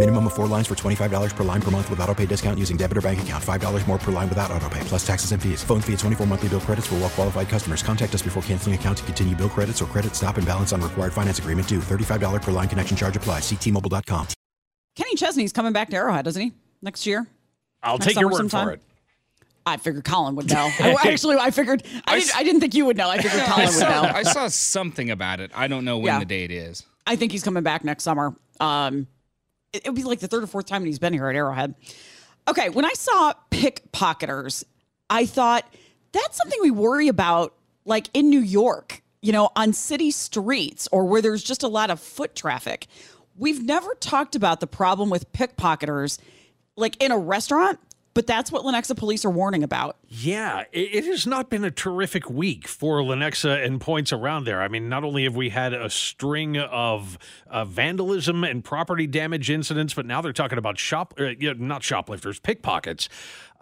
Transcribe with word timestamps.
Minimum 0.00 0.28
of 0.28 0.32
four 0.32 0.46
lines 0.46 0.66
for 0.66 0.74
$25 0.74 1.36
per 1.36 1.44
line 1.44 1.60
per 1.60 1.70
month 1.70 1.90
with 1.90 2.00
auto 2.00 2.14
pay 2.14 2.24
discount 2.24 2.58
using 2.58 2.78
debit 2.78 2.96
or 2.96 3.02
bank 3.02 3.20
account. 3.20 3.44
$5 3.44 3.86
more 3.86 3.98
per 3.98 4.10
line 4.10 4.30
without 4.30 4.50
auto 4.50 4.66
pay, 4.70 4.80
plus 4.84 5.06
taxes 5.06 5.32
and 5.32 5.42
fees. 5.42 5.62
Phone 5.62 5.82
fee 5.82 5.92
at 5.92 5.98
24 5.98 6.26
monthly 6.26 6.48
bill 6.48 6.60
credits 6.62 6.86
for 6.86 6.94
well 6.94 7.10
qualified 7.10 7.50
customers. 7.50 7.82
Contact 7.82 8.14
us 8.14 8.22
before 8.22 8.42
canceling 8.44 8.74
account 8.74 8.96
to 8.96 9.04
continue 9.04 9.36
bill 9.36 9.50
credits 9.50 9.82
or 9.82 9.84
credit 9.84 10.14
stop 10.16 10.38
and 10.38 10.46
balance 10.46 10.72
on 10.72 10.80
required 10.80 11.12
finance 11.12 11.38
agreement 11.38 11.68
due. 11.68 11.80
$35 11.80 12.40
per 12.40 12.50
line 12.50 12.66
connection 12.66 12.96
charge 12.96 13.14
applies. 13.18 13.42
Ctmobile.com. 13.42 14.28
Kenny 14.96 15.16
Chesney's 15.16 15.52
coming 15.52 15.74
back 15.74 15.90
to 15.90 15.96
Arrowhead, 15.98 16.24
doesn't 16.24 16.40
he? 16.40 16.54
Next 16.80 17.04
year? 17.04 17.26
I'll 17.82 17.98
Next 17.98 18.06
take 18.06 18.14
your 18.14 18.30
summer 18.32 18.44
word 18.44 18.50
sometime? 18.50 18.66
for 18.68 18.72
it. 18.72 18.82
I 19.66 19.76
figured 19.76 20.04
Colin 20.04 20.34
would 20.36 20.48
know. 20.48 20.70
I- 20.80 20.96
Actually, 21.10 21.36
I 21.36 21.50
figured 21.50 21.82
I, 22.06 22.18
didn't, 22.18 22.36
I 22.38 22.42
didn't 22.42 22.60
think 22.62 22.72
you 22.74 22.86
would 22.86 22.96
know. 22.96 23.10
I 23.10 23.18
figured 23.20 23.42
I 23.42 23.46
Colin 23.48 23.66
would 23.74 23.80
know. 23.82 24.10
I 24.14 24.22
saw 24.22 24.48
something 24.48 25.10
about 25.10 25.40
it. 25.40 25.50
I 25.54 25.68
don't 25.68 25.84
know 25.84 25.98
when 25.98 26.06
Yeah. 26.06 26.20
the 26.20 26.24
date 26.24 26.50
is. 26.50 26.86
I 27.06 27.16
think 27.16 27.32
he's 27.32 27.44
coming 27.44 27.62
back 27.62 27.84
next 27.84 28.04
summer. 28.04 28.34
Um, 28.60 29.06
it, 29.72 29.86
will 29.86 29.94
be 29.94 30.02
like 30.02 30.20
the 30.20 30.28
third 30.28 30.42
or 30.42 30.46
fourth 30.46 30.66
time 30.66 30.84
he's 30.84 30.98
been 30.98 31.12
here 31.12 31.28
at 31.28 31.36
Arrowhead. 31.36 31.74
Okay, 32.48 32.68
when 32.70 32.84
I 32.84 32.92
saw 32.92 33.34
pickpocketers, 33.50 34.64
I 35.08 35.26
thought 35.26 35.64
that's 36.12 36.36
something 36.36 36.58
we 36.62 36.70
worry 36.70 37.08
about, 37.08 37.54
like 37.84 38.08
in 38.14 38.30
New 38.30 38.40
York, 38.40 39.02
you 39.20 39.32
know, 39.32 39.50
on 39.56 39.72
city 39.72 40.10
streets 40.10 40.88
or 40.90 41.04
where 41.04 41.22
there's 41.22 41.42
just 41.42 41.62
a 41.62 41.68
lot 41.68 41.90
of 41.90 42.00
foot 42.00 42.34
traffic. 42.34 42.86
We've 43.36 43.62
never 43.62 43.94
talked 43.94 44.34
about 44.34 44.60
the 44.60 44.66
problem 44.66 45.10
with 45.10 45.30
pickpocketers, 45.32 46.18
like 46.76 47.00
in 47.02 47.12
a 47.12 47.18
restaurant, 47.18 47.78
but 48.20 48.26
that's 48.26 48.52
what 48.52 48.66
Lenexa 48.66 48.94
police 48.98 49.24
are 49.24 49.30
warning 49.30 49.62
about. 49.62 49.96
Yeah, 50.06 50.64
it, 50.72 50.94
it 50.94 51.04
has 51.06 51.26
not 51.26 51.48
been 51.48 51.64
a 51.64 51.70
terrific 51.70 52.28
week 52.28 52.68
for 52.68 52.98
Lenexa 52.98 53.64
and 53.64 53.80
points 53.80 54.12
around 54.12 54.44
there. 54.44 54.60
I 54.60 54.68
mean, 54.68 54.90
not 54.90 55.04
only 55.04 55.24
have 55.24 55.34
we 55.34 55.48
had 55.48 55.72
a 55.72 55.88
string 55.88 56.58
of 56.58 57.16
uh, 57.46 57.64
vandalism 57.64 58.44
and 58.44 58.62
property 58.62 59.06
damage 59.06 59.48
incidents, 59.48 59.94
but 59.94 60.04
now 60.04 60.20
they're 60.20 60.34
talking 60.34 60.58
about 60.58 60.78
shop, 60.78 61.14
uh, 61.18 61.30
not 61.56 61.82
shoplifters, 61.82 62.38
pickpockets. 62.38 63.08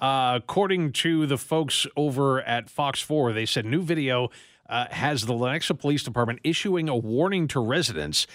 Uh, 0.00 0.40
according 0.42 0.90
to 0.94 1.24
the 1.26 1.38
folks 1.38 1.86
over 1.96 2.42
at 2.42 2.68
Fox 2.68 3.00
4, 3.00 3.32
they 3.32 3.46
said 3.46 3.64
new 3.64 3.82
video 3.82 4.28
uh, 4.68 4.86
has 4.90 5.26
the 5.26 5.32
Lenexa 5.32 5.78
Police 5.78 6.02
Department 6.02 6.40
issuing 6.44 6.88
a 6.88 6.96
warning 6.96 7.48
to 7.48 7.60
residents. 7.60 8.26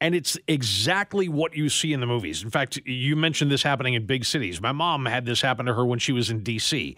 And 0.00 0.14
it's 0.14 0.38
exactly 0.48 1.28
what 1.28 1.54
you 1.54 1.68
see 1.68 1.92
in 1.92 2.00
the 2.00 2.06
movies. 2.06 2.42
In 2.42 2.50
fact, 2.50 2.78
you 2.86 3.16
mentioned 3.16 3.50
this 3.50 3.62
happening 3.62 3.94
in 3.94 4.06
big 4.06 4.24
cities. 4.24 4.60
My 4.60 4.72
mom 4.72 5.04
had 5.04 5.26
this 5.26 5.42
happen 5.42 5.66
to 5.66 5.74
her 5.74 5.84
when 5.84 5.98
she 5.98 6.12
was 6.12 6.30
in 6.30 6.40
DC. 6.42 6.96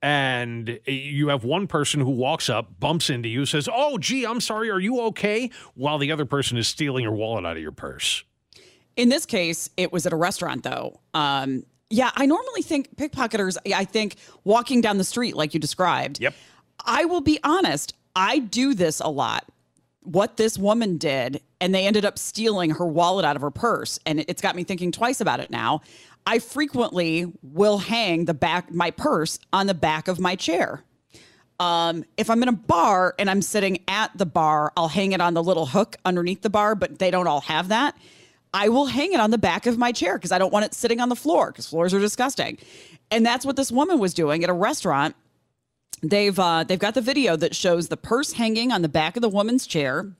And 0.00 0.78
you 0.86 1.28
have 1.28 1.44
one 1.44 1.66
person 1.66 2.00
who 2.00 2.10
walks 2.10 2.48
up, 2.48 2.78
bumps 2.78 3.10
into 3.10 3.28
you, 3.28 3.44
says, 3.44 3.68
Oh, 3.70 3.98
gee, 3.98 4.24
I'm 4.24 4.40
sorry, 4.40 4.70
are 4.70 4.78
you 4.78 5.00
okay? 5.02 5.50
While 5.74 5.98
the 5.98 6.12
other 6.12 6.24
person 6.24 6.56
is 6.56 6.68
stealing 6.68 7.02
your 7.02 7.12
wallet 7.12 7.44
out 7.44 7.56
of 7.56 7.62
your 7.62 7.72
purse. 7.72 8.24
In 8.96 9.08
this 9.08 9.26
case, 9.26 9.68
it 9.76 9.92
was 9.92 10.06
at 10.06 10.12
a 10.12 10.16
restaurant, 10.16 10.62
though. 10.62 11.00
Um, 11.14 11.64
yeah, 11.90 12.10
I 12.14 12.26
normally 12.26 12.62
think 12.62 12.96
pickpocketers, 12.96 13.56
I 13.74 13.84
think 13.84 14.16
walking 14.44 14.80
down 14.80 14.98
the 14.98 15.04
street, 15.04 15.34
like 15.36 15.52
you 15.54 15.60
described. 15.60 16.20
Yep. 16.20 16.34
I 16.84 17.04
will 17.04 17.20
be 17.20 17.38
honest, 17.42 17.94
I 18.14 18.38
do 18.38 18.74
this 18.74 19.00
a 19.00 19.08
lot. 19.08 19.44
What 20.08 20.38
this 20.38 20.56
woman 20.56 20.96
did, 20.96 21.42
and 21.60 21.74
they 21.74 21.86
ended 21.86 22.06
up 22.06 22.18
stealing 22.18 22.70
her 22.70 22.86
wallet 22.86 23.26
out 23.26 23.36
of 23.36 23.42
her 23.42 23.50
purse. 23.50 23.98
And 24.06 24.20
it's 24.20 24.40
got 24.40 24.56
me 24.56 24.64
thinking 24.64 24.90
twice 24.90 25.20
about 25.20 25.38
it 25.40 25.50
now. 25.50 25.82
I 26.26 26.38
frequently 26.38 27.30
will 27.42 27.76
hang 27.76 28.24
the 28.24 28.32
back, 28.32 28.72
my 28.72 28.90
purse 28.90 29.38
on 29.52 29.66
the 29.66 29.74
back 29.74 30.08
of 30.08 30.18
my 30.18 30.34
chair. 30.34 30.82
Um, 31.60 32.06
if 32.16 32.30
I'm 32.30 32.42
in 32.42 32.48
a 32.48 32.52
bar 32.52 33.14
and 33.18 33.28
I'm 33.28 33.42
sitting 33.42 33.80
at 33.86 34.16
the 34.16 34.24
bar, 34.24 34.72
I'll 34.78 34.88
hang 34.88 35.12
it 35.12 35.20
on 35.20 35.34
the 35.34 35.42
little 35.42 35.66
hook 35.66 35.96
underneath 36.06 36.40
the 36.40 36.50
bar, 36.50 36.74
but 36.74 36.98
they 36.98 37.10
don't 37.10 37.26
all 37.26 37.42
have 37.42 37.68
that. 37.68 37.94
I 38.54 38.70
will 38.70 38.86
hang 38.86 39.12
it 39.12 39.20
on 39.20 39.30
the 39.30 39.38
back 39.38 39.66
of 39.66 39.76
my 39.76 39.92
chair 39.92 40.16
because 40.16 40.32
I 40.32 40.38
don't 40.38 40.52
want 40.52 40.64
it 40.64 40.72
sitting 40.72 41.00
on 41.00 41.10
the 41.10 41.16
floor 41.16 41.50
because 41.50 41.66
floors 41.66 41.92
are 41.92 42.00
disgusting. 42.00 42.56
And 43.10 43.26
that's 43.26 43.44
what 43.44 43.56
this 43.56 43.70
woman 43.70 43.98
was 43.98 44.14
doing 44.14 44.42
at 44.42 44.48
a 44.48 44.54
restaurant. 44.54 45.16
They've 46.02 46.38
uh, 46.38 46.64
they've 46.64 46.78
got 46.78 46.94
the 46.94 47.00
video 47.00 47.36
that 47.36 47.54
shows 47.54 47.88
the 47.88 47.96
purse 47.96 48.32
hanging 48.32 48.72
on 48.72 48.82
the 48.82 48.88
back 48.88 49.16
of 49.16 49.22
the 49.22 49.28
woman's 49.28 49.66
chair. 49.66 50.12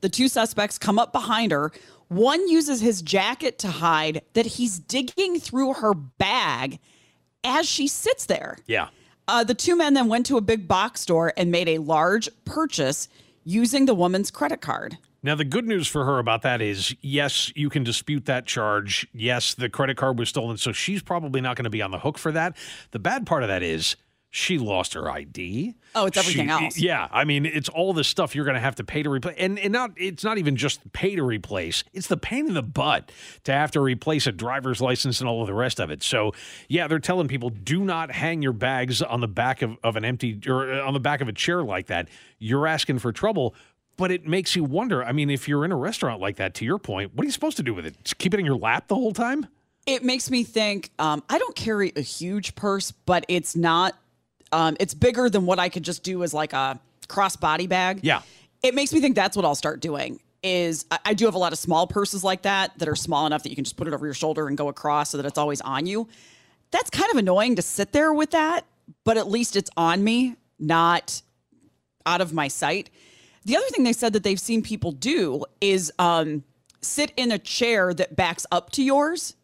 The 0.00 0.08
two 0.08 0.28
suspects 0.28 0.78
come 0.78 0.98
up 0.98 1.12
behind 1.12 1.52
her. 1.52 1.72
One 2.08 2.48
uses 2.48 2.80
his 2.80 3.02
jacket 3.02 3.58
to 3.60 3.68
hide 3.68 4.22
that 4.32 4.46
he's 4.46 4.78
digging 4.78 5.38
through 5.38 5.74
her 5.74 5.94
bag 5.94 6.80
as 7.44 7.68
she 7.68 7.86
sits 7.86 8.26
there. 8.26 8.58
Yeah. 8.66 8.88
Uh, 9.28 9.44
the 9.44 9.54
two 9.54 9.76
men 9.76 9.94
then 9.94 10.08
went 10.08 10.26
to 10.26 10.36
a 10.36 10.40
big 10.40 10.66
box 10.66 11.02
store 11.02 11.32
and 11.36 11.52
made 11.52 11.68
a 11.68 11.78
large 11.78 12.28
purchase 12.44 13.08
using 13.44 13.86
the 13.86 13.94
woman's 13.94 14.30
credit 14.30 14.60
card. 14.60 14.98
Now, 15.22 15.34
the 15.34 15.44
good 15.44 15.66
news 15.66 15.86
for 15.86 16.04
her 16.04 16.18
about 16.18 16.42
that 16.42 16.62
is 16.62 16.96
yes, 17.02 17.52
you 17.54 17.68
can 17.68 17.84
dispute 17.84 18.24
that 18.24 18.46
charge. 18.46 19.06
Yes, 19.12 19.54
the 19.54 19.68
credit 19.68 19.96
card 19.96 20.18
was 20.18 20.30
stolen. 20.30 20.56
So 20.56 20.72
she's 20.72 21.02
probably 21.02 21.40
not 21.40 21.56
going 21.56 21.64
to 21.64 21.70
be 21.70 21.82
on 21.82 21.90
the 21.90 21.98
hook 21.98 22.16
for 22.18 22.32
that. 22.32 22.56
The 22.90 22.98
bad 22.98 23.26
part 23.26 23.42
of 23.42 23.48
that 23.48 23.62
is 23.62 23.96
she 24.32 24.58
lost 24.58 24.94
her 24.94 25.10
ID. 25.10 25.74
Oh, 25.94 26.06
it's 26.06 26.16
everything 26.16 26.46
She- 26.46 26.50
else. 26.50 26.78
Yeah, 26.78 27.08
I 27.10 27.24
mean, 27.24 27.44
it's 27.44 27.68
all 27.68 27.92
the 27.92 28.04
stuff 28.04 28.34
you're 28.36 28.44
going 28.44 28.54
to 28.54 28.60
have 28.60 28.76
to 28.76 28.84
pay 28.84 29.02
to 29.02 29.10
replace, 29.10 29.34
and 29.38 29.58
and 29.58 29.72
not 29.72 29.90
it's 29.96 30.22
not 30.22 30.38
even 30.38 30.54
just 30.56 30.92
pay 30.92 31.16
to 31.16 31.22
replace. 31.24 31.82
It's 31.92 32.06
the 32.06 32.16
pain 32.16 32.46
in 32.46 32.54
the 32.54 32.62
butt 32.62 33.10
to 33.44 33.52
have 33.52 33.72
to 33.72 33.80
replace 33.80 34.26
a 34.28 34.32
driver's 34.32 34.80
license 34.80 35.20
and 35.20 35.28
all 35.28 35.40
of 35.40 35.48
the 35.48 35.54
rest 35.54 35.80
of 35.80 35.90
it. 35.90 36.02
So 36.04 36.32
yeah, 36.68 36.86
they're 36.86 37.00
telling 37.00 37.26
people 37.26 37.50
do 37.50 37.84
not 37.84 38.12
hang 38.12 38.40
your 38.40 38.52
bags 38.52 39.02
on 39.02 39.20
the 39.20 39.28
back 39.28 39.62
of, 39.62 39.76
of 39.82 39.96
an 39.96 40.04
empty 40.04 40.38
or 40.46 40.72
uh, 40.72 40.86
on 40.86 40.94
the 40.94 41.00
back 41.00 41.20
of 41.20 41.26
a 41.28 41.32
chair 41.32 41.62
like 41.64 41.86
that. 41.88 42.08
You're 42.38 42.66
asking 42.66 43.00
for 43.00 43.12
trouble. 43.12 43.54
But 43.96 44.10
it 44.10 44.26
makes 44.26 44.56
you 44.56 44.64
wonder. 44.64 45.04
I 45.04 45.12
mean, 45.12 45.28
if 45.28 45.46
you're 45.46 45.62
in 45.62 45.72
a 45.72 45.76
restaurant 45.76 46.22
like 46.22 46.36
that, 46.36 46.54
to 46.54 46.64
your 46.64 46.78
point, 46.78 47.14
what 47.14 47.24
are 47.24 47.26
you 47.26 47.32
supposed 47.32 47.58
to 47.58 47.62
do 47.62 47.74
with 47.74 47.84
it? 47.84 48.02
Just 48.02 48.16
keep 48.16 48.32
it 48.32 48.40
in 48.40 48.46
your 48.46 48.56
lap 48.56 48.88
the 48.88 48.94
whole 48.94 49.12
time? 49.12 49.46
It 49.84 50.02
makes 50.02 50.30
me 50.30 50.42
think 50.42 50.88
um, 50.98 51.22
I 51.28 51.36
don't 51.38 51.54
carry 51.54 51.92
a 51.94 52.00
huge 52.00 52.54
purse, 52.54 52.92
but 52.92 53.26
it's 53.28 53.54
not, 53.54 53.94
um, 54.52 54.76
it's 54.80 54.94
bigger 54.94 55.28
than 55.30 55.46
what 55.46 55.58
I 55.58 55.68
could 55.68 55.82
just 55.82 56.02
do 56.02 56.22
as 56.22 56.34
like 56.34 56.52
a 56.52 56.80
crossbody 57.08 57.68
bag. 57.68 58.00
Yeah. 58.02 58.22
It 58.62 58.74
makes 58.74 58.92
me 58.92 59.00
think 59.00 59.14
that's 59.14 59.36
what 59.36 59.44
I'll 59.44 59.54
start 59.54 59.80
doing. 59.80 60.20
Is 60.42 60.86
I, 60.90 60.98
I 61.06 61.14
do 61.14 61.26
have 61.26 61.34
a 61.34 61.38
lot 61.38 61.52
of 61.52 61.58
small 61.58 61.86
purses 61.86 62.24
like 62.24 62.42
that 62.42 62.78
that 62.78 62.88
are 62.88 62.96
small 62.96 63.26
enough 63.26 63.42
that 63.42 63.50
you 63.50 63.56
can 63.56 63.64
just 63.64 63.76
put 63.76 63.86
it 63.86 63.94
over 63.94 64.06
your 64.06 64.14
shoulder 64.14 64.48
and 64.48 64.56
go 64.56 64.68
across 64.68 65.10
so 65.10 65.16
that 65.16 65.26
it's 65.26 65.38
always 65.38 65.60
on 65.60 65.86
you. 65.86 66.08
That's 66.70 66.90
kind 66.90 67.10
of 67.10 67.16
annoying 67.18 67.56
to 67.56 67.62
sit 67.62 67.92
there 67.92 68.12
with 68.12 68.30
that, 68.30 68.64
but 69.04 69.16
at 69.16 69.28
least 69.28 69.56
it's 69.56 69.70
on 69.76 70.04
me, 70.04 70.36
not 70.58 71.22
out 72.06 72.20
of 72.20 72.32
my 72.32 72.48
sight. 72.48 72.90
The 73.44 73.56
other 73.56 73.66
thing 73.70 73.84
they 73.84 73.92
said 73.92 74.12
that 74.12 74.22
they've 74.22 74.40
seen 74.40 74.62
people 74.62 74.92
do 74.92 75.44
is 75.60 75.92
um, 75.98 76.44
sit 76.80 77.12
in 77.16 77.32
a 77.32 77.38
chair 77.38 77.92
that 77.94 78.14
backs 78.14 78.46
up 78.52 78.70
to 78.72 78.82
yours 78.82 79.34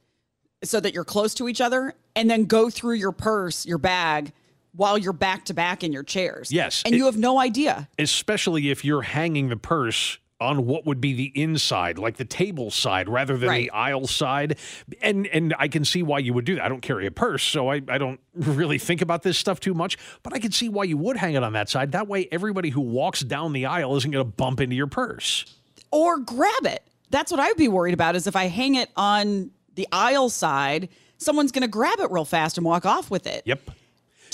so 0.62 0.80
that 0.80 0.94
you're 0.94 1.04
close 1.04 1.34
to 1.34 1.48
each 1.48 1.60
other 1.60 1.94
and 2.14 2.30
then 2.30 2.44
go 2.44 2.70
through 2.70 2.94
your 2.94 3.12
purse, 3.12 3.66
your 3.66 3.78
bag 3.78 4.32
while 4.76 4.98
you're 4.98 5.12
back 5.12 5.44
to 5.46 5.54
back 5.54 5.82
in 5.82 5.92
your 5.92 6.02
chairs. 6.02 6.52
Yes, 6.52 6.82
And 6.84 6.94
it- 6.94 6.98
you 6.98 7.06
have 7.06 7.16
no 7.16 7.38
idea. 7.40 7.88
especially 7.98 8.70
if 8.70 8.84
you're 8.84 9.02
hanging 9.02 9.48
the 9.48 9.56
purse 9.56 10.18
on 10.38 10.66
what 10.66 10.84
would 10.84 11.00
be 11.00 11.14
the 11.14 11.32
inside, 11.34 11.96
like 11.98 12.18
the 12.18 12.24
table 12.24 12.70
side, 12.70 13.08
rather 13.08 13.38
than 13.38 13.48
the 13.50 13.70
aisle 13.70 14.06
side. 14.06 14.58
And 15.00 15.26
and 15.28 15.54
I 15.58 15.66
can 15.68 15.82
see 15.82 16.02
why 16.02 16.18
you 16.18 16.34
would 16.34 16.44
do 16.44 16.56
that. 16.56 16.64
I 16.64 16.68
don't 16.68 16.82
carry 16.82 17.06
a 17.06 17.10
purse, 17.10 17.42
so 17.42 17.70
I, 17.70 17.76
I 17.88 17.96
don't 17.96 18.20
really 18.34 18.76
think 18.78 19.00
about 19.00 19.22
this 19.22 19.38
stuff 19.38 19.60
too 19.60 19.72
much. 19.72 19.96
But 20.22 20.34
I 20.34 20.38
can 20.38 20.52
see 20.52 20.68
why 20.68 20.84
you 20.84 20.98
would 20.98 21.16
hang 21.16 21.34
it 21.36 21.42
on 21.42 21.54
that 21.54 21.70
side. 21.70 21.92
That 21.92 22.06
way, 22.06 22.28
everybody 22.30 22.68
who 22.68 22.82
walks 22.82 23.20
down 23.20 23.54
the 23.54 23.64
aisle 23.64 23.96
isn't 23.96 24.10
going 24.10 24.24
to 24.24 24.30
bump 24.30 24.60
into 24.60 24.76
your 24.76 24.88
purse. 24.88 25.46
Or 25.90 26.18
grab 26.18 26.66
it. 26.66 26.82
That's 27.08 27.30
what 27.30 27.40
I 27.40 27.48
would 27.48 27.56
be 27.56 27.68
worried 27.68 27.94
about 27.94 28.14
is 28.14 28.26
if 28.26 28.36
I 28.36 28.48
hang 28.48 28.74
it 28.74 28.90
on 28.94 29.52
the 29.74 29.88
aisle 29.90 30.28
side, 30.28 30.90
someone's 31.16 31.50
going 31.52 31.62
to 31.62 31.68
grab 31.68 31.98
it 32.00 32.10
real 32.10 32.26
fast 32.26 32.58
and 32.58 32.66
walk 32.66 32.84
off 32.84 33.10
with 33.10 33.26
it. 33.26 33.42
Yep. 33.46 33.70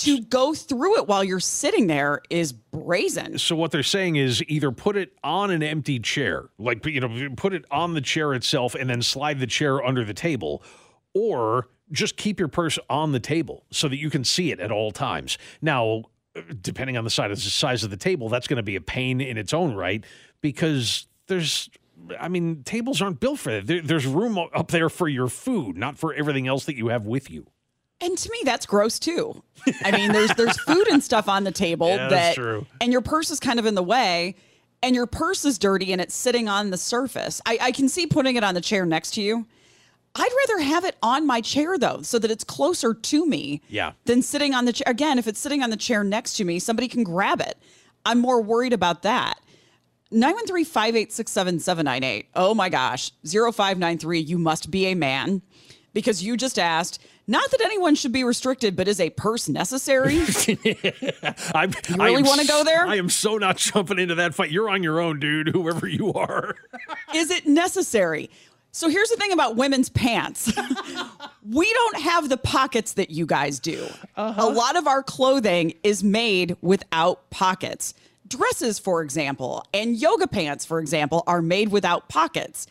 To 0.04 0.20
go 0.22 0.54
through 0.54 0.98
it 0.98 1.06
while 1.06 1.24
you're 1.24 1.40
sitting 1.40 1.86
there 1.86 2.20
is 2.30 2.52
brazen. 2.52 3.38
So 3.38 3.56
what 3.56 3.70
they're 3.70 3.82
saying 3.82 4.16
is 4.16 4.42
either 4.48 4.70
put 4.70 4.96
it 4.96 5.12
on 5.22 5.50
an 5.50 5.62
empty 5.62 5.98
chair, 5.98 6.50
like 6.58 6.84
you 6.86 7.00
know, 7.00 7.28
put 7.36 7.52
it 7.52 7.64
on 7.70 7.94
the 7.94 8.00
chair 8.00 8.34
itself 8.34 8.74
and 8.74 8.88
then 8.88 9.02
slide 9.02 9.40
the 9.40 9.46
chair 9.46 9.84
under 9.84 10.04
the 10.04 10.14
table, 10.14 10.62
or 11.14 11.68
just 11.90 12.16
keep 12.16 12.38
your 12.38 12.48
purse 12.48 12.78
on 12.88 13.12
the 13.12 13.20
table 13.20 13.64
so 13.70 13.88
that 13.88 13.96
you 13.96 14.10
can 14.10 14.24
see 14.24 14.50
it 14.50 14.60
at 14.60 14.72
all 14.72 14.90
times. 14.90 15.38
Now, 15.60 16.04
depending 16.60 16.96
on 16.96 17.04
the 17.04 17.10
size 17.10 17.30
of 17.30 17.36
the 17.36 17.50
size 17.50 17.84
of 17.84 17.90
the 17.90 17.96
table, 17.96 18.28
that's 18.28 18.48
going 18.48 18.56
to 18.56 18.62
be 18.62 18.76
a 18.76 18.80
pain 18.80 19.20
in 19.20 19.36
its 19.36 19.52
own 19.52 19.74
right 19.74 20.04
because 20.40 21.06
there's 21.26 21.70
I 22.18 22.28
mean, 22.28 22.64
tables 22.64 23.00
aren't 23.00 23.20
built 23.20 23.38
for 23.38 23.52
that. 23.52 23.66
There, 23.66 23.80
there's 23.80 24.06
room 24.06 24.38
up 24.38 24.70
there 24.70 24.88
for 24.88 25.08
your 25.08 25.28
food, 25.28 25.76
not 25.76 25.98
for 25.98 26.12
everything 26.14 26.48
else 26.48 26.64
that 26.64 26.76
you 26.76 26.88
have 26.88 27.06
with 27.06 27.30
you. 27.30 27.46
And 28.02 28.18
to 28.18 28.30
me, 28.30 28.38
that's 28.44 28.66
gross 28.66 28.98
too. 28.98 29.42
I 29.84 29.92
mean, 29.92 30.12
there's 30.12 30.34
there's 30.34 30.58
food 30.62 30.88
and 30.88 31.02
stuff 31.02 31.28
on 31.28 31.44
the 31.44 31.52
table 31.52 31.88
Yeah, 31.88 31.96
that, 31.96 32.10
that's 32.10 32.34
true. 32.36 32.66
and 32.80 32.92
your 32.92 33.00
purse 33.00 33.30
is 33.30 33.40
kind 33.40 33.58
of 33.58 33.64
in 33.66 33.74
the 33.76 33.82
way, 33.82 34.34
and 34.82 34.94
your 34.94 35.06
purse 35.06 35.44
is 35.44 35.58
dirty 35.58 35.92
and 35.92 36.00
it's 36.00 36.14
sitting 36.14 36.48
on 36.48 36.70
the 36.70 36.76
surface. 36.76 37.40
I, 37.46 37.58
I 37.60 37.72
can 37.72 37.88
see 37.88 38.06
putting 38.08 38.34
it 38.36 38.42
on 38.44 38.54
the 38.54 38.60
chair 38.60 38.84
next 38.84 39.12
to 39.14 39.22
you. 39.22 39.46
I'd 40.14 40.30
rather 40.48 40.62
have 40.64 40.84
it 40.84 40.96
on 41.02 41.26
my 41.26 41.40
chair 41.40 41.78
though, 41.78 42.02
so 42.02 42.18
that 42.18 42.30
it's 42.30 42.44
closer 42.44 42.92
to 42.92 43.26
me 43.26 43.62
Yeah. 43.68 43.92
than 44.04 44.20
sitting 44.20 44.52
on 44.52 44.64
the 44.66 44.72
chair. 44.72 44.84
Again, 44.88 45.16
if 45.18 45.26
it's 45.28 45.38
sitting 45.40 45.62
on 45.62 45.70
the 45.70 45.76
chair 45.76 46.02
next 46.04 46.34
to 46.38 46.44
me, 46.44 46.58
somebody 46.58 46.88
can 46.88 47.02
grab 47.04 47.40
it. 47.40 47.56
I'm 48.04 48.18
more 48.18 48.42
worried 48.42 48.72
about 48.74 49.02
that. 49.02 49.38
913-586-7798. 50.12 52.26
Oh 52.34 52.54
my 52.54 52.68
gosh. 52.68 53.10
0593, 53.24 54.20
you 54.20 54.36
must 54.38 54.70
be 54.70 54.84
a 54.86 54.94
man 54.94 55.40
because 55.94 56.22
you 56.22 56.36
just 56.36 56.58
asked, 56.58 56.98
not 57.26 57.50
that 57.50 57.60
anyone 57.64 57.94
should 57.94 58.12
be 58.12 58.24
restricted, 58.24 58.74
but 58.76 58.88
is 58.88 59.00
a 59.00 59.10
purse 59.10 59.48
necessary? 59.48 60.22
You 60.46 60.56
really 61.98 62.22
wanna 62.22 62.44
go 62.46 62.64
there? 62.64 62.86
I 62.86 62.96
am 62.96 63.08
so 63.08 63.36
not 63.38 63.56
jumping 63.58 63.98
into 63.98 64.14
that 64.16 64.34
fight. 64.34 64.50
You're 64.50 64.68
on 64.68 64.82
your 64.82 65.00
own, 65.00 65.20
dude. 65.20 65.48
Whoever 65.48 65.86
you 65.86 66.12
are. 66.12 66.56
is 67.14 67.30
it 67.30 67.46
necessary? 67.46 68.30
So 68.72 68.88
here's 68.88 69.10
the 69.10 69.16
thing 69.16 69.32
about 69.32 69.56
women's 69.56 69.90
pants. 69.90 70.52
we 71.48 71.70
don't 71.72 72.00
have 72.00 72.28
the 72.28 72.38
pockets 72.38 72.94
that 72.94 73.10
you 73.10 73.26
guys 73.26 73.60
do. 73.60 73.86
Uh-huh. 74.16 74.42
A 74.42 74.48
lot 74.48 74.76
of 74.76 74.86
our 74.86 75.02
clothing 75.02 75.74
is 75.82 76.02
made 76.02 76.56
without 76.62 77.28
pockets. 77.30 77.92
Dresses, 78.26 78.78
for 78.78 79.02
example, 79.02 79.64
and 79.74 79.96
yoga 79.96 80.26
pants, 80.26 80.64
for 80.64 80.78
example, 80.80 81.22
are 81.26 81.42
made 81.42 81.68
without 81.68 82.08
pockets. 82.08 82.66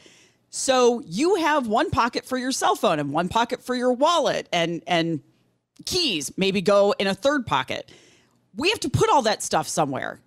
So 0.51 1.01
you 1.05 1.35
have 1.35 1.65
one 1.65 1.89
pocket 1.91 2.25
for 2.25 2.37
your 2.37 2.51
cell 2.51 2.75
phone 2.75 2.99
and 2.99 3.11
one 3.13 3.29
pocket 3.29 3.63
for 3.63 3.73
your 3.73 3.93
wallet 3.93 4.47
and 4.51 4.83
and 4.85 5.21
keys 5.85 6.31
maybe 6.37 6.61
go 6.61 6.93
in 6.99 7.07
a 7.07 7.15
third 7.15 7.47
pocket. 7.47 7.89
We 8.55 8.69
have 8.69 8.81
to 8.81 8.89
put 8.89 9.09
all 9.09 9.21
that 9.23 9.41
stuff 9.41 9.67
somewhere. 9.67 10.19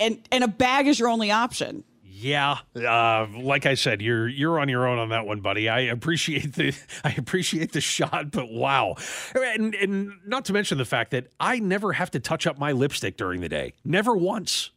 And 0.00 0.18
and 0.32 0.42
a 0.42 0.48
bag 0.48 0.86
is 0.86 0.98
your 0.98 1.10
only 1.10 1.30
option. 1.30 1.84
Yeah, 2.02 2.58
uh, 2.74 3.26
like 3.38 3.64
I 3.66 3.74
said, 3.74 4.00
you're 4.02 4.28
you're 4.28 4.58
on 4.58 4.68
your 4.70 4.86
own 4.86 4.98
on 4.98 5.10
that 5.10 5.26
one, 5.26 5.40
buddy. 5.40 5.68
I 5.68 5.80
appreciate 5.80 6.54
the 6.54 6.74
I 7.04 7.14
appreciate 7.18 7.72
the 7.72 7.80
shot, 7.82 8.30
but 8.30 8.50
wow, 8.50 8.96
and 9.34 9.74
and 9.74 10.12
not 10.26 10.46
to 10.46 10.54
mention 10.54 10.78
the 10.78 10.84
fact 10.86 11.10
that 11.10 11.28
I 11.38 11.58
never 11.58 11.92
have 11.92 12.10
to 12.12 12.20
touch 12.20 12.46
up 12.46 12.58
my 12.58 12.72
lipstick 12.72 13.16
during 13.18 13.40
the 13.42 13.48
day, 13.50 13.74
never 13.84 14.14
once. 14.16 14.70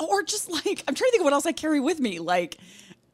or 0.00 0.22
just 0.22 0.50
like 0.50 0.84
I'm 0.86 0.94
trying 0.94 1.08
to 1.08 1.10
think 1.12 1.20
of 1.20 1.24
what 1.24 1.32
else 1.32 1.46
I 1.46 1.52
carry 1.52 1.80
with 1.80 2.00
me, 2.00 2.18
like 2.18 2.56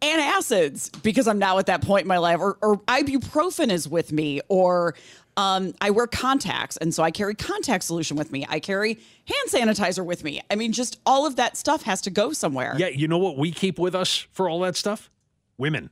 antacids, 0.03 0.91
because 1.03 1.27
I'm 1.27 1.39
now 1.39 1.59
at 1.59 1.67
that 1.67 1.83
point 1.83 2.03
in 2.03 2.09
my 2.09 2.19
life, 2.19 2.41
or, 2.41 2.59
or 2.61 2.79
ibuprofen 2.81 3.71
is 3.71 3.89
with 3.89 4.13
me, 4.13 4.41
or 4.49 4.95
um, 5.37 5.73
I 5.81 5.91
wear 5.91 6.07
contacts, 6.07 6.77
and 6.77 6.95
so 6.95 7.03
I 7.03 7.11
carry 7.11 7.35
contact 7.35 7.85
solution 7.85 8.17
with 8.17 8.33
me. 8.33 8.45
I 8.49 8.61
carry 8.61 8.99
hand 9.27 9.49
sanitizer 9.49 10.05
with 10.05 10.25
me. 10.25 10.43
I 10.51 10.57
mean, 10.57 10.73
just 10.73 11.01
all 11.07 11.27
of 11.27 11.37
that 11.37 11.57
stuff 11.57 11.85
has 11.85 12.03
to 12.03 12.11
go 12.11 12.33
somewhere. 12.33 12.75
Yeah, 12.77 12.89
you 12.89 13.09
know 13.09 13.19
what 13.19 13.39
we 13.39 13.51
keep 13.51 13.79
with 13.79 13.95
us 13.95 14.27
for 14.33 14.49
all 14.49 14.61
that 14.61 14.77
stuff? 14.77 15.11
Women. 15.57 15.91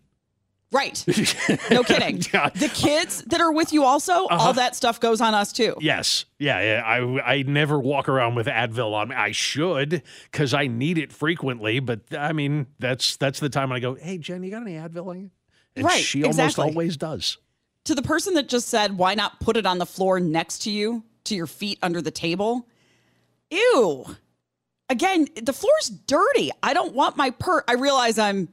Right. 0.73 1.05
No 1.71 1.83
kidding. 1.83 2.23
Yeah. 2.33 2.49
The 2.51 2.69
kids 2.69 3.23
that 3.25 3.41
are 3.41 3.53
with 3.53 3.73
you 3.73 3.85
also, 3.85 4.13
all 4.13 4.29
uh-huh. 4.31 4.53
that 4.53 4.77
stuff 4.77 5.01
goes 5.01 5.21
on 5.21 5.35
us 5.35 5.53
too. 5.53 5.77
Yes. 5.81 6.25
Yeah. 6.39 6.61
yeah. 6.61 6.83
I 6.85 7.39
I 7.39 7.43
never 7.43 7.79
walk 7.79 8.09
around 8.09 8.35
with 8.35 8.47
Advil 8.47 8.93
on 8.93 9.09
me. 9.09 9.17
I 9.17 9.33
should 9.33 10.03
because 10.31 10.55
I 10.55 10.67
need 10.67 10.99
it 10.99 11.13
frequently. 11.13 11.81
But 11.81 12.01
I 12.17 12.33
mean, 12.33 12.67
that's 12.79 13.17
that's 13.17 13.41
the 13.41 13.49
time 13.49 13.71
when 13.71 13.77
I 13.77 13.81
go, 13.81 13.95
"Hey, 13.95 14.19
Jen, 14.19 14.43
you 14.43 14.51
got 14.51 14.63
any 14.63 14.75
Advil 14.75 15.09
on 15.09 15.21
you?" 15.21 15.31
And 15.77 15.85
Right, 15.85 16.03
she 16.03 16.23
almost 16.25 16.39
exactly. 16.39 16.69
always 16.69 16.97
does. 16.97 17.39
to 17.85 17.95
the 17.95 18.03
person 18.03 18.35
that 18.35 18.49
just 18.49 18.69
said, 18.69 18.99
why 18.99 19.15
not 19.15 19.39
put 19.41 19.57
it 19.57 19.67
on 19.67 19.79
the 19.79 19.87
floor 19.87 20.19
next 20.21 20.63
to 20.63 20.71
you, 20.71 21.05
to 21.25 21.35
your 21.35 21.47
feet 21.47 21.79
under 21.83 22.03
the 22.03 22.11
table? 22.11 22.69
Ew. 23.51 24.05
Again, 24.89 25.29
the 25.41 25.53
floor's 25.53 25.89
dirty. 25.89 26.51
I 26.63 26.75
don't 26.75 26.95
want 26.95 27.17
my 27.17 27.31
per 27.31 27.63
I 27.69 27.75
realize 27.75 28.19
I'm 28.19 28.49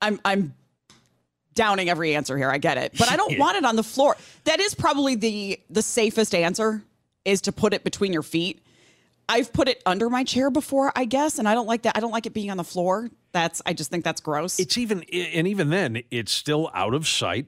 I'm 0.00 0.20
I'm 0.24 0.54
downing 1.54 1.88
every 1.88 2.14
answer 2.14 2.36
here. 2.36 2.50
I 2.50 2.58
get 2.58 2.78
it. 2.78 2.92
But 2.98 3.10
I 3.10 3.16
don't 3.16 3.38
want 3.38 3.56
it 3.56 3.64
on 3.64 3.76
the 3.76 3.82
floor. 3.82 4.16
That 4.44 4.60
is 4.60 4.74
probably 4.74 5.14
the 5.14 5.60
the 5.70 5.82
safest 5.82 6.34
answer 6.34 6.82
is 7.24 7.40
to 7.42 7.52
put 7.52 7.72
it 7.72 7.84
between 7.84 8.12
your 8.12 8.22
feet. 8.22 8.60
I've 9.28 9.52
put 9.52 9.68
it 9.68 9.82
under 9.86 10.10
my 10.10 10.24
chair 10.24 10.50
before, 10.50 10.92
I 10.94 11.06
guess, 11.06 11.38
and 11.38 11.48
I 11.48 11.54
don't 11.54 11.66
like 11.66 11.82
that. 11.82 11.96
I 11.96 12.00
don't 12.00 12.10
like 12.10 12.26
it 12.26 12.34
being 12.34 12.50
on 12.50 12.58
the 12.58 12.64
floor. 12.64 13.08
That's 13.32 13.62
I 13.64 13.72
just 13.72 13.90
think 13.90 14.04
that's 14.04 14.20
gross. 14.20 14.60
It's 14.60 14.76
even 14.76 15.02
and 15.04 15.48
even 15.48 15.70
then, 15.70 16.02
it's 16.10 16.32
still 16.32 16.70
out 16.74 16.94
of 16.94 17.08
sight, 17.08 17.46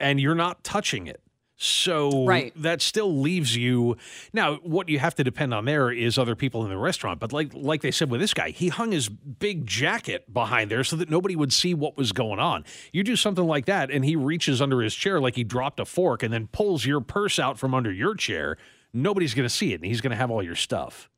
and 0.00 0.20
you're 0.20 0.34
not 0.34 0.64
touching 0.64 1.06
it. 1.06 1.20
So 1.60 2.24
Right. 2.24 2.52
that 2.62 2.80
still 2.80 3.18
leaves 3.18 3.56
you 3.56 3.96
now. 4.32 4.56
What 4.62 4.88
you 4.88 5.00
have 5.00 5.16
to 5.16 5.24
depend 5.24 5.52
on 5.52 5.64
there 5.64 5.90
is 5.90 6.16
other 6.16 6.36
people 6.36 6.62
in 6.62 6.70
the 6.70 6.78
restaurant. 6.78 7.18
But 7.18 7.32
like 7.32 7.52
like 7.52 7.82
they 7.82 7.90
said 7.90 8.10
with 8.10 8.20
this 8.20 8.32
guy, 8.32 8.50
he 8.50 8.68
hung 8.68 8.92
his 8.92 9.08
big 9.08 9.66
jacket 9.66 10.32
behind 10.32 10.70
there 10.70 10.84
so 10.84 10.94
that 10.94 11.10
nobody 11.10 11.34
would 11.34 11.52
see 11.52 11.74
what 11.74 11.96
was 11.96 12.12
going 12.12 12.38
on. 12.38 12.64
You 12.92 13.02
do 13.02 13.16
something 13.16 13.44
like 13.44 13.66
that, 13.66 13.90
and 13.90 14.04
he 14.04 14.14
reaches 14.14 14.62
under 14.62 14.80
his 14.80 14.94
chair 14.94 15.20
like 15.20 15.34
he 15.34 15.42
dropped 15.42 15.80
a 15.80 15.84
fork, 15.84 16.22
and 16.22 16.32
then 16.32 16.46
pulls 16.46 16.86
your 16.86 17.00
purse 17.00 17.40
out 17.40 17.58
from 17.58 17.74
under 17.74 17.92
your 17.92 18.14
chair. 18.14 18.56
Nobody's 18.92 19.34
going 19.34 19.48
to 19.48 19.54
see 19.54 19.72
it, 19.72 19.76
and 19.76 19.84
he's 19.84 20.00
going 20.00 20.12
to 20.12 20.16
have 20.16 20.30
all 20.30 20.42
your 20.44 20.54
stuff. 20.54 21.10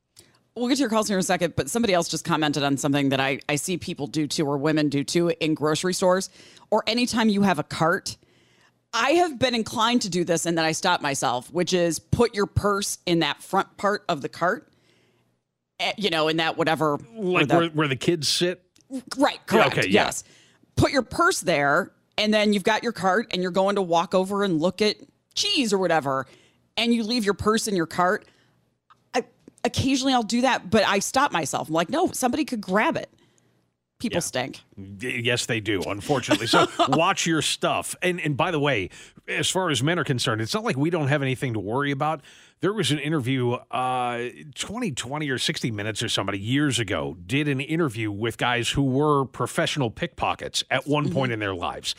We'll 0.56 0.68
get 0.68 0.76
to 0.76 0.80
your 0.80 0.90
calls 0.90 1.06
here 1.06 1.18
in 1.18 1.20
a 1.20 1.22
second, 1.22 1.54
but 1.54 1.68
somebody 1.68 1.92
else 1.92 2.08
just 2.08 2.24
commented 2.24 2.62
on 2.62 2.78
something 2.78 3.10
that 3.10 3.20
I, 3.20 3.40
I 3.48 3.56
see 3.56 3.76
people 3.76 4.06
do 4.06 4.26
too, 4.26 4.46
or 4.46 4.56
women 4.56 4.88
do 4.88 5.04
too, 5.04 5.28
in 5.38 5.52
grocery 5.54 5.92
stores, 5.94 6.30
or 6.70 6.82
anytime 6.86 7.28
you 7.28 7.42
have 7.42 7.58
a 7.58 7.62
cart. 7.62 8.16
I 8.92 9.10
have 9.12 9.38
been 9.38 9.54
inclined 9.54 10.02
to 10.02 10.10
do 10.10 10.24
this 10.24 10.46
and 10.46 10.58
then 10.58 10.64
I 10.64 10.72
stop 10.72 11.00
myself, 11.00 11.50
which 11.52 11.72
is 11.72 11.98
put 11.98 12.34
your 12.34 12.46
purse 12.46 12.98
in 13.06 13.20
that 13.20 13.42
front 13.42 13.76
part 13.76 14.04
of 14.08 14.20
the 14.20 14.28
cart, 14.28 14.68
eh, 15.78 15.92
you 15.96 16.10
know, 16.10 16.28
in 16.28 16.38
that 16.38 16.56
whatever. 16.56 16.98
Like 17.14 17.48
the- 17.48 17.56
where, 17.56 17.68
where 17.70 17.88
the 17.88 17.96
kids 17.96 18.28
sit. 18.28 18.62
Right, 19.16 19.34
Yeah, 19.34 19.38
correct. 19.46 19.78
okay, 19.78 19.88
yeah. 19.88 20.06
Yes. 20.06 20.24
Put 20.74 20.90
your 20.90 21.02
purse 21.02 21.40
there, 21.40 21.92
and 22.18 22.34
then 22.34 22.52
you've 22.52 22.64
got 22.64 22.82
your 22.82 22.90
cart, 22.90 23.28
and 23.32 23.40
you're 23.40 23.52
going 23.52 23.76
to 23.76 23.82
walk 23.82 24.14
over 24.16 24.42
and 24.42 24.60
look 24.60 24.82
at 24.82 24.96
cheese 25.34 25.72
or 25.72 25.78
whatever, 25.78 26.26
and 26.76 26.92
you 26.92 27.04
leave 27.04 27.24
your 27.24 27.34
purse 27.34 27.68
in 27.68 27.76
your 27.76 27.86
cart. 27.86 28.26
I, 29.14 29.22
occasionally 29.64 30.12
I'll 30.12 30.24
do 30.24 30.40
that, 30.40 30.70
but 30.70 30.82
I 30.84 30.98
stop 30.98 31.30
myself. 31.30 31.68
I'm 31.68 31.74
like, 31.74 31.88
no, 31.90 32.10
somebody 32.10 32.44
could 32.44 32.60
grab 32.60 32.96
it. 32.96 33.08
People 34.00 34.20
stink. 34.20 34.60
Yes, 34.76 35.46
they 35.46 35.60
do, 35.60 35.82
unfortunately. 35.86 36.46
So 36.46 36.66
watch 36.88 37.26
your 37.26 37.42
stuff. 37.42 37.94
And 38.02 38.20
and 38.20 38.36
by 38.36 38.50
the 38.50 38.60
way, 38.60 38.90
as 39.28 39.48
far 39.48 39.70
as 39.70 39.82
men 39.82 39.98
are 39.98 40.04
concerned, 40.04 40.40
it's 40.40 40.54
not 40.54 40.64
like 40.64 40.76
we 40.76 40.90
don't 40.90 41.08
have 41.08 41.22
anything 41.22 41.52
to 41.54 41.60
worry 41.60 41.90
about. 41.90 42.22
There 42.60 42.72
was 42.72 42.90
an 42.90 42.98
interview, 42.98 43.52
uh, 43.52 44.18
2020 44.54 45.30
or 45.30 45.38
60 45.38 45.70
Minutes 45.70 46.02
or 46.02 46.08
somebody 46.10 46.38
years 46.38 46.78
ago 46.78 47.16
did 47.26 47.48
an 47.48 47.60
interview 47.60 48.10
with 48.10 48.36
guys 48.36 48.68
who 48.70 48.82
were 48.82 49.24
professional 49.24 49.90
pickpockets 49.90 50.62
at 50.70 50.86
one 50.86 51.10
point 51.10 51.32
in 51.32 51.38
their 51.38 51.54
lives. 51.54 51.94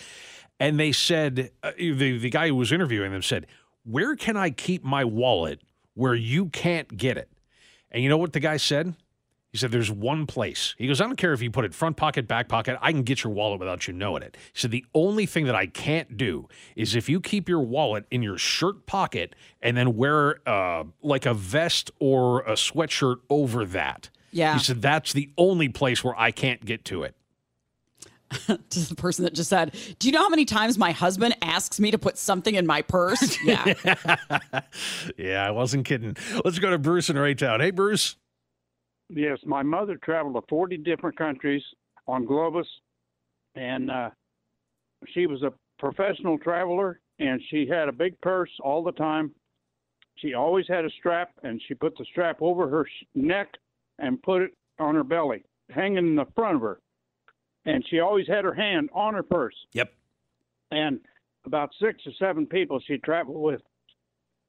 And 0.59 0.79
they 0.79 0.91
said, 0.91 1.49
uh, 1.63 1.71
the, 1.77 2.19
the 2.19 2.29
guy 2.29 2.49
who 2.49 2.55
was 2.55 2.71
interviewing 2.71 3.11
them 3.11 3.23
said, 3.23 3.47
Where 3.83 4.15
can 4.15 4.37
I 4.37 4.51
keep 4.51 4.83
my 4.83 5.03
wallet 5.03 5.61
where 5.95 6.13
you 6.13 6.49
can't 6.49 6.95
get 6.95 7.17
it? 7.17 7.29
And 7.89 8.03
you 8.03 8.09
know 8.09 8.17
what 8.17 8.33
the 8.33 8.39
guy 8.39 8.57
said? 8.57 8.95
He 9.51 9.57
said, 9.57 9.71
There's 9.71 9.91
one 9.91 10.25
place. 10.25 10.75
He 10.77 10.87
goes, 10.87 11.01
I 11.01 11.05
don't 11.05 11.17
care 11.17 11.33
if 11.33 11.41
you 11.41 11.51
put 11.51 11.65
it 11.65 11.73
front 11.73 11.97
pocket, 11.97 12.27
back 12.27 12.47
pocket. 12.47 12.77
I 12.81 12.91
can 12.91 13.03
get 13.03 13.23
your 13.23 13.33
wallet 13.33 13.59
without 13.59 13.87
you 13.87 13.93
knowing 13.93 14.23
it. 14.23 14.37
He 14.53 14.59
said, 14.59 14.71
The 14.71 14.85
only 14.93 15.25
thing 15.25 15.45
that 15.45 15.55
I 15.55 15.67
can't 15.67 16.15
do 16.17 16.47
is 16.75 16.95
if 16.95 17.09
you 17.09 17.19
keep 17.19 17.49
your 17.49 17.59
wallet 17.61 18.05
in 18.11 18.23
your 18.23 18.37
shirt 18.37 18.85
pocket 18.85 19.35
and 19.61 19.75
then 19.75 19.97
wear 19.97 20.47
uh, 20.47 20.85
like 21.01 21.25
a 21.25 21.33
vest 21.33 21.91
or 21.99 22.41
a 22.41 22.53
sweatshirt 22.53 23.17
over 23.29 23.65
that. 23.65 24.09
Yeah. 24.31 24.53
He 24.53 24.59
said, 24.59 24.81
That's 24.81 25.11
the 25.11 25.29
only 25.37 25.67
place 25.69 26.03
where 26.03 26.17
I 26.17 26.31
can't 26.31 26.63
get 26.63 26.85
to 26.85 27.03
it. 27.03 27.15
to 28.69 28.79
the 28.79 28.95
person 28.95 29.25
that 29.25 29.33
just 29.33 29.49
said, 29.49 29.75
Do 29.99 30.07
you 30.07 30.13
know 30.13 30.21
how 30.21 30.29
many 30.29 30.45
times 30.45 30.77
my 30.77 30.91
husband 30.91 31.35
asks 31.41 31.79
me 31.79 31.91
to 31.91 31.97
put 31.97 32.17
something 32.17 32.55
in 32.55 32.65
my 32.65 32.81
purse? 32.81 33.37
Yeah. 33.43 33.73
Yeah, 35.17 35.45
I 35.45 35.51
wasn't 35.51 35.85
kidding. 35.85 36.15
Let's 36.45 36.59
go 36.59 36.69
to 36.69 36.77
Bruce 36.77 37.09
in 37.09 37.15
Raytown. 37.17 37.59
Hey, 37.59 37.71
Bruce. 37.71 38.15
Yes, 39.13 39.39
my 39.45 39.61
mother 39.61 39.97
traveled 40.03 40.35
to 40.35 40.41
40 40.47 40.77
different 40.77 41.17
countries 41.17 41.61
on 42.07 42.25
Globus, 42.25 42.65
and 43.55 43.91
uh, 43.91 44.09
she 45.13 45.27
was 45.27 45.43
a 45.43 45.51
professional 45.79 46.37
traveler, 46.37 47.01
and 47.19 47.41
she 47.49 47.67
had 47.67 47.89
a 47.89 47.91
big 47.91 48.19
purse 48.21 48.49
all 48.63 48.83
the 48.83 48.93
time. 48.93 49.31
She 50.15 50.33
always 50.33 50.65
had 50.67 50.85
a 50.85 50.89
strap, 50.99 51.31
and 51.43 51.61
she 51.67 51.73
put 51.73 51.97
the 51.97 52.05
strap 52.05 52.37
over 52.41 52.69
her 52.69 52.85
neck 53.13 53.49
and 53.99 54.21
put 54.23 54.43
it 54.43 54.51
on 54.79 54.95
her 54.95 55.03
belly, 55.03 55.43
hanging 55.69 55.97
in 55.97 56.15
the 56.15 56.27
front 56.33 56.55
of 56.55 56.61
her. 56.61 56.79
And 57.65 57.85
she 57.89 57.99
always 57.99 58.27
had 58.27 58.45
her 58.45 58.53
hand 58.53 58.89
on 58.93 59.13
her 59.13 59.23
purse. 59.23 59.55
Yep. 59.73 59.93
And 60.71 60.99
about 61.45 61.71
six 61.81 62.01
or 62.05 62.13
seven 62.17 62.45
people 62.45 62.79
she 62.79 62.97
traveled 62.99 63.41
with 63.41 63.61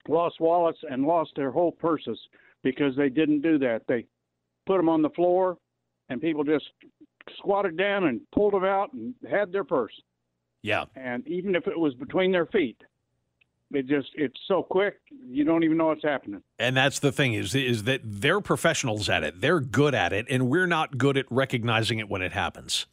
lost 0.09 0.41
wallets 0.41 0.79
and 0.89 1.05
lost 1.05 1.33
their 1.37 1.51
whole 1.51 1.73
purses 1.73 2.19
because 2.63 2.95
they 2.97 3.09
didn't 3.09 3.41
do 3.41 3.59
that. 3.59 3.83
They 3.89 4.07
put 4.67 4.77
them 4.77 4.89
on 4.89 5.03
the 5.03 5.11
floor, 5.11 5.59
and 6.09 6.21
people 6.21 6.45
just 6.45 6.67
squatted 7.39 7.77
down 7.77 8.05
and 8.05 8.21
pulled 8.35 8.55
them 8.55 8.65
out 8.65 8.93
and 8.93 9.15
had 9.31 9.53
their 9.53 9.65
purse. 9.65 9.93
Yeah. 10.63 10.85
And 10.95 11.27
even 11.27 11.55
if 11.55 11.67
it 11.67 11.79
was 11.79 11.95
between 11.95 12.33
their 12.33 12.47
feet, 12.47 12.81
it 13.73 13.87
just 13.87 14.09
it's 14.15 14.39
so 14.47 14.63
quick 14.63 14.99
you 15.27 15.45
don't 15.45 15.65
even 15.65 15.77
know 15.77 15.87
what's 15.87 16.03
happening. 16.03 16.43
And 16.59 16.77
that's 16.77 16.99
the 16.99 17.13
thing 17.13 17.35
is 17.35 17.55
is 17.55 17.85
that 17.85 18.01
they're 18.05 18.41
professionals 18.41 19.09
at 19.09 19.23
it. 19.25 19.41
They're 19.41 19.61
good 19.61 19.95
at 19.95 20.13
it, 20.13 20.27
and 20.29 20.49
we're 20.49 20.67
not 20.67 20.99
good 20.99 21.17
at 21.17 21.27
recognizing 21.31 21.99
it 21.99 22.09
when 22.09 22.23
it 22.23 22.33
happens. 22.33 22.87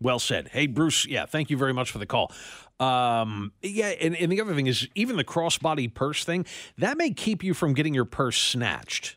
Well 0.00 0.18
said. 0.18 0.48
Hey, 0.48 0.66
Bruce. 0.66 1.06
Yeah, 1.06 1.26
thank 1.26 1.50
you 1.50 1.56
very 1.56 1.72
much 1.72 1.90
for 1.90 1.98
the 1.98 2.06
call. 2.06 2.32
Um, 2.80 3.52
yeah, 3.62 3.88
and, 3.88 4.16
and 4.16 4.30
the 4.30 4.40
other 4.40 4.54
thing 4.54 4.66
is 4.66 4.88
even 4.94 5.16
the 5.16 5.24
crossbody 5.24 5.92
purse 5.92 6.24
thing 6.24 6.44
that 6.76 6.98
may 6.98 7.10
keep 7.10 7.44
you 7.44 7.54
from 7.54 7.72
getting 7.72 7.94
your 7.94 8.04
purse 8.04 8.36
snatched 8.36 9.16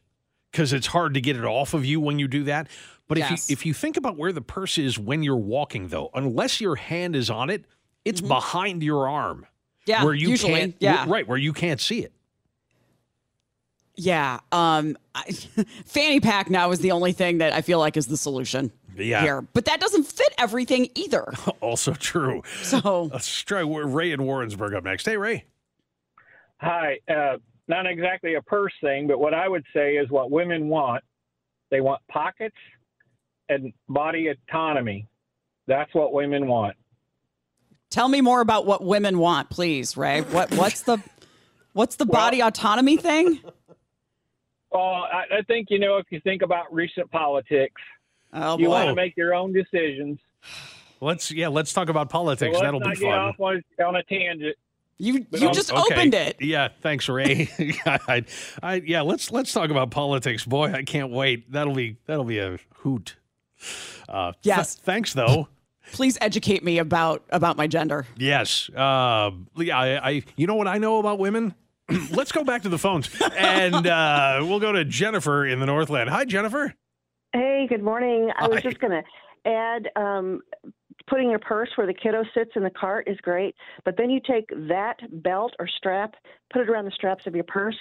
because 0.52 0.74
it's 0.74 0.88
hard 0.88 1.14
to 1.14 1.22
get 1.22 1.36
it 1.36 1.46
off 1.46 1.74
of 1.74 1.86
you 1.86 2.00
when 2.00 2.20
you 2.20 2.28
do 2.28 2.44
that. 2.46 2.68
But 3.08 3.18
Yes. 3.18 3.46
if 3.46 3.50
you 3.50 3.54
if 3.54 3.66
you 3.66 3.74
think 3.74 3.98
about 3.98 4.18
where 4.18 4.32
the 4.32 4.42
purse 4.42 4.78
is 4.78 5.00
when 5.00 5.24
you're 5.24 5.36
walking, 5.38 5.88
though, 5.88 6.10
unless 6.14 6.60
your 6.60 6.76
hand 6.76 7.16
is 7.16 7.30
on 7.30 7.50
it, 7.50 7.66
it's 8.06 8.22
behind 8.22 8.84
your 8.84 9.08
arm. 9.08 9.46
Yeah, 9.86 10.04
where 10.04 10.14
you 10.14 10.30
usually, 10.30 10.54
can't. 10.54 10.76
yeah. 10.80 11.06
right 11.08 11.26
where 11.26 11.38
you 11.38 11.54
can't 11.54 11.80
see 11.80 12.00
it. 12.00 12.12
Yeah. 13.96 14.40
Um, 14.52 14.98
I, 15.16 15.24
fanny 15.86 16.20
pack 16.20 16.50
now 16.50 16.72
is 16.72 16.80
the 16.80 16.92
only 16.92 17.14
thing 17.14 17.38
that 17.40 17.54
I 17.54 17.62
feel 17.62 17.80
like 17.80 17.98
is 17.98 18.08
the 18.08 18.18
solution 18.18 18.72
Yeah. 18.96 19.22
here, 19.22 19.42
but 19.42 19.66
that 19.66 19.80
doesn't 19.80 20.04
fit 20.04 20.34
everything 20.38 20.90
either. 20.96 21.26
Also 21.62 21.94
true. 21.94 22.44
So 22.62 23.04
Let's 23.12 23.42
try 23.42 23.62
Ray 23.62 24.12
in 24.12 24.24
Warrensburg 24.24 24.74
up 24.74 24.84
next. 24.84 25.06
Hey, 25.06 25.18
Ray. 25.18 25.46
Hi. 26.58 27.00
Uh, 27.08 27.38
not 27.68 27.86
exactly 27.86 28.36
a 28.36 28.42
purse 28.42 28.74
thing, 28.82 29.08
but 29.08 29.20
what 29.20 29.34
I 29.34 29.48
would 29.48 29.64
say 29.74 29.96
is 29.96 30.10
what 30.10 30.32
women 30.32 30.70
want. 30.70 31.04
They 31.70 31.82
want 31.82 32.02
pockets 32.10 32.56
and 33.50 33.74
body 33.90 34.28
autonomy. 34.30 35.08
That's 35.68 35.94
what 35.94 36.14
women 36.14 36.48
want. 36.48 36.76
tell 37.90 38.08
me 38.08 38.22
more 38.22 38.42
about 38.42 38.66
what 38.66 38.84
women 38.84 39.20
want, 39.20 39.50
please, 39.50 39.98
Ray. 39.98 40.22
What 40.22 40.52
what's 40.56 40.82
the 40.82 40.98
what's 41.74 41.98
the 41.98 42.06
body 42.06 42.40
autonomy 42.42 42.98
thing? 42.98 43.42
Well, 44.72 44.82
I, 44.82 45.24
I 45.40 45.42
think 45.48 45.68
you 45.70 45.80
know 45.80 45.98
if 45.98 46.06
you 46.10 46.20
think 46.22 46.42
about 46.42 46.74
recent 46.74 47.10
politics, 47.12 47.82
Oh 48.34 48.58
you 48.58 48.66
boy. 48.68 48.72
want 48.72 48.90
to 48.90 48.96
make 48.96 49.16
your 49.18 49.34
own 49.34 49.52
decisions. 49.54 50.20
Let's 51.02 51.32
yeah, 51.32 51.48
let's 51.48 51.74
talk 51.74 51.90
about 51.90 52.08
So 52.10 52.14
politics. 52.14 52.54
let's 52.54 52.62
That'll 52.62 52.80
not 52.80 52.94
be 52.94 53.00
get 53.02 53.06
fun. 53.12 53.20
off 53.20 53.40
on, 53.40 53.64
on 53.86 53.96
a 53.98 54.04
tangent. 54.04 54.56
You 55.00 55.26
But 55.30 55.42
you 55.42 55.48
I'm- 55.48 55.56
just 55.56 55.72
Okay. 55.72 55.94
opened 55.94 56.14
it. 56.16 56.38
Yeah, 56.40 56.70
thanks, 56.82 57.08
Ray. 57.08 57.50
I, 57.86 58.26
I, 58.64 58.76
yeah, 58.86 59.02
let's 59.02 59.32
let's 59.32 59.54
talk 59.54 59.70
about 59.70 59.92
politics, 59.92 60.44
boy. 60.46 60.72
I 60.74 60.84
can't 60.84 61.12
wait. 61.12 61.52
That'll 61.52 61.76
be 61.76 61.98
that'll 62.08 62.24
be 62.24 62.40
a 62.40 62.58
hoot. 62.78 63.16
Uh, 64.10 64.32
th- 64.32 64.36
Yes. 64.44 64.76
thanks, 64.76 65.14
though. 65.14 65.48
Please 65.94 66.18
educate 66.20 66.64
me 66.64 66.80
about 66.80 67.24
about 67.30 67.58
my 67.58 67.68
gender. 67.68 68.06
Yes. 68.18 68.70
Uh, 68.76 69.32
yeah. 69.56 69.78
I, 69.78 70.10
I. 70.10 70.24
You 70.36 70.48
know 70.48 70.56
what 70.56 70.68
I 70.68 70.80
know 70.80 70.98
about 71.00 71.20
women? 71.20 71.54
let's 72.12 72.32
go 72.34 72.44
back 72.44 72.64
to 72.64 72.70
the 72.70 72.78
phones, 72.80 73.10
and 73.38 73.88
uh, 73.88 74.40
we'll 74.42 74.60
go 74.60 74.72
to 74.74 74.84
Jennifer 74.84 75.46
in 75.46 75.60
the 75.60 75.66
Northland. 75.66 76.10
Hi, 76.10 76.26
Jennifer. 76.26 76.74
Hey, 77.34 77.68
good 77.70 77.84
morning. 77.84 78.32
I 78.38 78.48
was 78.48 78.62
just 78.64 78.80
going 78.80 78.92
to 79.04 79.50
add 79.50 79.90
um, 79.96 80.42
putting 81.08 81.30
your 81.30 81.40
purse 81.40 81.70
where 81.76 81.88
the 81.88 81.94
kiddo 81.94 82.24
sits 82.34 82.52
in 82.56 82.64
the 82.64 82.70
cart 82.70 83.08
is 83.08 83.18
great, 83.22 83.56
but 83.86 83.96
then 83.98 84.10
you 84.10 84.20
take 84.20 84.50
that 84.68 84.98
belt 85.24 85.54
or 85.60 85.68
strap, 85.68 86.16
put 86.52 86.62
it 86.62 86.70
around 86.70 86.86
the 86.86 86.92
straps 86.92 87.26
of 87.28 87.36
your 87.36 87.44
purse, 87.44 87.78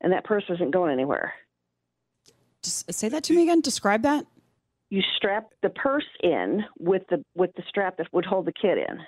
and 0.00 0.12
that 0.12 0.24
purse 0.24 0.44
isn't 0.48 0.70
going 0.72 0.92
anywhere. 0.92 1.32
Just 2.62 2.88
uh, 2.88 2.92
say 2.92 3.08
that 3.08 3.22
to 3.24 3.34
me 3.34 3.42
again. 3.42 3.60
Describe 3.60 4.02
that. 4.02 4.26
You 4.90 5.02
strap 5.16 5.48
the 5.62 5.70
purse 5.70 6.06
in 6.22 6.64
with 6.78 7.02
the 7.10 7.24
with 7.34 7.54
the 7.56 7.62
strap 7.68 7.96
that 7.98 8.12
would 8.12 8.24
hold 8.24 8.46
the 8.46 8.52
kid 8.52 8.78
in. 8.78 9.00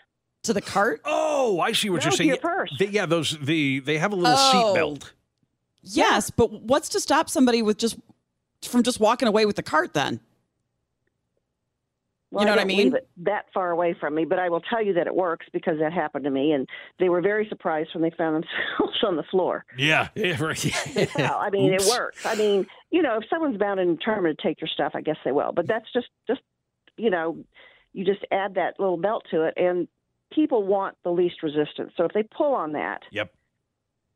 To 0.45 0.53
the 0.53 0.61
cart? 0.61 1.01
Oh, 1.05 1.61
I 1.61 1.73
see 1.73 1.91
what 1.91 2.01
No, 2.03 2.05
you're 2.07 2.13
saying. 2.13 2.29
your 2.29 2.37
purse. 2.39 2.75
They- 2.79 2.87
yeah, 2.89 3.07
those 3.07 3.37
the 3.39 3.81
they 3.81 3.99
have 3.99 4.13
a 4.13 4.17
little 4.17 4.37
Oh. 4.39 4.53
seat 4.73 4.79
belt. 4.79 5.13
Yes, 5.83 6.31
but 6.31 6.51
what's 6.53 6.89
to 6.91 7.01
stop 7.01 7.31
somebody 7.31 7.63
with 7.63 7.79
just 7.79 7.97
from 8.63 8.83
just 8.83 8.99
walking 9.01 9.29
away 9.29 9.47
with 9.47 9.57
the 9.57 9.63
cart 9.63 9.95
then? 9.95 10.21
Well, 12.33 12.43
You 12.43 12.47
know 12.47 12.53
what 12.53 12.59
I 12.59 12.63
don't 12.63 12.69
mean? 12.69 12.79
leave 12.79 12.95
it 12.95 13.09
that 13.19 13.47
far 13.55 13.71
away 13.71 13.95
from 13.99 14.15
me, 14.17 14.25
but 14.25 14.39
I 14.41 14.49
will 14.49 14.61
tell 14.61 14.83
you 14.85 14.93
that 14.95 15.07
it 15.07 15.15
works 15.15 15.47
because 15.53 15.79
that 15.79 15.93
happened 15.93 16.25
to 16.25 16.31
me, 16.31 16.53
and 16.53 16.69
they 16.99 17.09
were 17.09 17.21
very 17.21 17.47
surprised 17.49 17.91
when 17.95 18.03
they 18.03 18.11
found 18.11 18.35
themselves 18.35 18.99
on 19.07 19.15
the 19.17 19.23
floor. 19.23 19.65
Yeah. 19.79 20.09
yeah, 20.17 20.43
right. 20.43 21.09
Well, 21.17 21.39
I 21.39 21.51
mean, 21.51 21.73
Oops. 21.75 21.87
it 21.87 21.91
works. 21.91 22.27
I 22.27 22.35
mean, 22.35 22.67
you 22.91 23.01
know, 23.03 23.17
if 23.19 23.25
someone's 23.31 23.59
bound 23.59 23.79
and 23.81 23.97
determined 23.99 24.39
to 24.39 24.43
take 24.49 24.61
your 24.61 24.69
stuff, 24.69 24.93
I 24.95 25.03
guess 25.03 25.17
they 25.25 25.33
will. 25.33 25.53
But 25.53 25.69
that's 25.69 25.87
just, 25.93 26.09
just, 26.27 26.41
you 26.97 27.11
know, 27.11 27.39
you 27.93 28.05
just 28.05 28.25
add 28.33 28.55
that 28.57 28.79
little 28.81 28.97
belt 28.97 29.25
to 29.31 29.43
it, 29.43 29.55
and 29.57 29.87
people 30.33 30.65
want 30.65 30.97
the 31.05 31.11
least 31.11 31.43
resistance. 31.45 31.93
So 31.97 32.05
if 32.05 32.13
they 32.13 32.25
pull 32.25 32.55
on 32.55 32.73
that, 32.73 33.03
Yep. 33.13 33.33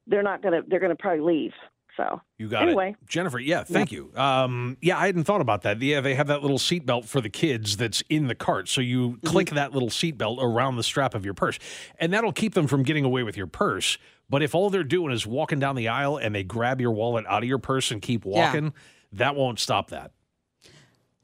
they're 0.09 0.25
not 0.25 0.43
gonna, 0.43 0.63
they're 0.67 0.81
gonna 0.81 0.97
probably 0.97 1.21
leave. 1.21 1.53
So 1.97 2.21
You 2.39 2.49
got 2.49 2.63
anyway, 2.63 2.91
it. 2.91 3.09
Jennifer, 3.09 3.39
yeah, 3.39 3.65
thank 3.65 3.93
you. 3.93 4.11
Um, 4.17 4.77
yeah, 4.81 4.99
I 4.99 5.07
hadn't 5.07 5.25
thought 5.25 5.41
about 5.41 5.63
that. 5.63 5.81
Yeah, 5.83 6.01
they 6.01 6.15
have 6.15 6.29
that 6.29 6.41
little 6.43 6.59
seatbelt 6.59 7.05
for 7.05 7.21
the 7.21 7.29
kids 7.29 7.77
that's 7.77 8.03
in 8.09 8.27
the 8.29 8.35
cart. 8.35 8.69
So 8.69 8.81
you 8.81 9.11
Mm-hmm. 9.11 9.27
click 9.27 9.51
that 9.51 9.73
little 9.73 9.89
seatbelt 9.91 10.39
around 10.43 10.77
the 10.77 10.83
strap 10.83 11.15
of 11.15 11.25
your 11.25 11.35
purse, 11.35 11.59
and 11.99 12.13
that'll 12.13 12.33
keep 12.33 12.55
them 12.55 12.67
from 12.67 12.83
getting 12.83 13.05
away 13.05 13.23
with 13.23 13.37
your 13.37 13.47
purse. 13.47 13.99
But 14.29 14.43
if 14.43 14.55
all 14.55 14.71
they're 14.71 14.85
doing 14.85 15.13
is 15.13 15.27
walking 15.27 15.59
down 15.59 15.75
the 15.75 15.89
aisle 15.89 16.17
and 16.17 16.35
they 16.35 16.45
grab 16.45 16.81
your 16.81 16.93
wallet 16.93 17.25
out 17.29 17.43
of 17.43 17.49
your 17.49 17.59
purse 17.59 17.91
and 17.91 18.01
keep 18.01 18.25
Yeah. 18.25 18.31
walking, 18.47 18.73
that 19.13 19.35
won't 19.35 19.59
stop 19.59 19.91
that. 19.91 20.13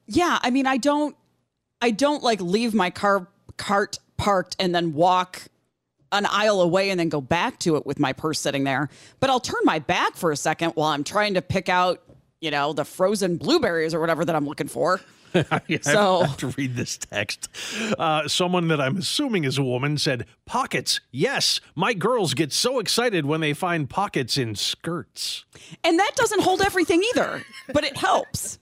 Yeah, 0.07 0.39
I 0.43 0.51
mean, 0.51 0.67
I 0.67 0.77
don't, 0.77 1.17
I 1.81 1.91
don't 1.91 2.23
like 2.23 2.41
leave 2.41 2.75
my 2.75 2.91
car 2.91 3.29
cart 3.57 3.99
parked 4.17 4.57
and 4.59 4.75
then 4.75 4.93
walk 4.93 5.43
an 6.19 6.27
aisle 6.31 6.61
away 6.61 6.91
and 6.91 6.99
then 7.01 7.09
go 7.09 7.21
back 7.21 7.59
to 7.61 7.77
it 7.77 7.87
with 7.87 7.99
my 7.99 8.13
purse 8.13 8.41
sitting 8.41 8.65
there. 8.65 8.89
But 9.21 9.31
I'll 9.31 9.41
turn 9.41 9.61
my 9.65 9.79
back 9.79 10.17
for 10.17 10.33
a 10.33 10.37
second 10.37 10.71
while 10.71 10.89
I'm 10.91 11.05
trying 11.05 11.35
to 11.35 11.43
pick 11.43 11.69
out, 11.69 12.03
you 12.41 12.51
know, 12.51 12.73
the 12.73 12.85
frozen 12.85 13.37
blueberries 13.37 13.95
or 13.95 14.01
whatever 14.01 14.25
that 14.25 14.35
I'm 14.37 14.47
looking 14.47 14.69
for. 14.69 15.01
I 15.35 15.61
So- 15.83 16.23
have 16.23 16.37
to 16.39 16.47
read 16.49 16.77
this 16.77 16.97
text. 16.97 17.49
Uh, 17.99 18.27
someone 18.29 18.69
that 18.69 18.81
I'm 18.81 18.97
assuming 18.99 19.45
is 19.45 19.59
a 19.59 19.63
woman 19.65 19.99
said, 19.99 20.25
"Pockets, 20.47 21.01
yes. 21.11 21.61
My 21.75 21.93
girls 21.93 22.33
get 22.33 22.53
so 22.53 22.79
excited 22.79 23.27
when 23.27 23.41
they 23.43 23.53
find 23.53 23.91
pockets 23.91 24.39
in 24.39 24.55
skirts." 24.55 25.45
And 25.85 25.99
that 25.99 26.13
doesn't 26.17 26.41
hold 26.43 26.63
everything 26.63 27.03
either, 27.15 27.43
but 27.73 27.85
it 27.85 27.97
helps. 27.99 28.59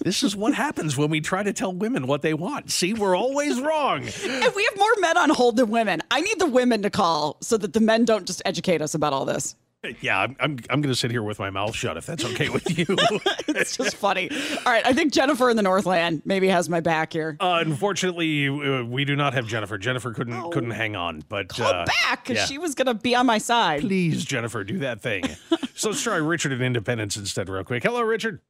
This 0.00 0.22
is 0.22 0.36
what 0.36 0.54
happens 0.54 0.96
when 0.96 1.10
we 1.10 1.20
try 1.20 1.42
to 1.42 1.52
tell 1.52 1.72
women 1.72 2.06
what 2.06 2.22
they 2.22 2.34
want. 2.34 2.70
See, 2.70 2.92
we're 2.92 3.16
always 3.16 3.60
wrong. 3.60 4.00
And 4.00 4.54
we 4.54 4.64
have 4.64 4.76
more 4.76 4.94
men 4.98 5.16
on 5.16 5.30
hold 5.30 5.56
than 5.56 5.70
women. 5.70 6.02
I 6.10 6.20
need 6.20 6.38
the 6.38 6.46
women 6.46 6.82
to 6.82 6.90
call 6.90 7.36
so 7.40 7.56
that 7.56 7.72
the 7.72 7.80
men 7.80 8.04
don't 8.04 8.26
just 8.26 8.42
educate 8.44 8.82
us 8.82 8.94
about 8.94 9.12
all 9.12 9.24
this. 9.24 9.54
Yeah, 10.00 10.18
I'm, 10.18 10.36
I'm, 10.40 10.58
I'm 10.70 10.80
going 10.80 10.92
to 10.92 10.96
sit 10.96 11.10
here 11.10 11.22
with 11.22 11.38
my 11.38 11.50
mouth 11.50 11.74
shut 11.74 11.96
if 11.96 12.06
that's 12.06 12.24
okay 12.24 12.48
with 12.48 12.76
you. 12.76 12.86
It's 13.48 13.76
just 13.76 13.96
funny. 13.96 14.28
All 14.30 14.72
right, 14.72 14.84
I 14.86 14.92
think 14.92 15.14
Jennifer 15.14 15.48
in 15.48 15.56
the 15.56 15.62
Northland 15.62 16.20
maybe 16.26 16.48
has 16.48 16.68
my 16.68 16.80
back 16.80 17.12
here. 17.12 17.38
Uh, 17.40 17.62
unfortunately, 17.64 18.50
we 18.50 19.06
do 19.06 19.16
not 19.16 19.32
have 19.32 19.46
Jennifer. 19.46 19.78
Jennifer 19.78 20.12
couldn't 20.12 20.50
couldn't 20.50 20.72
hang 20.72 20.94
on, 20.94 21.24
but 21.28 21.48
Call 21.48 21.66
uh, 21.66 21.86
back 21.86 22.24
because 22.24 22.36
yeah. 22.36 22.44
she 22.44 22.58
was 22.58 22.74
going 22.74 22.86
to 22.86 22.94
be 22.94 23.14
on 23.14 23.24
my 23.24 23.38
side. 23.38 23.80
Please, 23.80 24.26
Jennifer, 24.26 24.62
do 24.62 24.80
that 24.80 25.00
thing. 25.00 25.24
so 25.74 25.88
let's 25.88 26.02
try 26.02 26.16
Richard 26.16 26.52
in 26.52 26.60
Independence 26.60 27.16
instead, 27.16 27.48
real 27.48 27.64
quick. 27.64 27.82
Hello, 27.82 28.02
Richard. 28.02 28.40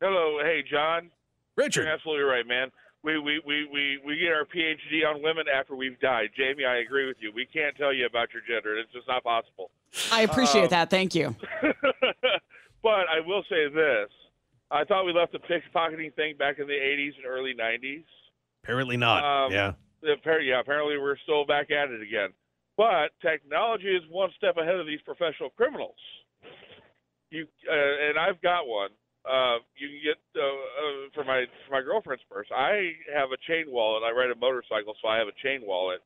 Hello, 0.00 0.38
hey 0.42 0.62
John. 0.70 1.10
Richard. 1.56 1.84
You're 1.84 1.92
absolutely 1.92 2.24
right, 2.24 2.46
man. 2.46 2.70
We 3.02 3.18
we, 3.18 3.40
we, 3.46 3.68
we 3.72 3.98
we 4.04 4.18
get 4.18 4.32
our 4.32 4.44
PhD 4.44 5.06
on 5.08 5.22
women 5.22 5.46
after 5.52 5.74
we've 5.74 5.98
died. 6.00 6.30
Jamie, 6.36 6.64
I 6.64 6.78
agree 6.78 7.06
with 7.06 7.16
you. 7.20 7.32
We 7.34 7.46
can't 7.46 7.76
tell 7.76 7.92
you 7.92 8.06
about 8.06 8.28
your 8.32 8.42
gender. 8.46 8.76
It's 8.78 8.92
just 8.92 9.08
not 9.08 9.24
possible. 9.24 9.70
I 10.12 10.22
appreciate 10.22 10.64
Um, 10.64 10.70
that. 10.70 10.90
Thank 10.90 11.14
you. 11.14 11.34
but 12.82 13.06
I 13.08 13.20
will 13.24 13.44
say 13.48 13.68
this. 13.68 14.10
I 14.70 14.84
thought 14.84 15.06
we 15.06 15.12
left 15.12 15.32
the 15.32 15.38
pickpocketing 15.38 16.12
thing 16.14 16.36
back 16.36 16.58
in 16.58 16.66
the 16.66 16.72
80s 16.74 17.16
and 17.16 17.24
early 17.26 17.54
90s. 17.54 18.02
Apparently 18.64 18.96
not. 18.96 19.22
Um, 19.46 19.52
yeah. 19.52 19.72
Appar- 20.04 20.44
Yeah, 20.44 20.58
apparently 20.60 20.98
we're 20.98 21.16
still 21.22 21.46
back 21.46 21.70
at 21.70 21.88
it 21.90 22.02
again. 22.02 22.30
But 22.76 23.12
technology 23.22 23.94
is 23.94 24.02
one 24.10 24.30
step 24.36 24.56
ahead 24.56 24.74
of 24.74 24.86
these 24.86 25.00
professional 25.02 25.50
criminals. 25.50 25.94
You 27.30 27.46
uh, 27.70 27.74
and 28.08 28.18
I've 28.18 28.42
got 28.42 28.66
one. 28.66 28.90
Uh, 29.26 29.58
you 29.74 29.90
can 29.90 30.00
get 30.06 30.18
uh, 30.38 30.46
uh, 30.46 31.10
for 31.12 31.24
my 31.24 31.44
for 31.66 31.74
my 31.74 31.82
girlfriend's 31.82 32.22
purse. 32.30 32.46
I 32.54 32.94
have 33.12 33.34
a 33.34 33.40
chain 33.50 33.66
wallet. 33.66 34.04
I 34.06 34.14
ride 34.14 34.30
a 34.30 34.38
motorcycle, 34.38 34.94
so 35.02 35.08
I 35.08 35.18
have 35.18 35.26
a 35.26 35.34
chain 35.42 35.66
wallet. 35.66 35.98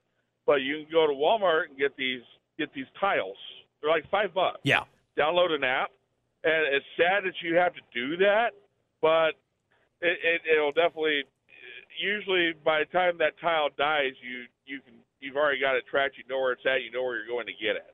But 0.46 0.62
you 0.64 0.82
can 0.82 0.90
go 0.90 1.06
to 1.06 1.12
Walmart 1.12 1.68
and 1.68 1.78
get 1.78 1.96
these 1.96 2.24
get 2.60 2.72
these 2.74 2.88
tiles, 3.00 3.36
They're 3.80 3.90
like 3.90 4.08
five 4.10 4.34
bucks. 4.34 4.60
Yeah. 4.62 4.84
Download 5.18 5.50
an 5.50 5.64
app, 5.64 5.90
and 6.44 6.74
it's 6.76 6.84
sad 6.96 7.24
that 7.24 7.34
you 7.42 7.56
have 7.56 7.72
to 7.74 7.80
do 7.92 8.16
that, 8.18 8.52
but 9.00 9.36
it, 10.00 10.16
it 10.22 10.40
it'll 10.54 10.72
definitely. 10.72 11.24
Usually, 12.00 12.52
by 12.64 12.80
the 12.80 12.90
time 12.96 13.18
that 13.18 13.36
tile 13.40 13.68
dies, 13.76 14.12
you 14.22 14.44
you 14.64 14.80
can 14.80 14.94
you've 15.20 15.36
already 15.36 15.60
got 15.60 15.76
it 15.76 15.84
tracked. 15.90 16.16
You 16.16 16.24
know 16.28 16.40
where 16.40 16.52
it's 16.52 16.64
at. 16.64 16.82
You 16.82 16.90
know 16.90 17.02
where 17.02 17.18
you're 17.18 17.28
going 17.28 17.46
to 17.46 17.58
get 17.60 17.76
it. 17.76 17.92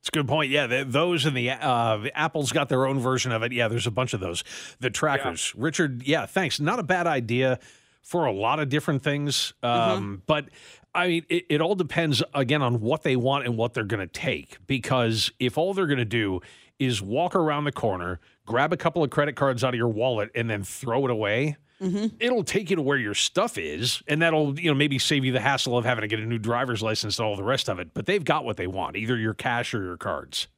It's 0.00 0.08
a 0.08 0.12
good 0.12 0.28
point. 0.28 0.50
Yeah, 0.50 0.66
th 0.66 0.86
those 0.88 1.26
and 1.26 1.36
the 1.36 1.50
uh, 1.50 2.06
Apple's 2.14 2.52
got 2.52 2.68
their 2.68 2.86
own 2.86 3.00
version 3.00 3.32
of 3.32 3.42
it. 3.42 3.52
Yeah, 3.52 3.68
there's 3.68 3.86
a 3.86 3.90
bunch 3.90 4.14
of 4.14 4.20
those. 4.20 4.44
The 4.80 4.90
trackers, 4.90 5.54
Richard. 5.56 6.02
Yeah, 6.04 6.26
thanks. 6.26 6.60
Not 6.60 6.78
a 6.78 6.84
bad 6.84 7.06
idea 7.06 7.58
for 8.02 8.24
a 8.24 8.32
lot 8.32 8.60
of 8.60 8.68
different 8.68 9.02
things. 9.02 9.52
Um, 9.62 10.22
But 10.26 10.48
I 10.94 11.08
mean, 11.08 11.26
it, 11.28 11.46
it 11.50 11.60
all 11.60 11.74
depends 11.74 12.22
again 12.32 12.62
on 12.62 12.80
what 12.80 13.02
they 13.02 13.16
want 13.16 13.44
and 13.44 13.56
what 13.56 13.74
they're 13.74 13.84
going 13.84 14.06
to 14.06 14.12
take. 14.12 14.56
Because 14.66 15.30
if 15.38 15.58
all 15.58 15.74
they're 15.74 15.86
going 15.86 15.98
to 15.98 16.04
do 16.04 16.40
is 16.78 17.02
walk 17.02 17.34
around 17.34 17.64
the 17.64 17.72
corner, 17.72 18.20
grab 18.46 18.72
a 18.72 18.76
couple 18.76 19.02
of 19.02 19.10
credit 19.10 19.34
cards 19.36 19.64
out 19.64 19.74
of 19.74 19.78
your 19.78 19.88
wallet, 19.88 20.30
and 20.34 20.48
then 20.48 20.62
throw 20.62 21.04
it 21.04 21.10
away. 21.10 21.56
It'll 21.80 22.42
take 22.44 22.70
you 22.70 22.76
to 22.76 22.82
where 22.82 22.98
your 22.98 23.14
stuff 23.14 23.56
is, 23.56 24.02
and 24.08 24.20
that'll 24.22 24.58
you 24.58 24.70
know 24.70 24.74
maybe 24.74 24.98
save 24.98 25.24
you 25.24 25.32
the 25.32 25.40
hassle 25.40 25.78
of 25.78 25.84
having 25.84 26.02
to 26.02 26.08
get 26.08 26.18
a 26.18 26.26
new 26.26 26.38
driver's 26.38 26.82
license 26.82 27.18
and 27.18 27.26
all 27.26 27.36
the 27.36 27.44
rest 27.44 27.68
of 27.68 27.78
it. 27.78 27.94
But 27.94 28.06
they've 28.06 28.24
got 28.24 28.44
what 28.44 28.56
they 28.56 28.66
want, 28.66 28.96
either 28.96 29.16
your 29.16 29.34
cash 29.34 29.74
or 29.74 29.82
your 29.84 29.96
cards. 29.96 30.48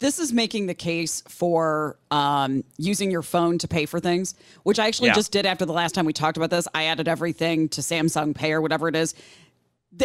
this 0.00 0.20
is 0.20 0.32
making 0.32 0.66
the 0.68 0.74
case 0.74 1.22
for 1.26 1.96
um, 2.12 2.62
using 2.76 3.10
your 3.10 3.22
phone 3.22 3.58
to 3.58 3.66
pay 3.66 3.84
for 3.86 3.98
things, 3.98 4.36
which 4.62 4.78
I 4.78 4.86
actually 4.86 5.08
Yeah. 5.08 5.14
just 5.14 5.32
did 5.32 5.44
after 5.46 5.64
the 5.66 5.72
last 5.72 5.96
time 5.96 6.04
we 6.06 6.12
talked 6.12 6.36
about 6.36 6.50
this. 6.50 6.68
I 6.72 6.84
added 6.84 7.08
everything 7.08 7.68
to 7.70 7.80
Samsung 7.80 8.32
Pay 8.32 8.52
or 8.52 8.60
whatever 8.60 8.86
it 8.86 8.94
is. 8.94 9.16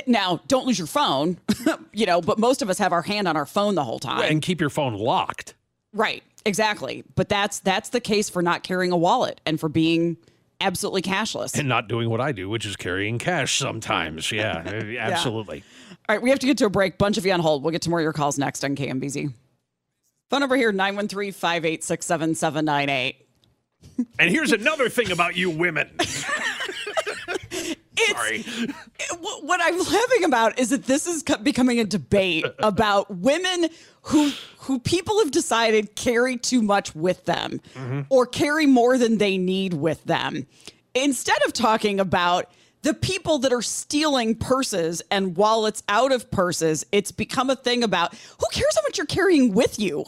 Now, 0.07 0.39
don't 0.47 0.65
lose 0.65 0.79
your 0.79 0.87
phone, 0.87 1.37
you 1.93 2.07
know, 2.07 2.21
but 2.21 2.39
most 2.39 2.63
of 2.63 2.69
us 2.71 2.79
have 2.79 2.91
our 2.93 3.03
hand 3.03 3.27
on 3.27 3.35
our 3.37 3.45
phone 3.45 3.75
the 3.75 3.83
whole 3.83 3.99
time. 3.99 4.21
and 4.31 4.41
keep 4.41 4.59
your 4.59 4.71
phone 4.71 4.93
locked. 4.95 5.53
Right, 5.93 6.23
exactly. 6.45 7.03
But 7.15 7.29
that's 7.29 7.59
that's 7.59 7.89
the 7.89 7.99
case 8.01 8.29
for 8.31 8.41
not 8.41 8.63
carrying 8.63 8.91
a 8.91 8.97
wallet 8.97 9.41
and 9.45 9.59
for 9.59 9.69
being 9.69 10.17
absolutely 10.61 11.01
cashless. 11.01 11.57
and 11.57 11.67
not 11.67 11.87
doing 11.87 12.09
what 12.09 12.21
I 12.21 12.31
do, 12.31 12.49
which 12.49 12.65
is 12.65 12.75
carrying 12.75 13.19
cash 13.19 13.57
sometimes. 13.57 14.31
Eh, 14.33 14.35
yeah, 14.37 15.07
absolutely. 15.09 15.63
All 16.09 16.15
right, 16.15 16.21
we 16.21 16.29
have 16.29 16.39
to 16.39 16.47
get 16.47 16.57
to 16.59 16.65
a 16.65 16.69
break. 16.69 16.97
Bunch 16.97 17.17
of 17.17 17.25
you 17.25 17.31
on 17.31 17.39
hold. 17.39 17.63
We'll 17.63 17.71
get 17.71 17.81
to 17.83 17.89
more 17.89 17.99
of 17.99 18.03
your 18.03 18.13
calls 18.13 18.37
next 18.37 18.63
on 18.65 18.75
KMBZ. 18.75 19.33
Phone 20.29 20.39
number 20.39 20.55
here 20.55 20.71
913 20.71 21.31
586 21.31 22.05
7798. 22.05 23.27
And 24.19 24.29
here's 24.29 24.51
another 24.51 24.89
thing 24.89 25.11
about 25.11 25.35
you 25.37 25.49
women. 25.49 25.89
Sorry. 28.11 28.43
What 29.23 29.45
what 29.45 29.61
I'm 29.63 29.77
laughing 29.93 30.25
about 30.25 30.59
is 30.59 30.69
that 30.71 30.83
this 30.83 31.07
is 31.07 31.23
becoming 31.23 31.79
a 31.79 31.85
debate 31.85 32.45
about 32.59 33.09
women 33.09 33.69
who 34.01 34.31
who 34.59 34.79
people 34.79 35.19
have 35.19 35.31
decided 35.31 35.95
carry 35.95 36.35
too 36.35 36.61
much 36.61 36.93
with 36.93 37.23
them 37.23 37.61
mm-hmm. 37.73 38.01
or 38.09 38.25
carry 38.25 38.65
more 38.65 38.97
than 38.97 39.19
they 39.19 39.37
need 39.37 39.75
with 39.75 40.03
them. 40.03 40.45
Instead 40.93 41.37
of 41.45 41.53
talking 41.53 42.01
about 42.01 42.51
the 42.81 42.93
people 42.93 43.39
that 43.39 43.53
are 43.53 43.61
stealing 43.61 44.35
purses 44.35 45.01
and 45.09 45.37
wallets 45.37 45.83
out 45.87 46.11
of 46.11 46.29
purses, 46.29 46.85
it's 46.91 47.13
become 47.13 47.49
a 47.49 47.55
thing 47.55 47.81
about 47.81 48.13
who 48.13 48.45
cares 48.51 48.75
how 48.75 48.81
much 48.81 48.97
you're 48.97 49.07
carrying 49.07 49.53
with 49.53 49.79
you? 49.79 50.03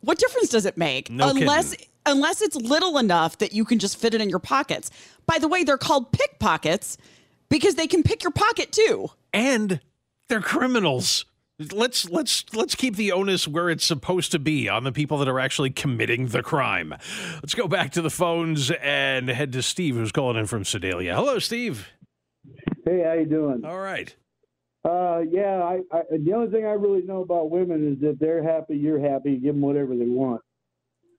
What 0.00 0.18
difference 0.18 0.48
does 0.48 0.66
it 0.66 0.76
make? 0.76 1.08
No 1.08 1.30
unless 1.30 1.70
kidding. 1.70 1.86
unless 2.04 2.42
it's 2.42 2.56
little 2.56 2.98
enough 2.98 3.38
that 3.38 3.52
you 3.52 3.64
can 3.64 3.78
just 3.78 3.96
fit 3.96 4.12
it 4.12 4.20
in 4.20 4.28
your 4.28 4.40
pockets. 4.40 4.90
By 5.26 5.38
the 5.38 5.46
way, 5.46 5.62
they're 5.62 5.78
called 5.78 6.10
pickpockets 6.10 6.98
because 7.50 7.74
they 7.74 7.86
can 7.86 8.02
pick 8.02 8.22
your 8.22 8.32
pocket 8.32 8.72
too. 8.72 9.10
And 9.34 9.80
they're 10.28 10.40
criminals. 10.40 11.26
Let's 11.72 12.08
let's 12.08 12.46
let's 12.54 12.74
keep 12.74 12.96
the 12.96 13.12
onus 13.12 13.46
where 13.46 13.68
it's 13.68 13.84
supposed 13.84 14.32
to 14.32 14.38
be 14.38 14.66
on 14.66 14.84
the 14.84 14.92
people 14.92 15.18
that 15.18 15.28
are 15.28 15.38
actually 15.38 15.68
committing 15.68 16.28
the 16.28 16.42
crime. 16.42 16.94
Let's 17.34 17.54
go 17.54 17.68
back 17.68 17.92
to 17.92 18.02
the 18.02 18.08
phones 18.08 18.70
and 18.70 19.28
head 19.28 19.52
to 19.52 19.62
Steve, 19.62 19.96
who's 19.96 20.10
calling 20.10 20.38
in 20.38 20.46
from 20.46 20.64
Sedalia. 20.64 21.14
Hello, 21.14 21.38
Steve. 21.38 21.86
Hey, 22.86 23.02
how 23.04 23.12
you 23.12 23.26
doing? 23.26 23.66
All 23.66 23.78
right. 23.78 24.14
Uh, 24.82 25.20
yeah, 25.30 25.62
I, 25.62 25.80
I 25.92 26.02
the 26.10 26.32
only 26.32 26.50
thing 26.50 26.64
I 26.64 26.70
really 26.70 27.02
know 27.02 27.20
about 27.20 27.50
women 27.50 27.92
is 27.92 28.02
if 28.02 28.18
they're 28.18 28.42
happy, 28.42 28.78
you're 28.78 28.98
happy. 29.00 29.36
Give 29.36 29.54
them 29.54 29.60
whatever 29.60 29.94
they 29.94 30.06
want. 30.06 30.40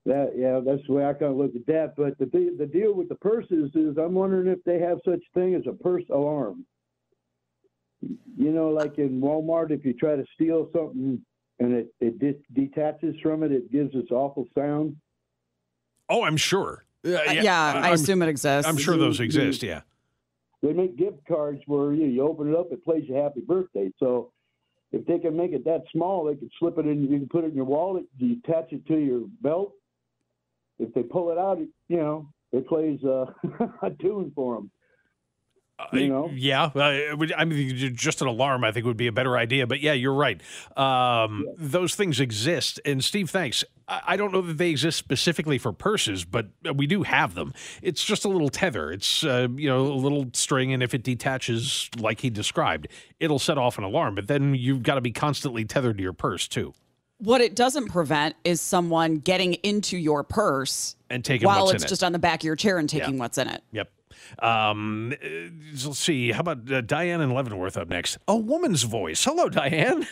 That 0.05 0.33
yeah, 0.35 0.59
that's 0.65 0.85
the 0.87 0.93
way 0.93 1.05
I 1.05 1.13
kind 1.13 1.31
of 1.31 1.37
look 1.37 1.55
at 1.55 1.65
that. 1.67 1.93
But 1.95 2.17
the 2.17 2.25
the 2.25 2.55
the 2.59 2.65
deal 2.65 2.93
with 2.93 3.07
the 3.09 3.15
purses 3.15 3.69
is, 3.75 3.97
I'm 3.97 4.15
wondering 4.15 4.47
if 4.47 4.63
they 4.63 4.79
have 4.79 4.97
such 5.05 5.21
thing 5.35 5.53
as 5.53 5.61
a 5.67 5.73
purse 5.73 6.03
alarm. 6.09 6.65
You 8.35 8.51
know, 8.51 8.69
like 8.69 8.97
in 8.97 9.21
Walmart, 9.21 9.69
if 9.69 9.85
you 9.85 9.93
try 9.93 10.15
to 10.15 10.25
steal 10.33 10.69
something 10.73 11.23
and 11.59 11.73
it 11.73 11.93
it 11.99 12.17
dis- 12.17 12.41
detaches 12.53 13.15
from 13.21 13.43
it, 13.43 13.51
it 13.51 13.71
gives 13.71 13.93
this 13.93 14.09
awful 14.09 14.47
sound. 14.57 14.95
Oh, 16.09 16.23
I'm 16.23 16.37
sure. 16.37 16.83
Uh, 17.05 17.09
yeah, 17.31 17.73
I 17.75 17.79
I'm- 17.81 17.93
assume 17.93 18.23
it 18.23 18.29
exists. 18.29 18.67
I'm 18.67 18.77
sure 18.77 18.97
those 18.97 19.19
exist. 19.19 19.61
Yeah. 19.61 19.81
They 20.63 20.73
make 20.73 20.95
gift 20.97 21.25
cards 21.27 21.61
where 21.65 21.93
you, 21.93 22.05
you 22.05 22.21
open 22.21 22.49
it 22.51 22.55
up, 22.55 22.71
it 22.71 22.83
plays 22.83 23.03
you 23.07 23.15
happy 23.15 23.41
birthday. 23.41 23.91
So 23.97 24.31
if 24.91 25.05
they 25.07 25.17
can 25.17 25.35
make 25.35 25.53
it 25.53 25.65
that 25.65 25.81
small, 25.91 26.25
they 26.25 26.35
can 26.35 26.49
slip 26.59 26.77
it 26.77 26.85
in. 26.85 27.01
You 27.03 27.19
can 27.19 27.27
put 27.29 27.43
it 27.43 27.47
in 27.47 27.55
your 27.55 27.65
wallet. 27.65 28.05
You 28.17 28.37
attach 28.43 28.71
it 28.71 28.85
to 28.87 28.97
your 28.97 29.21
belt. 29.41 29.73
If 30.81 30.93
they 30.93 31.03
pull 31.03 31.31
it 31.31 31.37
out, 31.37 31.59
you 31.87 31.97
know 31.97 32.27
it 32.51 32.67
plays 32.67 33.03
uh, 33.03 33.25
a 33.81 33.89
tune 33.91 34.31
for 34.35 34.55
them. 34.55 34.71
You 35.93 36.09
know? 36.09 36.29
Yeah, 36.31 36.65
uh, 36.75 37.25
I 37.35 37.45
mean, 37.45 37.95
just 37.95 38.21
an 38.21 38.27
alarm, 38.27 38.63
I 38.63 38.71
think, 38.71 38.85
would 38.85 38.97
be 38.97 39.07
a 39.07 39.11
better 39.11 39.35
idea. 39.35 39.65
But 39.65 39.81
yeah, 39.81 39.93
you're 39.93 40.13
right. 40.13 40.39
Um, 40.77 41.47
Those 41.57 41.95
things 41.95 42.19
exist. 42.19 42.79
And 42.85 43.03
Steve, 43.03 43.31
thanks. 43.31 43.63
I 43.87 44.01
I 44.05 44.15
don't 44.17 44.31
know 44.31 44.41
that 44.41 44.57
they 44.57 44.69
exist 44.69 44.97
specifically 44.97 45.57
for 45.57 45.71
purses, 45.71 46.23
but 46.23 46.49
we 46.75 46.85
do 46.85 47.03
have 47.03 47.33
them. 47.33 47.53
It's 47.81 48.03
just 48.03 48.25
a 48.25 48.29
little 48.29 48.49
tether. 48.49 48.91
It's 48.91 49.23
uh, 49.23 49.47
you 49.55 49.69
know 49.69 49.87
a 49.87 49.95
little 49.95 50.27
string, 50.33 50.71
and 50.71 50.83
if 50.83 50.93
it 50.93 51.03
detaches 51.03 51.89
like 51.97 52.21
he 52.21 52.29
described, 52.29 52.87
it'll 53.19 53.39
set 53.39 53.57
off 53.57 53.77
an 53.77 53.83
alarm. 53.83 54.15
But 54.15 54.27
then 54.27 54.53
you've 54.53 54.83
got 54.83 54.95
to 54.95 55.01
be 55.01 55.11
constantly 55.11 55.65
tethered 55.65 55.97
to 55.97 56.03
your 56.03 56.13
purse 56.13 56.47
too, 56.47 56.73
What 57.21 57.41
it 57.41 57.55
doesn't 57.55 57.89
prevent 57.89 58.35
is 58.43 58.59
someone 58.61 59.17
getting 59.17 59.53
into 59.55 59.95
your 59.97 60.23
purse 60.23 60.95
and 61.09 61.23
taking 61.23 61.45
while 61.45 61.61
what's 61.65 61.73
it's 61.75 61.83
in 61.83 61.87
it. 61.87 61.89
just 61.89 62.03
on 62.03 62.11
the 62.13 62.19
back 62.19 62.41
of 62.41 62.45
your 62.45 62.55
chair 62.55 62.77
and 62.79 62.89
taking 62.89 63.13
Yeah. 63.15 63.19
what's 63.19 63.37
in 63.37 63.47
it. 63.47 63.63
Yep. 63.71 63.91
Um, 64.39 65.13
uh, 65.23 65.27
let's 65.85 65.99
see. 65.99 66.31
How 66.31 66.39
about 66.39 66.71
uh, 66.71 66.81
Diane 66.81 67.21
and 67.21 67.31
Leavenworth 67.33 67.77
up 67.77 67.89
next? 67.89 68.17
A 68.27 68.35
woman's 68.35 68.83
voice. 68.83 69.23
Hello, 69.23 69.49
Diane. 69.49 70.07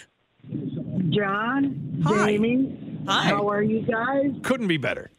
John, 1.10 2.02
Hi. 2.06 2.28
Jamie, 2.34 3.02
Hi. 3.08 3.24
how 3.30 3.50
are 3.50 3.63
you 3.63 3.82
guys? 3.82 4.32
Couldn't 4.43 4.67
be 4.67 4.78
better. 4.78 5.10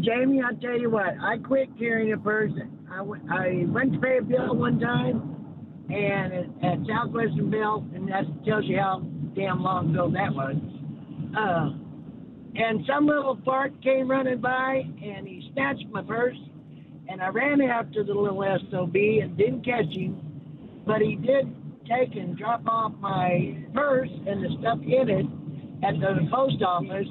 Jamie, 0.00 0.40
I'll 0.42 0.56
tell 0.56 0.78
you 0.78 0.90
what, 0.90 1.14
I 1.20 1.38
quit 1.38 1.68
carrying 1.78 2.12
a 2.12 2.16
purse. 2.18 2.52
I 2.90 3.02
went, 3.02 3.24
went 3.70 3.92
to 3.92 3.98
pay 3.98 4.18
a 4.18 4.22
bill 4.22 4.54
one 4.56 4.78
time, 4.80 5.36
and 5.90 6.32
at, 6.32 6.44
at 6.64 6.78
Southwestern 6.86 7.50
Bell, 7.50 7.84
and 7.94 8.08
that 8.08 8.24
tells 8.46 8.64
you 8.66 8.78
how 8.78 9.00
damn 9.34 9.62
long 9.62 9.90
ago 9.90 10.10
that 10.10 10.32
was. 10.32 10.56
Uh, 11.36 11.70
and 12.54 12.84
some 12.86 13.06
little 13.06 13.38
fart 13.44 13.80
came 13.82 14.10
running 14.10 14.40
by, 14.40 14.82
and 15.02 15.26
he 15.26 15.50
snatched 15.52 15.86
my 15.90 16.02
purse, 16.02 16.36
and 17.08 17.20
I 17.22 17.28
ran 17.28 17.60
after 17.60 18.02
the 18.04 18.14
little 18.14 18.42
SOB 18.70 18.94
and 18.94 19.36
didn't 19.36 19.64
catch 19.64 19.94
him, 19.94 20.82
but 20.86 21.00
he 21.00 21.16
did 21.16 21.54
take 21.88 22.16
and 22.16 22.36
drop 22.36 22.62
off 22.66 22.92
my 23.00 23.56
purse 23.74 24.10
and 24.26 24.44
the 24.44 24.48
stuff 24.60 24.78
in 24.82 25.08
it 25.08 25.26
at 25.84 25.94
the 26.00 26.28
post 26.30 26.62
office. 26.62 27.08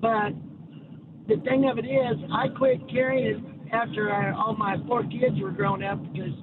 But 0.00 0.32
the 1.28 1.40
thing 1.44 1.68
of 1.70 1.78
it 1.78 1.86
is, 1.86 2.18
I 2.32 2.48
quit 2.48 2.80
carrying 2.90 3.36
it 3.36 3.72
after 3.72 4.12
I, 4.12 4.32
all 4.32 4.56
my 4.56 4.76
four 4.86 5.04
kids 5.04 5.40
were 5.40 5.52
grown 5.52 5.84
up 5.84 6.00
because, 6.12 6.34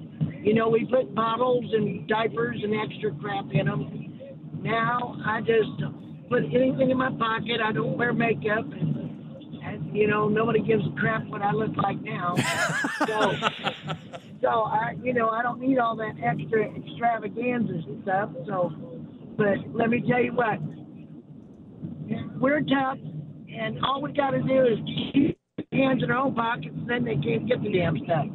you 0.42 0.54
know, 0.54 0.68
we 0.68 0.86
put 0.86 1.14
bottles 1.14 1.64
and 1.72 2.08
diapers 2.08 2.60
and 2.62 2.74
extra 2.74 3.12
crap 3.20 3.46
in 3.52 3.66
them. 3.66 4.40
Now 4.62 5.16
I 5.24 5.40
just 5.40 5.82
put 6.28 6.44
anything 6.44 6.90
in 6.90 6.96
my 6.96 7.10
pocket. 7.18 7.60
I 7.64 7.72
don't 7.72 7.96
wear 7.96 8.12
makeup. 8.12 8.64
And, 8.72 9.10
and 9.64 9.96
you 9.96 10.06
know, 10.06 10.28
nobody 10.28 10.60
gives 10.62 10.82
a 10.86 11.00
crap 11.00 11.26
what 11.26 11.42
I 11.42 11.52
look 11.52 11.76
like 11.76 12.00
now. 12.02 12.34
so, 13.06 13.32
so 14.40 14.48
I, 14.48 14.94
you 15.02 15.12
know, 15.12 15.28
I 15.30 15.42
don't 15.42 15.60
need 15.60 15.78
all 15.78 15.96
that 15.96 16.14
extra 16.22 16.64
extravaganza 16.74 17.72
and 17.74 18.02
stuff. 18.02 18.30
So, 18.46 18.72
but 19.36 19.58
let 19.72 19.90
me 19.90 20.02
tell 20.08 20.22
you 20.22 20.32
what, 20.32 20.58
we're 22.40 22.60
tough, 22.60 22.98
and 23.52 23.78
all 23.84 24.00
we 24.02 24.12
got 24.12 24.30
to 24.30 24.42
do 24.42 24.66
is 24.66 24.78
keep 25.12 25.38
our 25.72 25.78
hands 25.78 26.02
in 26.02 26.10
our 26.10 26.18
own 26.18 26.34
pockets, 26.34 26.74
and 26.74 26.88
then 26.88 27.04
they 27.04 27.16
can't 27.16 27.46
get 27.46 27.62
the 27.62 27.70
damn 27.72 27.96
stuff. 28.04 28.26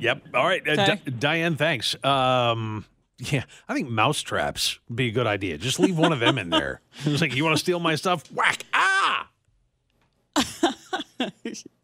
Yep. 0.00 0.22
All 0.34 0.46
right. 0.46 0.66
Uh, 0.66 0.72
Okay. 0.72 1.00
Di- 1.06 1.10
Diane, 1.10 1.56
thanks. 1.56 1.96
Um, 2.04 2.84
yeah, 3.18 3.44
I 3.68 3.74
think 3.74 3.88
mouse 3.88 4.20
traps 4.20 4.78
would 4.88 4.96
be 4.96 5.08
a 5.08 5.10
good 5.10 5.26
idea. 5.26 5.58
Just 5.58 5.80
leave 5.80 5.98
one 5.98 6.12
of 6.12 6.20
them 6.20 6.38
in 6.38 6.50
there. 6.50 6.80
It's 7.04 7.20
like, 7.20 7.34
you 7.34 7.44
want 7.44 7.56
to 7.56 7.60
steal 7.60 7.78
my 7.78 7.94
stuff? 7.94 8.30
Whack. 8.32 8.64
Ah! 8.72 9.28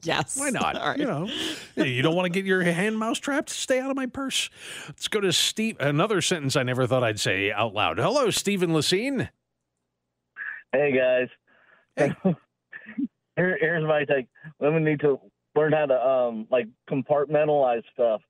Yes. 0.03 0.39
Why 0.39 0.51
not? 0.51 0.77
All 0.77 0.91
right. 0.91 0.99
You 0.99 1.07
know, 1.07 1.29
you 1.77 2.03
don't 2.03 2.15
want 2.15 2.27
to 2.27 2.31
get 2.31 2.45
your 2.45 2.63
hand 2.63 2.99
mouse 2.99 3.19
trapped? 3.19 3.51
Stay 3.51 3.81
out 3.81 3.91
of 3.91 3.97
my 3.97 4.07
purse. 4.07 4.51
Let's 4.87 5.09
go 5.09 5.21
to 5.21 5.33
Steve. 5.33 5.77
Another 5.81 6.21
sentence 6.21 6.57
I 6.57 6.63
never 6.63 6.87
thought 6.87 7.03
I'd 7.03 7.19
say 7.19 7.51
out 7.51 7.75
loud. 7.75 7.99
Hello, 7.99 8.31
Stephen 8.31 8.73
La 8.73 8.81
Cygne. 8.81 9.31
Hey 10.73 10.93
guys. 10.93 11.29
Here, 13.37 13.59
here's 13.61 13.85
my 13.85 14.05
take. 14.05 14.27
Women 14.61 14.85
need 14.85 15.01
to 15.01 15.19
learn 15.57 15.73
how 15.73 15.87
to 15.87 16.07
um 16.07 16.47
like 16.51 16.67
compartmentalize 16.89 17.83
stuff. 17.93 18.21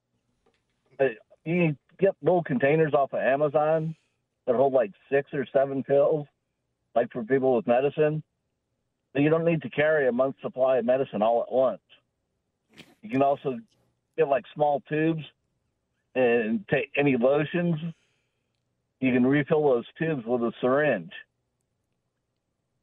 You 1.00 1.16
can 1.44 1.78
get 1.98 2.14
little 2.22 2.42
containers 2.42 2.94
off 2.94 3.12
of 3.12 3.20
Amazon 3.20 3.94
that 4.46 4.56
hold 4.56 4.72
like 4.72 4.92
six 5.10 5.28
or 5.32 5.46
seven 5.52 5.82
pills, 5.82 6.26
like 6.94 7.10
for 7.12 7.22
people 7.22 7.56
with 7.56 7.66
medicine. 7.66 8.22
So 9.12 9.20
you 9.20 9.30
don't 9.30 9.44
need 9.44 9.62
to 9.62 9.70
carry 9.70 10.08
a 10.08 10.12
month's 10.12 10.40
supply 10.42 10.78
of 10.78 10.84
medicine 10.84 11.22
all 11.22 11.42
at 11.42 11.52
once. 11.52 11.80
You 13.02 13.10
can 13.10 13.22
also 13.22 13.58
get 14.16 14.28
like 14.28 14.44
small 14.54 14.82
tubes 14.88 15.22
and 16.14 16.66
take 16.68 16.90
any 16.96 17.16
lotions. 17.16 17.76
You 19.00 19.12
can 19.12 19.26
refill 19.26 19.62
those 19.62 19.84
tubes 19.98 20.24
with 20.26 20.42
a 20.42 20.52
syringe. 20.60 21.12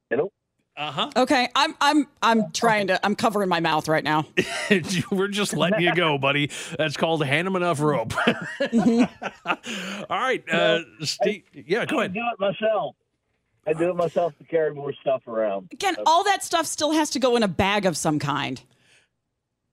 Hello. 0.09 0.31
Uh 0.77 0.91
huh. 0.91 1.09
Okay, 1.17 1.49
I'm 1.53 1.75
I'm 1.81 2.07
I'm 2.21 2.51
trying 2.51 2.87
to 2.87 3.05
I'm 3.05 3.15
covering 3.15 3.49
my 3.49 3.59
mouth 3.59 3.87
right 3.89 4.03
now. 4.03 4.25
We're 5.11 5.27
just 5.27 5.53
letting 5.55 5.81
you 5.81 5.93
go, 5.93 6.17
buddy. 6.17 6.49
That's 6.77 6.95
called 6.95 7.23
hand 7.25 7.47
him 7.47 7.55
enough 7.57 7.81
rope. 7.81 8.13
All 8.73 9.07
right, 10.09 10.43
uh, 10.49 10.79
Steve. 11.01 11.43
Yeah, 11.53 11.85
go 11.85 11.97
I 11.99 12.05
ahead. 12.05 12.13
do 12.13 12.21
it 12.33 12.39
myself. 12.39 12.95
I 13.67 13.73
do 13.73 13.89
it 13.89 13.95
myself 13.95 14.33
to 14.39 14.43
carry 14.45 14.73
more 14.73 14.93
stuff 15.01 15.27
around. 15.27 15.69
Again, 15.71 15.95
all 16.05 16.23
that 16.23 16.43
stuff 16.43 16.65
still 16.65 16.93
has 16.93 17.11
to 17.11 17.19
go 17.19 17.35
in 17.35 17.43
a 17.43 17.47
bag 17.47 17.85
of 17.85 17.95
some 17.95 18.17
kind. 18.17 18.59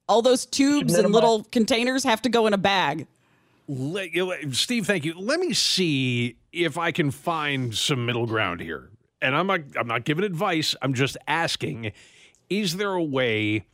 All 0.09 0.21
those 0.21 0.45
tubes 0.47 0.95
and 0.95 1.13
little 1.13 1.45
containers 1.45 2.05
have 2.05 2.21
to 2.23 2.29
go 2.29 2.47
in 2.47 2.53
a 2.55 2.59
bag. 2.59 3.07
Let- 3.67 4.11
Steve, 4.53 4.87
thank 4.87 5.05
you. 5.05 5.15
Let 5.19 5.41
me 5.41 5.53
see 5.55 6.37
if 6.53 6.77
I 6.77 6.93
can 6.93 7.11
find 7.11 7.75
some 7.75 8.05
middle 8.05 8.27
ground 8.27 8.61
here. 8.61 8.91
And 9.21 9.35
I'm 9.35 9.47
not, 9.47 9.61
I'm 9.77 9.89
not 9.89 10.05
giving 10.05 10.25
advice. 10.25 10.75
I'm 10.83 10.95
just 10.95 11.17
asking: 11.27 11.93
Is 12.49 12.77
there 12.77 12.93
a 12.93 13.03
way 13.03 13.67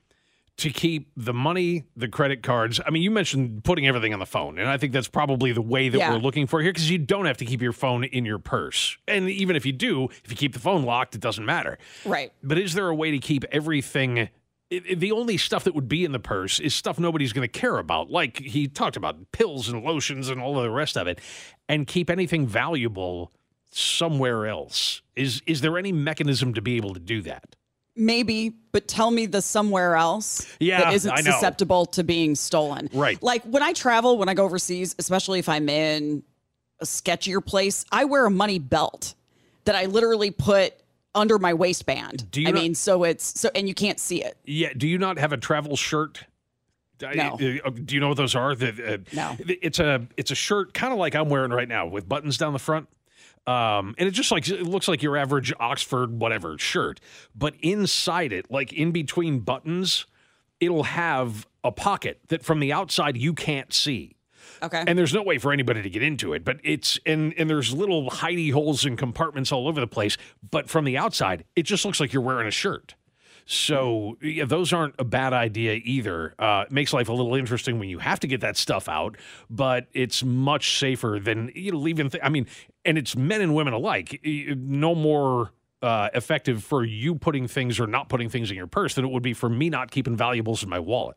to 0.57 0.70
keep 0.70 1.11
the 1.16 1.35
money, 1.35 1.85
the 1.96 2.09
credit 2.09 2.42
cards? 2.42 2.80
I 2.87 2.90
mean, 2.90 3.02
you 3.02 3.11
mentioned 3.11 3.64
putting 3.64 3.87
everything 3.87 4.12
on 4.14 4.20
the 4.20 4.26
phone, 4.26 4.59
and 4.59 4.68
I 4.68 4.76
think 4.78 4.92
that's 4.92 5.09
probably 5.09 5.52
the 5.52 5.61
way 5.62 5.88
that 5.88 5.98
Yeah. 5.98 6.12
we're 6.12 6.18
looking 6.20 6.46
for 6.46 6.61
here 6.62 6.72
because 6.72 6.88
you 6.90 6.98
don't 6.98 7.26
have 7.26 7.37
to 7.38 7.44
keep 7.44 7.61
your 7.61 7.72
phone 7.72 8.04
in 8.04 8.24
your 8.24 8.38
purse. 8.38 8.96
And 9.09 9.28
even 9.28 9.57
if 9.57 9.66
you 9.66 9.72
do, 9.72 10.04
if 10.24 10.30
you 10.30 10.37
keep 10.37 10.52
the 10.54 10.61
phone 10.61 10.85
locked, 10.85 11.14
it 11.14 11.20
doesn't 11.20 11.44
matter. 11.44 11.76
Right. 12.04 12.33
But 12.42 12.57
is 12.59 12.72
there 12.74 12.88
a 12.88 12.94
way 12.94 13.11
to 13.11 13.18
keep 13.18 13.44
everything? 13.52 14.28
i- 14.72 14.80
i- 14.90 14.94
the 14.94 15.12
only 15.12 15.37
stuff 15.37 15.64
that 15.64 15.74
would 15.74 15.88
be 15.88 16.04
in 16.07 16.12
the 16.12 16.18
purse 16.18 16.59
is 16.59 16.74
stuff 16.74 16.98
nobody's 16.98 17.35
going 17.35 17.46
to 17.46 17.61
care 17.61 17.76
about, 17.78 18.11
like 18.11 18.38
he 18.38 18.66
talked 18.66 18.96
about 18.96 19.30
pills 19.30 19.68
and 19.68 19.85
lotions 19.85 20.30
and 20.30 20.40
all 20.40 20.57
of 20.57 20.64
the 20.64 20.70
rest 20.70 20.96
of 20.96 21.07
it, 21.07 21.20
and 21.68 21.87
keep 21.87 22.09
anything 22.09 22.46
valuable 22.46 23.30
somewhere 23.78 24.46
else. 24.46 25.02
Is 25.16 25.42
is 25.46 25.60
there 25.60 25.76
any 25.78 25.92
mechanism 25.92 26.54
to 26.54 26.62
be 26.62 26.76
able 26.76 26.94
to 26.94 27.00
do 27.00 27.22
that? 27.22 27.56
Maybe, 27.96 28.52
but 28.72 28.88
tell 28.88 29.10
me 29.10 29.26
the 29.26 29.40
somewhere 29.40 29.94
else 29.94 30.46
Yeah, 30.58 30.80
that 30.84 30.94
isn't 30.94 31.16
susceptible 31.18 31.87
to 31.87 32.02
being 32.02 32.34
stolen. 32.34 32.88
Right. 32.92 33.22
Like 33.22 33.42
when 33.44 33.62
I 33.62 33.72
travel, 33.72 34.18
when 34.18 34.28
I 34.28 34.34
go 34.34 34.44
overseas, 34.44 34.96
especially 34.98 35.38
if 35.38 35.48
I'm 35.48 35.68
in 35.68 36.24
a 36.80 36.84
sketchier 36.84 37.44
place, 37.44 37.84
I 37.92 38.04
wear 38.04 38.26
a 38.26 38.30
money 38.30 38.58
belt 38.58 39.14
that 39.64 39.76
I 39.76 39.84
literally 39.87 40.32
put 40.32 40.74
under 41.14 41.38
my 41.38 41.54
waistband. 41.54 42.28
Do 42.32 42.42
you 42.42 42.48
I 42.48 42.50
not- 42.50 42.62
mean, 42.62 42.74
so 42.74 43.04
it's 43.04 43.40
so 43.40 43.48
and 43.54 43.68
you 43.68 43.74
can't 43.74 44.00
see 44.00 44.22
it. 44.24 44.37
Yeah. 44.44 44.72
Do 44.76 44.88
you 44.88 44.98
not 44.98 45.18
have 45.18 45.32
a 45.32 45.37
travel 45.37 45.76
shirt? 45.76 46.24
No. 47.00 47.32
uh, 47.34 47.70
Do 47.70 47.94
you 47.94 48.00
know 48.00 48.08
what 48.08 48.16
those 48.16 48.34
are? 48.34 48.54
The, 48.54 48.94
uh, 48.94 48.98
No. 49.12 49.37
It's 49.40 49.78
a 49.78 50.06
it's 50.16 50.30
a 50.30 50.34
shirt 50.37 50.74
kind 50.74 50.92
of 50.92 50.98
like 50.98 51.14
I'm 51.14 51.28
wearing 51.28 51.50
right 51.52 51.68
now 51.68 51.87
with 51.87 52.08
buttons 52.08 52.38
down 52.38 52.52
the 52.54 52.58
front. 52.58 52.88
Um, 53.46 53.94
and 53.98 54.09
it 54.09 54.12
just 54.12 54.30
like 54.30 54.48
it 54.48 54.62
looks 54.62 54.88
like 54.88 55.02
your 55.02 55.16
average 55.16 55.52
Oxford 55.61 56.18
whatever 56.18 56.57
shirt, 56.59 57.00
but 57.35 57.54
inside 57.61 58.33
it, 58.33 58.50
like 58.50 58.72
in 58.72 58.90
between 58.90 59.40
buttons, 59.40 60.07
it'll 60.61 60.85
have 60.85 61.46
a 61.62 61.70
pocket 61.70 62.20
that 62.28 62.42
from 62.42 62.61
the 62.61 62.72
outside 62.72 63.16
you 63.16 63.35
can't 63.35 63.72
see. 63.72 64.16
Okay. 64.62 64.83
And 64.87 64.98
there's 64.98 65.12
no 65.12 65.22
way 65.22 65.37
for 65.38 65.52
anybody 65.52 65.83
to 65.83 65.90
get 65.90 66.02
into 66.02 66.33
it, 66.33 66.44
but 66.44 66.59
it's 66.64 66.98
and 67.04 67.35
and 67.37 67.50
there's 67.50 67.72
little 67.72 68.11
hidey 68.11 68.52
holes 68.52 68.85
and 68.85 68.96
compartments 68.96 69.52
all 69.52 69.68
over 69.68 69.80
the 69.80 69.87
place. 69.87 70.16
But 70.50 70.70
from 70.70 70.85
the 70.85 70.96
outside, 70.96 71.44
it 71.54 71.64
just 71.64 71.85
looks 71.85 72.00
like 72.00 72.12
you're 72.12 72.22
wearing 72.22 72.48
a 72.48 72.52
shirt. 72.52 72.94
So 73.46 74.16
yeah, 74.22 74.46
those 74.46 74.72
aren't 74.72 74.94
a 74.98 75.04
bad 75.04 75.33
idea 75.33 75.74
either. 75.85 76.35
Uh, 76.38 76.64
it 76.66 76.72
makes 76.72 76.92
life 76.92 77.09
a 77.09 77.12
little 77.12 77.35
interesting 77.35 77.78
when 77.78 77.88
you 77.88 77.98
have 77.98 78.18
to 78.20 78.26
get 78.26 78.40
that 78.40 78.57
stuff 78.57 78.88
out, 78.88 79.16
but 79.50 79.87
it's 79.92 80.24
much 80.24 80.78
safer 80.78 81.18
than 81.22 81.52
you 81.54 81.72
know 81.72 81.78
leaving. 81.78 82.09
Th- 82.09 82.24
I 82.24 82.30
mean, 82.30 82.46
and 82.85 82.96
it's 82.96 83.14
men 83.16 83.42
and 83.42 83.54
women 83.54 83.74
alike. 83.74 84.20
No 84.24 84.94
more 84.94 85.52
uh, 85.83 86.09
effective 86.14 86.64
for 86.64 86.85
you 86.85 87.14
putting 87.14 87.46
things 87.46 87.78
or 87.78 87.87
not 87.87 88.09
putting 88.09 88.30
things 88.30 88.50
in 88.50 88.57
your 88.57 88.66
purse 88.66 88.94
than 88.94 89.04
it 89.04 89.11
would 89.11 89.22
be 89.22 89.35
for 89.35 89.50
me 89.50 89.68
not 89.68 89.90
keeping 89.90 90.16
valuables 90.16 90.62
in 90.62 90.70
my 90.70 90.78
wallet. 90.78 91.16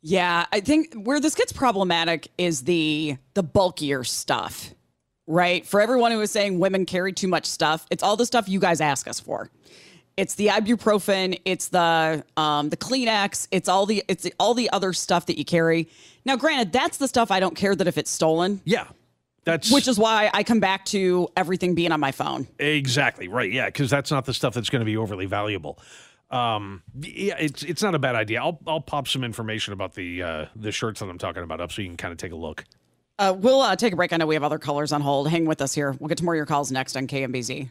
Yeah, 0.00 0.46
I 0.52 0.60
think 0.60 0.94
where 0.94 1.20
this 1.20 1.34
gets 1.36 1.52
problematic 1.52 2.28
is 2.36 2.64
the 2.64 3.16
the 3.34 3.44
bulkier 3.44 4.02
stuff. 4.02 4.74
Right? 5.30 5.66
For 5.66 5.80
everyone 5.82 6.10
who 6.10 6.22
is 6.22 6.30
saying 6.30 6.58
women 6.58 6.86
carry 6.86 7.12
too 7.12 7.28
much 7.28 7.44
stuff, 7.44 7.86
it's 7.90 8.02
all 8.02 8.16
the 8.16 8.24
stuff 8.24 8.48
you 8.48 8.58
guys 8.58 8.80
ask 8.80 9.06
us 9.06 9.20
for. 9.20 9.50
It's 10.18 10.34
the 10.34 10.48
ibuprofen, 10.48 11.40
it's 11.44 11.68
the 11.68 12.24
um 12.36 12.70
the 12.70 12.76
Kleenex, 12.76 13.46
it's 13.52 13.68
all 13.68 13.86
the 13.86 14.02
it's 14.08 14.28
all 14.40 14.52
the 14.52 14.68
other 14.70 14.92
stuff 14.92 15.26
that 15.26 15.38
you 15.38 15.44
carry. 15.44 15.88
Now, 16.24 16.34
granted, 16.34 16.72
that's 16.72 16.96
the 16.96 17.06
stuff 17.06 17.30
I 17.30 17.38
don't 17.38 17.54
care 17.54 17.76
that 17.76 17.86
if 17.86 17.96
it's 17.96 18.10
stolen. 18.10 18.60
Yeah. 18.64 18.88
That's 19.44 19.70
Which 19.70 19.86
is 19.86 19.96
why 19.96 20.28
I 20.34 20.42
come 20.42 20.58
back 20.58 20.84
to 20.86 21.28
everything 21.36 21.76
being 21.76 21.92
on 21.92 22.00
my 22.00 22.10
phone. 22.10 22.48
Exactly 22.58 23.28
right. 23.28 23.50
Yeah, 23.50 23.66
because 23.66 23.88
that's 23.88 24.10
not 24.10 24.24
the 24.24 24.34
stuff 24.34 24.54
that's 24.54 24.68
going 24.68 24.80
to 24.80 24.84
be 24.84 24.96
overly 24.96 25.26
valuable. 25.26 25.78
Um, 26.30 26.82
yeah, 27.00 27.36
it's 27.38 27.62
it's 27.62 27.80
not 27.80 27.94
a 27.94 27.98
bad 28.00 28.16
idea. 28.16 28.42
I'll 28.42 28.58
I'll 28.66 28.80
pop 28.80 29.06
some 29.06 29.22
information 29.22 29.72
about 29.72 29.94
the 29.94 30.22
uh, 30.22 30.46
the 30.56 30.72
shirts 30.72 30.98
that 30.98 31.08
I'm 31.08 31.16
talking 31.16 31.44
about 31.44 31.60
up 31.60 31.70
so 31.70 31.80
you 31.80 31.88
can 31.88 31.96
kind 31.96 32.10
of 32.10 32.18
take 32.18 32.32
a 32.32 32.36
look. 32.36 32.64
Uh, 33.20 33.34
we'll 33.38 33.62
uh, 33.62 33.76
take 33.76 33.92
a 33.92 33.96
break. 33.96 34.12
I 34.12 34.16
know 34.16 34.26
we 34.26 34.34
have 34.34 34.44
other 34.44 34.58
callers 34.58 34.92
on 34.92 35.00
hold. 35.00 35.28
Hang 35.28 35.46
with 35.46 35.62
us 35.62 35.72
here. 35.72 35.92
We'll 35.92 36.08
get 36.08 36.18
to 36.18 36.24
more 36.24 36.34
of 36.34 36.38
your 36.38 36.46
calls 36.46 36.72
next 36.72 36.96
on 36.96 37.06
KMBZ. 37.06 37.70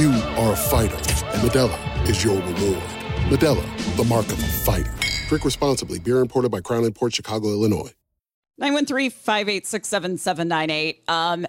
You 0.00 0.12
are 0.12 0.54
a 0.54 0.56
fighter, 0.56 0.96
and 0.96 1.42
Modelo 1.42 2.08
is 2.08 2.24
your 2.24 2.36
reward. 2.36 2.82
Modelo, 3.28 3.62
the 3.98 4.04
mark 4.04 4.24
of 4.28 4.42
a 4.42 4.46
fighter. 4.46 4.90
Drink 5.28 5.44
responsibly. 5.44 5.98
Beer 5.98 6.20
imported 6.20 6.50
by 6.50 6.62
Crown 6.62 6.90
Port 6.92 7.14
Chicago, 7.14 7.48
Illinois. 7.48 7.92
913-586-7798. 8.62 11.06
Um, 11.06 11.46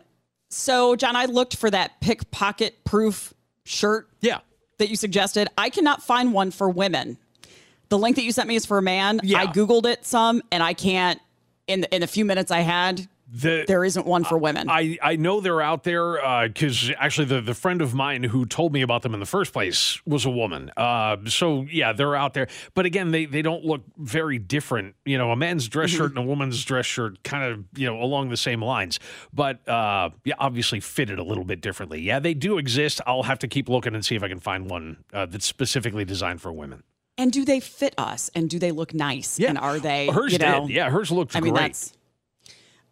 so 0.49 0.97
John, 0.97 1.15
I 1.15 1.27
looked 1.27 1.55
for 1.55 1.69
that 1.69 2.01
pickpocket 2.01 2.83
proof 2.83 3.33
shirt. 3.63 4.09
Yeah. 4.19 4.39
that 4.79 4.89
you 4.89 4.97
suggested, 4.97 5.47
I 5.57 5.69
cannot 5.69 6.03
find 6.03 6.33
one 6.33 6.51
for 6.51 6.69
women. 6.69 7.17
The 7.87 7.97
link 7.97 8.17
that 8.17 8.23
you 8.23 8.33
sent 8.33 8.49
me 8.49 8.57
is 8.57 8.65
for 8.65 8.77
a 8.77 8.81
man. 8.81 9.21
Yeah. 9.23 9.39
I 9.39 9.47
googled 9.47 9.85
it 9.85 10.05
some, 10.05 10.41
and 10.51 10.61
I 10.61 10.73
can't. 10.73 11.21
In 11.67 11.79
the, 11.79 11.95
in 11.95 12.01
the 12.01 12.07
few 12.07 12.25
minutes 12.25 12.51
I 12.51 12.59
had, 12.59 13.07
The- 13.33 13.63
there 13.65 13.85
isn't 13.85 14.05
one 14.05 14.25
for 14.25 14.37
women. 14.37 14.69
I, 14.69 14.97
I 15.01 15.15
know 15.15 15.39
they're 15.39 15.61
out 15.61 15.83
there 15.83 16.47
because 16.47 16.91
actually 16.97 17.25
the, 17.25 17.39
the 17.39 17.53
friend 17.53 17.81
of 17.81 17.93
mine 17.93 18.23
who 18.23 18.45
told 18.45 18.73
me 18.73 18.81
about 18.81 19.03
them 19.03 19.13
in 19.13 19.21
the 19.21 19.25
first 19.25 19.53
place 19.53 20.01
was 20.05 20.25
a 20.25 20.29
woman. 20.29 20.69
Uh, 20.75 21.15
so 21.27 21.65
yeah, 21.71 21.93
they're 21.93 22.15
out 22.15 22.33
there. 22.33 22.47
But 22.73 22.85
again, 22.85 23.11
they, 23.11 23.25
they 23.25 23.41
don't 23.41 23.63
look 23.63 23.83
very 23.97 24.37
different. 24.37 24.95
You 25.05 25.17
know, 25.17 25.31
a 25.31 25.35
man's 25.37 25.69
dress 25.69 25.91
shirt 25.91 26.09
and 26.09 26.17
a 26.17 26.21
woman's 26.23 26.63
dress 26.65 26.85
shirt 26.85 27.23
kind 27.23 27.43
of, 27.49 27.63
you 27.79 27.87
know, 27.87 28.01
along 28.01 28.29
the 28.29 28.37
same 28.37 28.61
lines. 28.61 28.99
But 29.33 29.65
uh, 29.67 30.09
yeah, 30.25 30.35
obviously 30.37 30.81
fitted 30.81 31.17
a 31.17 31.23
little 31.23 31.45
bit 31.45 31.61
differently. 31.61 32.01
Yeah, 32.01 32.19
they 32.19 32.33
do 32.33 32.57
exist. 32.57 32.99
I'll 33.07 33.23
have 33.23 33.39
to 33.39 33.47
keep 33.47 33.69
looking 33.69 33.95
and 33.95 34.03
see 34.05 34.15
if 34.15 34.23
I 34.23 34.27
can 34.27 34.41
find 34.41 34.69
one 34.69 35.05
uh, 35.13 35.25
that's 35.25 35.45
specifically 35.45 36.03
designed 36.03 36.41
for 36.41 36.51
women. 36.51 36.83
and 37.17 37.31
do 37.31 37.45
they 37.45 37.59
fit 37.61 37.93
us? 37.97 38.29
And 38.35 38.49
do 38.49 38.59
they 38.59 38.71
look 38.71 38.93
nice? 38.93 39.39
And 39.39 39.57
are 39.57 39.79
they? 39.79 40.07
Hers 40.07 40.33
you 40.33 40.39
know, 40.39 40.67
did. 40.67 40.75
Yeah, 40.75 40.89
hers 40.89 41.11
looked 41.11 41.35
I 41.35 41.39
mean, 41.39 41.53
great. 41.53 41.61
that's. 41.61 41.93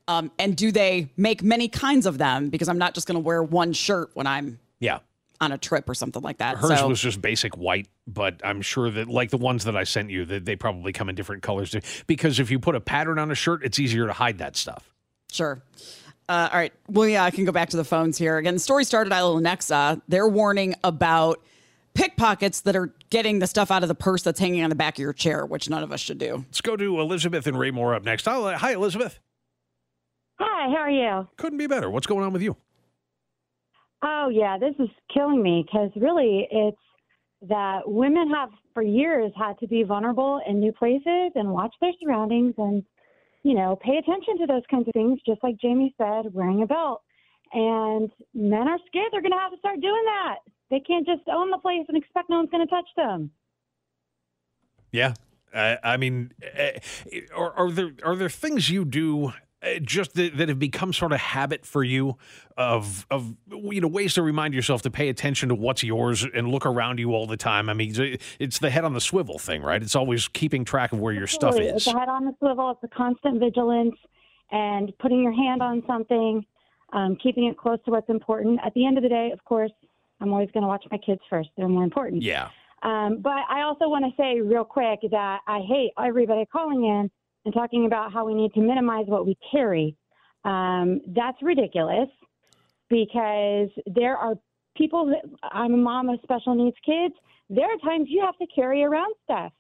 Um, 0.10 0.32
and 0.40 0.58
do 0.58 0.72
they 0.72 1.12
make 1.18 1.44
many 1.44 1.68
kinds 1.68 2.08
of 2.08 2.18
them? 2.18 2.50
Because 2.50 2.68
I'm 2.68 2.80
not 2.80 2.96
just 2.96 3.08
going 3.08 3.16
to 3.16 3.22
wear 3.22 3.44
one 3.44 3.74
shirt 3.74 4.10
when 4.16 4.26
I'm 4.26 4.60
yeah. 4.80 5.00
on 5.40 5.52
a 5.52 5.58
trip 5.60 5.88
or 5.88 5.94
something 5.94 6.24
like 6.24 6.40
that. 6.40 6.58
Hers 6.58 6.80
so, 6.80 6.88
was 6.88 7.00
just 7.00 7.22
basic 7.22 7.56
white, 7.56 7.88
but 8.08 8.42
I'm 8.44 8.64
sure 8.64 8.90
that 8.90 9.08
like 9.08 9.30
the 9.30 9.38
ones 9.38 9.66
that 9.66 9.78
I 9.78 9.84
sent 9.84 10.10
you, 10.10 10.26
that 10.26 10.46
they 10.46 10.56
probably 10.56 10.94
come 10.94 11.10
in 11.10 11.16
different 11.16 11.44
colors 11.44 11.70
too. 11.70 11.82
Because 12.08 12.40
if 12.40 12.50
you 12.50 12.58
put 12.60 12.74
a 12.74 12.82
pattern 12.82 13.20
on 13.20 13.30
a 13.30 13.36
shirt, 13.36 13.64
it's 13.64 13.78
easier 13.78 14.08
to 14.08 14.14
hide 14.14 14.40
that 14.40 14.58
stuff. 14.58 14.92
Sure. 15.32 15.62
Uh, 16.28 16.50
all 16.52 16.58
right. 16.58 16.74
Well, 16.88 17.08
yeah, 17.08 17.24
I 17.24 17.30
can 17.30 17.46
go 17.46 17.52
back 17.52 17.70
to 17.70 17.78
the 17.78 17.84
phones 17.84 18.18
here. 18.18 18.38
Again, 18.38 18.56
the 18.56 18.60
story 18.60 18.86
started 18.86 19.14
of 19.14 19.36
Lenexa. 19.36 20.02
They're 20.08 20.28
warning 20.28 20.74
about 20.84 21.40
pickpockets 21.94 22.62
that 22.62 22.76
are 22.76 22.92
getting 23.12 23.38
the 23.38 23.48
stuff 23.48 23.70
out 23.70 23.84
of 23.84 23.90
the 23.90 23.96
purse 23.96 24.24
that's 24.24 24.40
hanging 24.40 24.64
on 24.64 24.72
the 24.72 24.76
back 24.76 24.96
of 24.96 25.00
your 25.00 25.14
chair, 25.14 25.46
which 25.46 25.70
none 25.70 25.84
of 25.84 25.92
us 25.92 26.00
should 26.00 26.18
do. 26.18 26.46
Let's 26.48 26.62
go 26.62 26.76
to 26.76 27.00
Elizabeth 27.00 27.46
and 27.46 27.60
Raymore 27.60 27.94
up 27.94 28.04
next. 28.04 28.26
Hi, 28.26 28.74
Elizabeth. 28.74 29.20
Hi, 30.40 30.70
how 30.70 30.78
are 30.78 30.90
you? 30.90 31.28
Couldn't 31.38 31.58
be 31.58 31.68
better. 31.68 31.90
What's 31.90 32.08
going 32.08 32.24
on 32.24 32.32
with 32.32 32.42
you? 32.42 32.56
Oh, 34.02 34.30
yeah, 34.32 34.58
this 34.58 34.74
is 34.80 34.90
killing 35.14 35.44
me 35.44 35.66
because 35.66 35.92
really 35.98 36.48
it's 36.50 36.78
that 37.42 37.82
women 37.86 38.30
have 38.30 38.50
for 38.74 38.82
years 38.82 39.32
had 39.38 39.58
to 39.60 39.68
be 39.68 39.84
vulnerable 39.84 40.42
in 40.48 40.60
new 40.60 40.72
places 40.72 41.32
and 41.36 41.52
watch 41.52 41.74
their 41.82 41.92
surroundings 42.02 42.54
and, 42.58 42.84
you 43.44 43.54
know, 43.54 43.78
pay 43.82 43.98
attention 43.98 44.38
to 44.40 44.46
those 44.48 44.64
kinds 44.72 44.88
of 44.88 44.94
things, 44.94 45.20
just 45.26 45.44
like 45.44 45.58
Jamie 45.60 45.94
said, 45.98 46.34
wearing 46.34 46.62
a 46.62 46.66
belt. 46.66 47.02
And 47.52 48.10
men 48.34 48.68
are 48.68 48.78
scared 48.88 49.08
they're 49.12 49.22
going 49.22 49.34
to 49.34 49.40
have 49.40 49.52
to 49.52 49.58
start 49.58 49.82
doing 49.82 50.04
that. 50.06 50.38
They 50.70 50.80
can't 50.80 51.06
just 51.06 51.28
own 51.28 51.50
the 51.52 51.58
place 51.58 51.86
and 51.90 51.98
expect 51.98 52.30
no 52.30 52.38
one's 52.38 52.52
going 52.52 52.66
to 52.66 52.72
touch 52.72 52.88
them. 52.96 53.32
Yeah. 54.92 55.14
I 55.54 55.78
I 55.84 55.98
mean, 55.98 56.32
uh, 56.44 56.80
are, 57.36 57.52
are 57.54 57.72
there 57.72 57.92
are 58.04 58.16
there 58.16 58.30
things 58.30 58.70
you 58.70 58.86
do 58.86 59.34
just 59.82 60.14
that, 60.14 60.38
that 60.38 60.50
have 60.50 60.60
become 60.60 60.94
sort 60.94 61.12
of 61.12 61.20
habit 61.20 61.66
for 61.66 61.84
you 61.84 62.18
of 62.58 63.06
of 63.12 63.36
you 63.50 63.82
know 63.82 63.88
ways 63.88 64.14
to 64.14 64.22
remind 64.22 64.54
yourself 64.54 64.82
to 64.84 64.92
pay 64.92 65.10
attention 65.10 65.50
to 65.50 65.56
what's 65.56 65.84
yours 65.84 66.26
and 66.34 66.48
look 66.48 66.66
around 66.66 67.00
you 67.00 67.14
all 67.14 67.28
the 67.28 67.38
time? 67.38 67.70
I 67.70 67.74
mean, 67.74 67.94
it's 68.40 68.60
the 68.60 68.70
head 68.70 68.86
on 68.86 68.94
the 68.94 69.02
swivel 69.02 69.38
thing, 69.38 69.62
right? 69.62 69.82
It's 69.82 69.96
always 69.96 70.28
keeping 70.28 70.64
track 70.64 70.94
of 70.94 71.00
where 71.00 71.14
your 71.14 71.28
stuff 71.28 71.60
is. 71.60 71.74
It's 71.76 71.86
the 71.86 72.00
head 72.00 72.10
on 72.10 72.26
the 72.26 72.34
swivel. 72.40 72.72
It's 72.72 72.84
a 72.84 72.96
constant 72.96 73.40
vigilance 73.40 73.96
and 74.52 74.92
putting 75.00 75.22
your 75.22 75.34
hand 75.34 75.62
on 75.62 75.84
something, 75.86 76.46
um, 76.94 77.18
keeping 77.22 77.46
it 77.46 77.58
close 77.58 77.80
to 77.86 77.92
what's 77.92 78.10
important. 78.10 78.60
At 78.66 78.74
the 78.74 78.86
end 78.86 78.98
of 78.98 79.04
the 79.04 79.10
day, 79.10 79.32
of 79.32 79.44
course, 79.46 79.72
I'm 80.22 80.32
always 80.32 80.50
going 80.52 80.64
to 80.64 80.68
watch 80.68 80.86
my 80.92 80.98
kids 80.98 81.22
first. 81.30 81.50
They're 81.58 81.68
more 81.68 81.84
important. 81.84 82.24
Yeah. 82.24 82.50
Um, 82.82 83.20
but 83.22 83.44
I 83.50 83.62
also 83.64 83.90
want 83.90 84.06
to 84.06 84.12
say 84.22 84.40
real 84.40 84.64
quick 84.64 85.00
that 85.12 85.40
I 85.48 85.60
hate 85.68 85.92
everybody 86.02 86.46
calling 86.46 86.86
in 86.86 87.12
and 87.46 87.54
talking 87.54 87.86
about 87.86 88.12
how 88.12 88.26
we 88.26 88.34
need 88.34 88.54
to 88.54 88.62
minimize 88.62 89.06
what 89.08 89.26
we 89.26 89.38
carry. 89.52 89.96
Um, 90.46 91.02
that's 91.08 91.42
ridiculous 91.42 92.10
because 92.90 93.70
there 93.86 94.18
are 94.18 94.36
people 94.76 95.08
that 95.08 95.30
I'm 95.52 95.74
a 95.74 95.78
mom 95.78 96.10
of 96.10 96.20
special 96.24 96.56
needs 96.56 96.78
kids. 96.86 97.14
There 97.50 97.66
are 97.66 97.78
times 97.78 98.08
you 98.10 98.22
have 98.26 98.38
to 98.38 98.48
carry 98.54 98.84
around 98.84 99.14
stuff. 99.24 99.52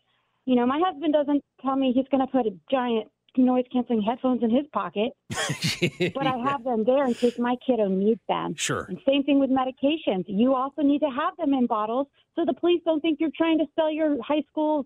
You 0.46 0.56
know, 0.56 0.66
my 0.66 0.82
husband 0.84 1.14
doesn't 1.14 1.44
tell 1.62 1.76
me 1.76 1.92
he's 1.94 2.08
going 2.10 2.26
to 2.26 2.32
put 2.32 2.48
a 2.48 2.52
giant 2.72 3.08
noise 3.38 3.66
canceling 3.72 4.02
headphones 4.02 4.44
in 4.44 4.50
his 4.50 4.66
pocket, 4.74 5.14
but 5.30 6.28
I 6.28 6.38
have 6.38 6.64
them 6.64 6.84
there 6.84 7.06
in 7.06 7.14
case 7.14 7.38
my 7.38 7.56
kiddo 7.66 7.88
needs 7.88 8.22
them. 8.28 8.56
Sure. 8.56 8.86
And 8.90 9.00
same 9.08 9.24
thing 9.24 9.40
with 9.40 9.50
medications. 9.50 10.26
You 10.28 10.56
also 10.56 10.82
need 10.82 11.00
to 11.00 11.10
have 11.10 11.36
them 11.38 11.54
in 11.54 11.68
bottles 11.68 12.08
so 12.36 12.46
the 12.46 12.54
police 12.54 12.82
don't 12.86 13.02
think 13.02 13.20
you're 13.20 13.30
trying 13.38 13.60
to 13.60 13.66
sell 13.76 13.92
your 13.92 14.22
high 14.24 14.44
school 14.50 14.86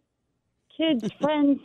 kids' 0.77 1.09
friends 1.21 1.59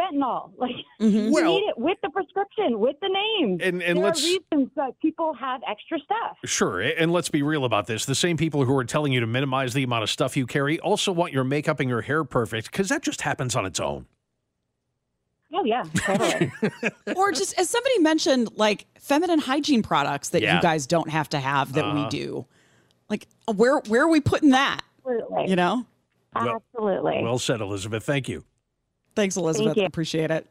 fentanyl. 0.00 0.50
Like 0.58 0.70
you 0.98 1.30
Well- 1.32 1.52
need 1.52 1.68
it 1.68 1.78
with 1.78 1.98
the 2.02 2.10
prescription, 2.10 2.78
with 2.80 2.96
the 3.00 3.08
name. 3.08 3.58
And- 3.62 3.82
and 3.82 3.98
there 3.98 4.04
let's- 4.04 4.22
are 4.24 4.26
reasons 4.26 4.70
that 4.76 4.98
people 5.00 5.34
have 5.34 5.60
extra 5.68 5.98
stuff. 6.00 6.38
Sure, 6.44 6.80
and 6.80 7.12
let's 7.12 7.28
be 7.28 7.42
real 7.42 7.64
about 7.64 7.86
this. 7.86 8.04
The 8.06 8.14
same 8.14 8.36
people 8.36 8.64
who 8.64 8.76
are 8.76 8.84
telling 8.84 9.12
you 9.12 9.20
to 9.20 9.26
minimize 9.26 9.74
the 9.74 9.82
amount 9.82 10.02
of 10.04 10.10
stuff 10.10 10.36
you 10.36 10.46
carry 10.46 10.78
also 10.80 11.12
want 11.12 11.32
your 11.32 11.44
makeup 11.44 11.80
and 11.80 11.88
your 11.88 12.00
hair 12.02 12.24
perfect 12.24 12.70
because 12.70 12.88
that 12.88 13.02
just 13.02 13.20
happens 13.22 13.54
on 13.56 13.66
its 13.66 13.78
own. 13.80 14.06
Oh 15.52 15.64
yeah, 15.64 15.82
totally. 15.96 16.52
or 17.16 17.32
just 17.32 17.58
as 17.58 17.68
somebody 17.68 17.98
mentioned, 17.98 18.50
like 18.56 18.86
feminine 19.00 19.40
hygiene 19.40 19.82
products 19.82 20.28
that 20.28 20.42
Yeah. 20.42 20.56
you 20.56 20.62
guys 20.62 20.86
don't 20.86 21.10
have 21.10 21.28
to 21.30 21.40
have 21.40 21.72
that 21.72 21.84
we 21.92 22.00
Uh-huh. 22.02 22.08
do. 22.08 22.46
Like 23.08 23.26
where 23.56 23.78
where 23.88 24.02
are 24.04 24.08
we 24.08 24.20
putting 24.20 24.50
that? 24.50 24.80
Absolutely. 25.04 25.50
You 25.50 25.56
know? 25.56 25.86
Well- 26.36 26.62
Absolutely. 26.74 27.20
Well 27.24 27.38
said, 27.40 27.60
Elizabeth. 27.60 28.04
Thank 28.04 28.28
you. 28.28 28.44
Thanks, 29.14 29.36
Elizabeth. 29.36 29.76
you. 29.76 29.84
Appreciate 29.84 30.30
it. 30.30 30.46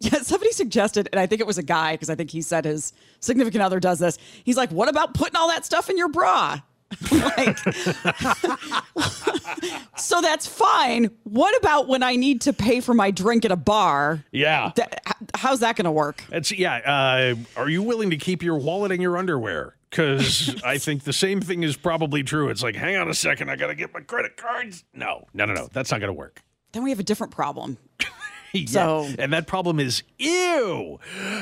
Yeah, 0.00 0.20
somebody 0.20 0.52
suggested, 0.52 1.08
and 1.10 1.18
I 1.18 1.26
think 1.26 1.40
it 1.40 1.46
was 1.46 1.56
a 1.56 1.62
guy 1.62 1.92
because 1.94 2.10
I 2.10 2.14
think 2.16 2.30
he 2.30 2.42
said 2.42 2.66
his 2.66 2.92
significant 3.20 3.62
other 3.62 3.80
does 3.80 3.98
this. 3.98 4.18
He's 4.44 4.56
like, 4.56 4.70
"What 4.70 4.90
about 4.90 5.14
putting 5.14 5.36
all 5.36 5.48
that 5.48 5.64
stuff 5.64 5.88
in 5.88 5.96
your 5.96 6.08
bra?" 6.08 6.60
like, 7.10 7.58
so 9.96 10.20
that's 10.20 10.46
fine. 10.46 11.10
What 11.24 11.56
about 11.58 11.88
when 11.88 12.02
I 12.02 12.16
need 12.16 12.42
to 12.42 12.52
pay 12.52 12.80
for 12.80 12.94
my 12.94 13.10
drink 13.10 13.44
at 13.44 13.50
a 13.50 13.56
bar? 13.56 14.24
Yeah. 14.30 14.72
Th- 14.76 14.88
h- 15.06 15.28
how's 15.34 15.60
that 15.60 15.76
going 15.76 15.86
to 15.86 15.90
work? 15.90 16.22
That's 16.28 16.52
yeah. 16.52 16.76
Uh, 16.76 17.34
are 17.60 17.68
you 17.68 17.82
willing 17.82 18.10
to 18.10 18.16
keep 18.16 18.42
your 18.42 18.58
wallet 18.58 18.92
and 18.92 19.02
your 19.02 19.16
underwear? 19.16 19.74
Because 19.90 20.60
I 20.62 20.78
think 20.78 21.04
the 21.04 21.12
same 21.12 21.40
thing 21.40 21.62
is 21.62 21.76
probably 21.76 22.22
true. 22.22 22.48
It's 22.50 22.62
like, 22.62 22.76
hang 22.76 22.96
on 22.96 23.08
a 23.08 23.14
second, 23.14 23.50
I 23.50 23.56
got 23.56 23.68
to 23.68 23.74
get 23.74 23.94
my 23.94 24.00
credit 24.00 24.36
cards. 24.36 24.84
No, 24.92 25.26
no, 25.32 25.46
no, 25.46 25.54
no. 25.54 25.68
That's 25.72 25.90
not 25.90 26.00
going 26.00 26.08
to 26.08 26.12
work. 26.18 26.42
Then 26.76 26.82
we 26.82 26.90
have 26.90 27.00
a 27.00 27.04
different 27.04 27.32
problem. 27.32 27.78
Yeah, 28.52 28.64
So- 28.68 29.08
and 29.18 29.32
that 29.34 29.46
problem 29.46 29.78
is 29.80 30.02
ew. 30.18 30.98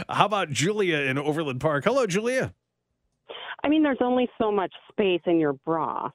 How 0.09 0.27
about 0.27 0.51
Julia 0.51 0.97
in 0.99 1.16
Overland 1.16 1.61
Park? 1.61 1.85
Hello, 1.85 2.07
Julia. 2.07 2.53
I 3.62 3.68
mean, 3.68 3.85
there's 3.85 3.99
only 4.01 4.29
so 4.37 4.51
much 4.51 4.73
space 4.90 5.20
in 5.27 5.38
your 5.38 5.53
bra. 5.53 6.11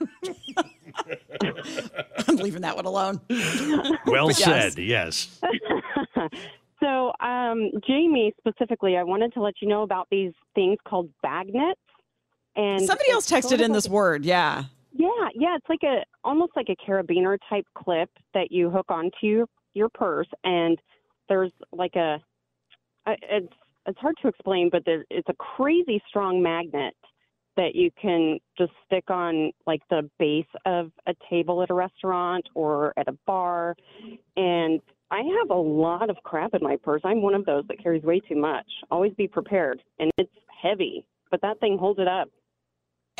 I'm 2.26 2.36
leaving 2.36 2.62
that 2.62 2.74
one 2.74 2.86
alone. 2.86 3.20
Well 4.06 4.28
yes. 4.28 4.38
said. 4.42 4.78
Yes. 4.78 5.40
so, 6.80 7.12
um, 7.20 7.70
Jamie, 7.86 8.32
specifically, 8.40 8.96
I 8.96 9.04
wanted 9.04 9.32
to 9.34 9.42
let 9.42 9.54
you 9.60 9.68
know 9.68 9.82
about 9.82 10.08
these 10.10 10.32
things 10.56 10.78
called 10.88 11.10
magnets. 11.22 11.80
And 12.56 12.80
Somebody 12.82 13.10
else 13.12 13.30
texted 13.30 13.60
in 13.60 13.70
this 13.72 13.88
word. 13.88 14.24
Yeah. 14.24 14.64
Yeah, 14.92 15.28
yeah, 15.34 15.56
it's 15.56 15.68
like 15.68 15.82
a 15.82 16.04
almost 16.24 16.52
like 16.56 16.68
a 16.68 16.90
carabiner 16.90 17.38
type 17.48 17.66
clip 17.76 18.10
that 18.34 18.50
you 18.50 18.70
hook 18.70 18.86
onto 18.88 19.10
your 19.22 19.46
your 19.74 19.88
purse, 19.88 20.28
and 20.44 20.78
there's 21.28 21.52
like 21.72 21.94
a 21.94 22.18
it's 23.06 23.52
it's 23.86 23.98
hard 23.98 24.16
to 24.22 24.28
explain, 24.28 24.68
but 24.70 24.84
there, 24.84 25.04
it's 25.10 25.28
a 25.28 25.34
crazy 25.34 26.02
strong 26.08 26.42
magnet 26.42 26.94
that 27.56 27.74
you 27.74 27.90
can 28.00 28.38
just 28.58 28.72
stick 28.86 29.04
on 29.10 29.52
like 29.66 29.80
the 29.90 30.08
base 30.18 30.44
of 30.66 30.90
a 31.06 31.14
table 31.28 31.62
at 31.62 31.70
a 31.70 31.74
restaurant 31.74 32.48
or 32.54 32.92
at 32.96 33.08
a 33.08 33.16
bar, 33.26 33.76
and 34.36 34.80
I 35.12 35.18
have 35.18 35.50
a 35.50 35.60
lot 35.60 36.10
of 36.10 36.16
crap 36.24 36.54
in 36.54 36.62
my 36.62 36.76
purse. 36.76 37.02
I'm 37.04 37.22
one 37.22 37.34
of 37.34 37.44
those 37.44 37.64
that 37.68 37.82
carries 37.82 38.02
way 38.02 38.20
too 38.20 38.36
much. 38.36 38.66
Always 38.90 39.12
be 39.14 39.28
prepared, 39.28 39.82
and 39.98 40.10
it's 40.18 40.32
heavy, 40.62 41.04
but 41.30 41.40
that 41.42 41.60
thing 41.60 41.78
holds 41.78 42.00
it 42.00 42.08
up. 42.08 42.28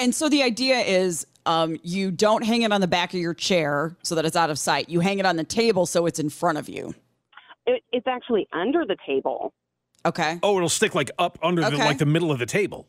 And 0.00 0.14
so 0.14 0.28
the 0.30 0.42
idea 0.42 0.78
is 0.78 1.26
um, 1.44 1.78
you 1.82 2.10
don't 2.10 2.42
hang 2.42 2.62
it 2.62 2.72
on 2.72 2.80
the 2.80 2.88
back 2.88 3.12
of 3.12 3.20
your 3.20 3.34
chair 3.34 3.94
so 4.02 4.14
that 4.14 4.24
it's 4.24 4.36
out 4.36 4.48
of 4.48 4.58
sight. 4.58 4.88
You 4.88 5.00
hang 5.00 5.18
it 5.18 5.26
on 5.26 5.36
the 5.36 5.44
table 5.44 5.84
so 5.84 6.06
it's 6.06 6.18
in 6.18 6.30
front 6.30 6.56
of 6.58 6.68
you. 6.68 6.94
It, 7.66 7.82
it's 7.92 8.06
actually 8.06 8.48
under 8.52 8.86
the 8.86 8.96
table. 9.06 9.52
Okay. 10.06 10.38
Oh, 10.42 10.56
it'll 10.56 10.70
stick 10.70 10.94
like 10.94 11.10
up 11.18 11.38
under 11.42 11.62
the 11.68 11.76
like 11.76 11.98
the 11.98 12.06
middle 12.06 12.32
of 12.32 12.38
the 12.38 12.46
table. 12.46 12.86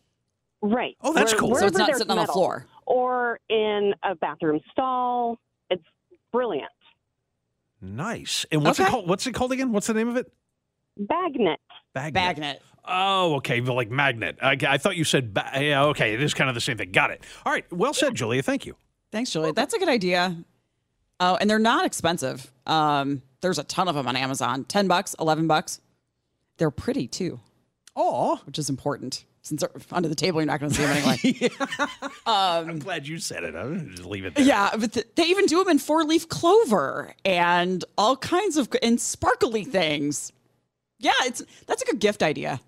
Right. 0.62 0.96
Oh, 1.02 1.14
that's 1.14 1.34
cool. 1.34 1.56
So 1.56 1.66
it's 1.66 1.78
not 1.78 1.88
there's 1.88 1.98
sitting 1.98 2.12
on 2.18 2.26
the 2.26 2.32
floor. 2.32 2.66
Or 2.86 3.40
in 3.50 3.94
a 4.04 4.16
bathroom 4.16 4.62
stall. 4.72 5.38
It's 5.70 5.84
brilliant. 6.32 6.72
Nice. 7.82 8.46
And 8.52 8.64
what's 8.64 8.80
it 8.80 8.88
called? 8.88 9.10
What's 9.10 9.28
it 9.28 9.34
called 9.34 9.52
again? 9.52 9.74
What's 9.74 9.88
the 9.88 9.94
name 9.94 10.08
of 10.08 10.16
it? 10.16 10.32
Bagnet. 11.00 11.58
Bagnet. 11.96 12.14
Bagnet. 12.14 12.60
Oh, 12.86 13.36
okay. 13.36 13.62
Like 13.62 13.90
magnet. 13.92 14.38
I, 14.42 14.58
I 14.68 14.78
thought 14.78 14.96
you 14.96 15.04
said. 15.04 15.34
Ba- 15.34 15.52
yeah. 15.56 15.84
Okay. 15.86 16.14
It 16.14 16.22
is 16.22 16.34
kind 16.34 16.50
of 16.50 16.56
the 16.56 16.62
same 16.62 16.78
thing. 16.78 16.92
Got 16.92 17.12
it. 17.12 17.24
All 17.46 17.52
right. 17.54 17.66
Well 17.72 17.94
said, 17.94 18.16
Julia. 18.16 18.42
Thank 18.42 18.66
you. 18.66 18.76
Thanks, 19.12 19.32
Julie. 19.32 19.52
That's 19.52 19.74
a 19.74 19.80
good 19.80 19.90
idea. 19.90 20.36
Oh, 21.20 21.38
and 21.40 21.50
they're 21.50 21.60
not 21.60 21.86
expensive. 21.86 22.52
Um, 22.66 23.22
there's 23.42 23.60
a 23.60 23.64
ton 23.64 23.88
of 23.88 23.96
them 23.96 24.08
on 24.08 24.16
Amazon. 24.16 24.64
10 24.66 24.88
bucks, 24.88 25.16
11 25.20 25.48
bucks. 25.48 25.80
They're 26.58 26.72
pretty 26.72 27.08
too. 27.08 27.40
Oh, 27.96 28.40
which 28.46 28.58
is 28.58 28.70
important. 28.70 29.26
Since 29.44 29.62
they're 29.62 29.72
under 29.92 30.08
the 30.08 30.16
table, 30.16 30.40
you're 30.40 30.46
not 30.48 30.60
going 30.60 30.72
to 30.72 30.78
see 30.78 30.84
them 30.84 30.98
anyway. 30.98 31.50
Um, 32.28 32.70
I'm 32.70 32.80
glad 32.80 33.08
you 33.08 33.18
said 33.18 33.44
it. 33.44 33.56
I'm 33.56 33.78
gonna 33.78 33.90
just 33.90 34.06
leave 34.06 34.26
it 34.26 34.36
there. 34.36 34.46
Yeah, 34.46 34.70
but 34.78 34.94
th- 34.94 35.08
they 35.16 35.24
even 35.24 35.48
do 35.48 35.58
them 35.58 35.70
in 35.70 35.80
four 35.80 36.04
leaf 36.04 36.30
clover 36.30 37.16
and 37.26 37.84
all 37.98 38.16
kinds 38.16 38.58
of 38.58 38.70
and 38.84 39.02
sparkly 39.02 39.64
things. 39.64 40.32
Yeah, 41.00 41.12
it's 41.24 41.42
that's 41.66 41.82
a 41.82 41.86
good 41.86 42.00
gift 42.00 42.22
idea 42.22 42.62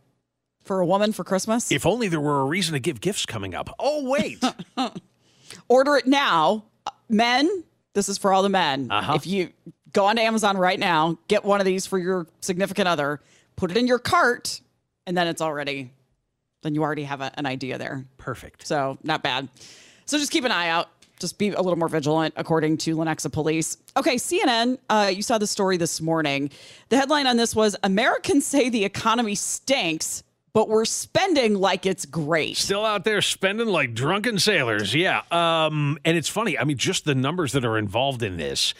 for 0.64 0.80
a 0.80 0.86
woman 0.86 1.12
for 1.12 1.24
Christmas. 1.24 1.72
If 1.72 1.86
only 1.86 2.08
there 2.08 2.20
were 2.20 2.42
a 2.42 2.46
reason 2.46 2.74
to 2.74 2.80
give 2.80 3.02
gifts 3.02 3.26
coming 3.26 3.54
up. 3.54 3.74
Oh, 3.80 4.10
wait. 4.10 4.44
Order 5.68 5.98
it 5.98 6.08
now, 6.08 6.66
men. 7.10 7.64
This 7.94 8.10
is 8.10 8.18
for 8.18 8.34
all 8.34 8.42
the 8.42 8.50
men. 8.50 8.90
Uh-huh. 8.90 9.14
If 9.16 9.28
you 9.28 9.50
go 9.92 10.06
onto 10.06 10.22
Amazon 10.22 10.58
right 10.58 10.80
now, 10.80 11.18
get 11.28 11.46
one 11.46 11.60
of 11.60 11.66
these 11.66 11.86
for 11.86 12.00
your 12.00 12.28
significant 12.42 12.88
other, 12.88 13.22
put 13.56 13.70
it 13.70 13.78
in 13.78 13.86
your 13.86 14.00
cart, 14.00 14.62
and 15.06 15.16
then 15.16 15.28
it's 15.28 15.42
already 15.42 15.92
then 16.64 16.74
you 16.74 16.82
already 16.82 17.04
have 17.04 17.22
a, 17.22 17.32
an 17.38 17.46
idea 17.46 17.78
there. 17.78 18.06
Perfect. 18.18 18.66
So 18.66 18.98
not 19.04 19.22
bad. 19.22 19.50
So 20.06 20.18
just 20.18 20.32
keep 20.32 20.46
an 20.46 20.52
eye 20.52 20.70
out. 20.70 20.90
Just 21.20 21.38
be 21.38 21.50
a 21.50 21.62
little 21.62 21.78
more 21.78 21.88
vigilant, 21.88 22.34
according 22.36 22.78
to 22.80 22.98
Lenexa 22.98 23.32
police. 23.32 23.78
Okay, 23.96 24.16
CNN, 24.16 24.78
uh, 24.90 25.12
you 25.14 25.22
saw 25.22 25.38
the 25.38 25.48
story 25.48 25.78
this 25.78 26.02
morning. 26.02 26.50
The 26.90 26.98
headline 26.98 27.28
on 27.28 27.38
this 27.38 27.56
was 27.56 27.76
Americans 27.84 28.46
say 28.46 28.70
the 28.70 28.84
economy 28.84 29.36
stinks, 29.36 30.24
but 30.54 30.70
we're 30.70 30.86
spending 30.86 31.56
like 31.56 31.86
it's 31.86 32.06
great. 32.06 32.58
Still 32.58 32.86
out 32.86 33.04
there 33.04 33.22
spending 33.22 33.68
like 33.68 33.94
drunken 33.94 34.38
sailors. 34.38 34.94
Yeah. 34.94 35.22
Um, 35.32 35.98
and 36.06 36.16
it's 36.16 36.30
funny. 36.30 36.58
I 36.58 36.64
mean, 36.64 36.78
just 36.78 37.06
the 37.06 37.16
numbers 37.16 37.52
that 37.54 37.66
are 37.66 37.78
involved 37.78 38.22
in 38.22 38.38
this. 38.38 38.74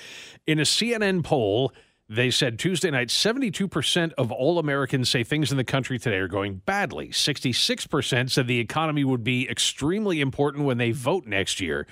In 0.46 0.60
a 0.60 0.64
CNN 0.64 1.24
poll, 1.24 1.74
they 2.08 2.30
said 2.30 2.60
Tuesday 2.60 2.92
night 2.92 3.08
72% 3.08 4.12
of 4.18 4.32
all 4.32 4.60
Americans 4.60 5.10
say 5.10 5.24
things 5.24 5.52
in 5.52 5.58
the 5.58 5.64
country 5.64 5.98
today 5.98 6.18
are 6.18 6.28
going 6.28 6.62
badly. 6.66 7.10
66% 7.10 8.30
said 8.30 8.48
the 8.48 8.60
economy 8.60 9.04
would 9.04 9.24
be 9.24 9.50
extremely 9.50 10.22
important 10.22 10.66
when 10.66 10.78
they 10.78 10.92
vote 10.92 11.26
next 11.26 11.60
year. 11.60 11.88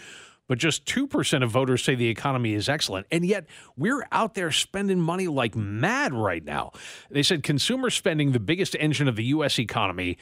But 0.52 0.60
just 0.60 0.84
2% 0.84 1.44
of 1.44 1.50
voters 1.50 1.82
say 1.82 1.96
the 1.96 2.10
economy 2.10 2.56
is 2.56 2.68
excellent. 2.68 3.08
And 3.10 3.24
yet 3.24 3.46
we're 3.78 4.06
out 4.12 4.34
there 4.34 4.52
spending 4.52 5.00
money 5.00 5.30
like 5.30 5.56
mad 5.56 6.14
right 6.14 6.44
now. 6.44 6.74
They 7.10 7.24
said 7.24 7.42
consumer 7.42 7.90
spending, 7.90 8.34
the 8.34 8.40
biggest 8.42 8.76
engine 8.78 9.08
of 9.08 9.16
the 9.16 9.24
U.S. 9.24 9.58
economy, 9.58 10.18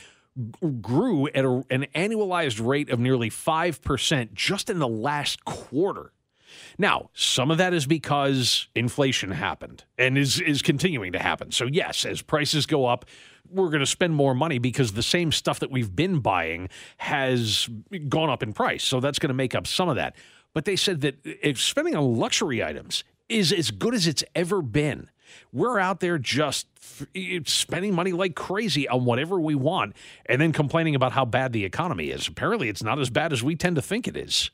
grew 0.84 1.30
at 1.30 1.46
a, 1.46 1.64
an 1.72 1.88
annualized 1.96 2.64
rate 2.64 2.92
of 2.92 3.00
nearly 3.00 3.32
5% 3.32 4.34
just 4.36 4.70
in 4.70 4.78
the 4.78 4.88
last 4.88 5.44
quarter. 5.46 6.14
Now, 6.78 7.10
some 7.16 7.50
of 7.50 7.58
that 7.58 7.74
is 7.74 7.88
because 7.88 8.68
inflation 8.76 9.32
happened 9.32 9.84
and 9.98 10.16
is 10.16 10.40
is 10.40 10.62
continuing 10.62 11.14
to 11.14 11.20
happen. 11.20 11.52
So 11.52 11.66
yes, 11.66 12.06
as 12.06 12.22
prices 12.22 12.68
go 12.68 12.86
up, 12.86 13.06
we're 13.50 13.70
going 13.70 13.80
to 13.80 13.86
spend 13.86 14.16
more 14.16 14.34
money 14.34 14.60
because 14.60 14.94
the 14.94 15.04
same 15.04 15.32
stuff 15.32 15.60
that 15.60 15.72
we've 15.72 15.96
been 15.96 16.20
buying 16.20 16.70
has 16.98 17.70
gone 18.08 18.30
up 18.30 18.44
in 18.44 18.54
price. 18.54 18.84
So 18.84 19.00
that's 19.00 19.20
going 19.20 19.30
to 19.30 19.36
make 19.36 19.56
up 19.56 19.68
some 19.68 19.90
of 19.90 19.96
that. 19.96 20.16
But 20.54 20.66
they 20.66 20.76
said 20.76 21.02
that 21.02 21.16
spending 21.56 21.96
on 21.96 22.16
luxury 22.16 22.64
items 22.64 23.04
is 23.28 23.54
as 23.54 23.72
good 23.72 23.94
as 23.94 24.08
it's 24.08 24.24
ever 24.36 24.62
been. 24.62 25.10
We're 25.54 25.78
out 25.80 26.00
there 26.00 26.18
just 26.18 26.68
spending 27.46 27.94
money 27.94 28.12
like 28.12 28.36
crazy 28.36 28.88
on 28.88 29.06
whatever 29.06 29.40
we 29.40 29.54
want 29.54 29.96
and 30.26 30.42
then 30.42 30.52
complaining 30.52 30.96
about 30.96 31.12
how 31.12 31.26
bad 31.26 31.54
the 31.54 31.66
economy 31.66 32.10
is. 32.10 32.28
Apparently, 32.28 32.68
it's 32.68 32.82
not 32.82 33.00
as 33.00 33.12
bad 33.12 33.32
as 33.32 33.44
we 33.44 33.56
tend 33.56 33.76
to 33.76 33.82
think 33.82 34.08
it 34.08 34.18
is. 34.18 34.50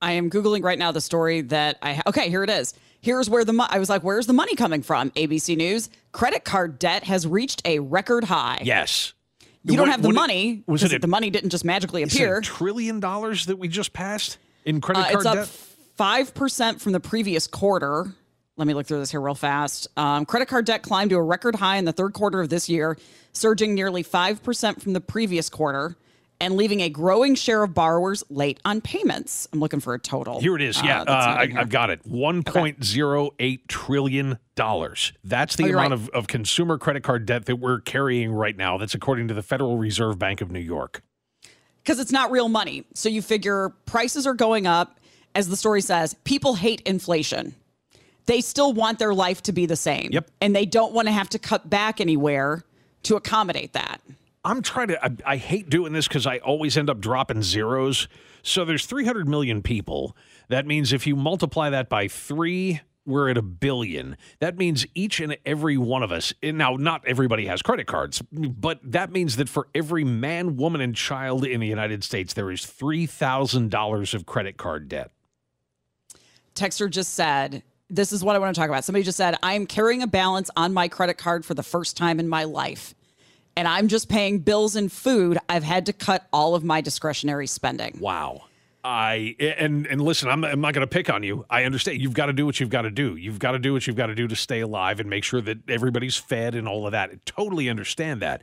I 0.00 0.12
am 0.12 0.30
googling 0.30 0.62
right 0.62 0.78
now 0.78 0.92
the 0.92 1.00
story 1.00 1.42
that 1.42 1.78
I 1.82 1.94
ha- 1.94 2.02
okay 2.06 2.28
here 2.30 2.44
it 2.44 2.50
is. 2.50 2.74
Here's 3.00 3.30
where 3.30 3.44
the 3.44 3.52
mo- 3.52 3.66
I 3.68 3.78
was 3.78 3.88
like, 3.88 4.02
where's 4.02 4.26
the 4.26 4.32
money 4.32 4.54
coming 4.54 4.82
from? 4.82 5.10
ABC 5.12 5.56
News: 5.56 5.88
credit 6.12 6.44
card 6.44 6.78
debt 6.78 7.04
has 7.04 7.26
reached 7.26 7.62
a 7.64 7.78
record 7.78 8.24
high. 8.24 8.60
Yes. 8.62 9.12
You 9.64 9.76
don't 9.76 9.86
What- 9.86 9.92
have 9.92 10.02
the 10.02 10.08
what- 10.08 10.14
money. 10.14 10.62
Was 10.66 10.82
it 10.82 10.92
a- 10.92 10.98
the 10.98 11.06
money 11.06 11.30
didn't 11.30 11.50
just 11.50 11.64
magically 11.64 12.02
Is 12.02 12.12
it 12.14 12.16
appear? 12.16 12.38
a 12.38 12.42
trillion 12.42 13.00
dollars 13.00 13.46
that 13.46 13.56
we 13.58 13.68
just 13.68 13.92
passed 13.92 14.38
in 14.64 14.80
credit 14.80 15.00
Uh, 15.00 15.04
card 15.04 15.16
it's 15.16 15.26
up 15.26 15.34
debt? 15.34 15.48
five 15.96 16.34
percent 16.34 16.80
from 16.80 16.92
the 16.92 17.00
previous 17.00 17.46
quarter. 17.46 18.14
Let 18.56 18.66
me 18.66 18.74
look 18.74 18.86
through 18.86 18.98
this 18.98 19.10
here 19.10 19.20
real 19.22 19.34
fast. 19.34 19.88
Um, 19.96 20.26
credit 20.26 20.46
card 20.48 20.66
debt 20.66 20.82
climbed 20.82 21.10
to 21.10 21.16
a 21.16 21.22
record 21.22 21.54
high 21.56 21.76
in 21.76 21.86
the 21.86 21.92
third 21.92 22.12
quarter 22.12 22.40
of 22.42 22.50
this 22.50 22.68
year, 22.68 22.98
surging 23.32 23.74
nearly 23.74 24.02
five 24.02 24.42
percent 24.42 24.82
from 24.82 24.92
the 24.92 25.00
previous 25.00 25.48
quarter, 25.48 25.96
and 26.40 26.56
leaving 26.56 26.80
a 26.80 26.88
growing 26.88 27.34
share 27.34 27.62
of 27.62 27.74
borrowers 27.74 28.24
late 28.30 28.58
on 28.64 28.80
payments. 28.80 29.46
I'm 29.52 29.60
looking 29.60 29.80
for 29.80 29.94
a 29.94 29.98
total. 29.98 30.40
Here 30.40 30.56
it 30.56 30.62
is. 30.62 30.82
Yeah, 30.82 31.02
Uh, 31.02 31.04
uh, 31.04 31.36
I. 31.38 31.52
I've 31.56 31.68
got 31.68 31.90
it. 31.90 32.00
One 32.04 32.42
point 32.42 32.82
zero 32.84 33.30
eight 33.38 33.68
trillion 33.68 34.38
dollars. 34.54 35.12
That's 35.24 35.56
the 35.56 35.64
Oh, 35.64 35.68
amount 35.78 35.90
right. 35.90 35.92
of, 35.92 36.08
of 36.10 36.26
consumer 36.26 36.78
credit 36.78 37.02
card 37.02 37.26
debt 37.26 37.46
that 37.46 37.56
we're 37.56 37.80
carrying 37.80 38.32
right 38.32 38.56
now. 38.56 38.78
That's 38.78 38.94
according 38.94 39.28
to 39.28 39.34
the 39.34 39.42
Federal 39.42 39.76
Reserve 39.78 40.18
Bank 40.18 40.40
of 40.40 40.50
New 40.50 40.60
York. 40.60 41.02
because 41.82 41.98
it's 41.98 42.12
not 42.12 42.30
real 42.30 42.48
money. 42.48 42.84
So 42.94 43.08
you 43.08 43.22
figure 43.22 43.70
prices 43.86 44.26
are 44.26 44.34
going 44.34 44.66
up. 44.66 44.98
As 45.34 45.48
the 45.48 45.56
story 45.56 45.80
says, 45.80 46.14
people 46.24 46.54
hate 46.56 46.80
inflation. 46.82 47.54
They 48.26 48.40
still 48.40 48.72
want 48.72 48.98
their 48.98 49.14
life 49.14 49.42
to 49.44 49.52
be 49.52 49.64
the 49.66 49.76
same. 49.76 50.10
Yep. 50.12 50.28
And 50.40 50.54
they 50.54 50.66
don't 50.66 50.92
want 50.92 51.08
to 51.08 51.12
have 51.12 51.28
to 51.30 51.38
cut 51.38 51.70
back 51.70 52.00
anywhere 52.00 52.64
to 53.04 53.16
accommodate 53.16 53.72
that. 53.72 54.00
I'm 54.44 54.62
trying 54.62 54.88
to. 54.88 55.04
I, 55.04 55.10
I 55.26 55.36
hate 55.36 55.68
doing 55.68 55.92
this 55.92 56.08
because 56.08 56.26
I 56.26 56.38
always 56.38 56.76
end 56.76 56.88
up 56.88 57.00
dropping 57.00 57.42
zeros. 57.42 58.08
So 58.42 58.64
there's 58.64 58.86
300 58.86 59.28
million 59.28 59.62
people. 59.62 60.16
That 60.48 60.66
means 60.66 60.92
if 60.92 61.06
you 61.06 61.14
multiply 61.14 61.70
that 61.70 61.88
by 61.88 62.08
three, 62.08 62.80
we're 63.04 63.28
at 63.28 63.36
a 63.36 63.42
billion. 63.42 64.16
That 64.38 64.56
means 64.56 64.86
each 64.94 65.20
and 65.20 65.36
every 65.44 65.76
one 65.76 66.02
of 66.02 66.10
us. 66.10 66.32
Now, 66.42 66.76
not 66.76 67.02
everybody 67.06 67.46
has 67.46 67.60
credit 67.60 67.86
cards, 67.86 68.22
but 68.32 68.80
that 68.82 69.10
means 69.10 69.36
that 69.36 69.48
for 69.48 69.68
every 69.74 70.04
man, 70.04 70.56
woman, 70.56 70.80
and 70.80 70.94
child 70.94 71.44
in 71.44 71.60
the 71.60 71.66
United 71.66 72.02
States, 72.02 72.32
there 72.32 72.50
is 72.50 72.64
three 72.64 73.06
thousand 73.06 73.70
dollars 73.70 74.14
of 74.14 74.24
credit 74.24 74.56
card 74.56 74.88
debt. 74.88 75.10
Texter 76.54 76.90
just 76.90 77.14
said, 77.14 77.62
This 77.90 78.12
is 78.12 78.24
what 78.24 78.36
I 78.36 78.38
want 78.38 78.54
to 78.54 78.60
talk 78.60 78.70
about. 78.70 78.84
Somebody 78.84 79.04
just 79.04 79.18
said, 79.18 79.36
I 79.42 79.54
am 79.54 79.66
carrying 79.66 80.02
a 80.02 80.06
balance 80.06 80.50
on 80.56 80.72
my 80.72 80.88
credit 80.88 81.18
card 81.18 81.44
for 81.44 81.54
the 81.54 81.62
first 81.62 81.96
time 81.96 82.18
in 82.20 82.28
my 82.28 82.44
life. 82.44 82.94
And 83.60 83.68
I'm 83.68 83.88
just 83.88 84.08
paying 84.08 84.38
bills 84.38 84.74
and 84.74 84.90
food. 84.90 85.36
I've 85.46 85.62
had 85.62 85.84
to 85.84 85.92
cut 85.92 86.26
all 86.32 86.54
of 86.54 86.64
my 86.64 86.80
discretionary 86.80 87.46
spending. 87.46 87.98
Wow. 88.00 88.44
I 88.82 89.36
and 89.38 89.86
and 89.86 90.00
listen, 90.00 90.30
I'm, 90.30 90.42
I'm 90.46 90.62
not 90.62 90.72
going 90.72 90.80
to 90.80 90.90
pick 90.90 91.10
on 91.10 91.22
you. 91.22 91.44
I 91.50 91.64
understand 91.64 92.00
you've 92.00 92.14
got 92.14 92.26
to 92.26 92.32
do 92.32 92.46
what 92.46 92.58
you've 92.58 92.70
got 92.70 92.82
to 92.82 92.90
do. 92.90 93.16
You've 93.16 93.38
got 93.38 93.52
to 93.52 93.58
do 93.58 93.74
what 93.74 93.86
you've 93.86 93.96
got 93.96 94.06
to 94.06 94.14
do 94.14 94.26
to 94.28 94.34
stay 94.34 94.60
alive 94.60 94.98
and 94.98 95.10
make 95.10 95.24
sure 95.24 95.42
that 95.42 95.58
everybody's 95.68 96.16
fed 96.16 96.54
and 96.54 96.66
all 96.66 96.86
of 96.86 96.92
that. 96.92 97.10
I 97.10 97.18
totally 97.26 97.68
understand 97.68 98.22
that. 98.22 98.40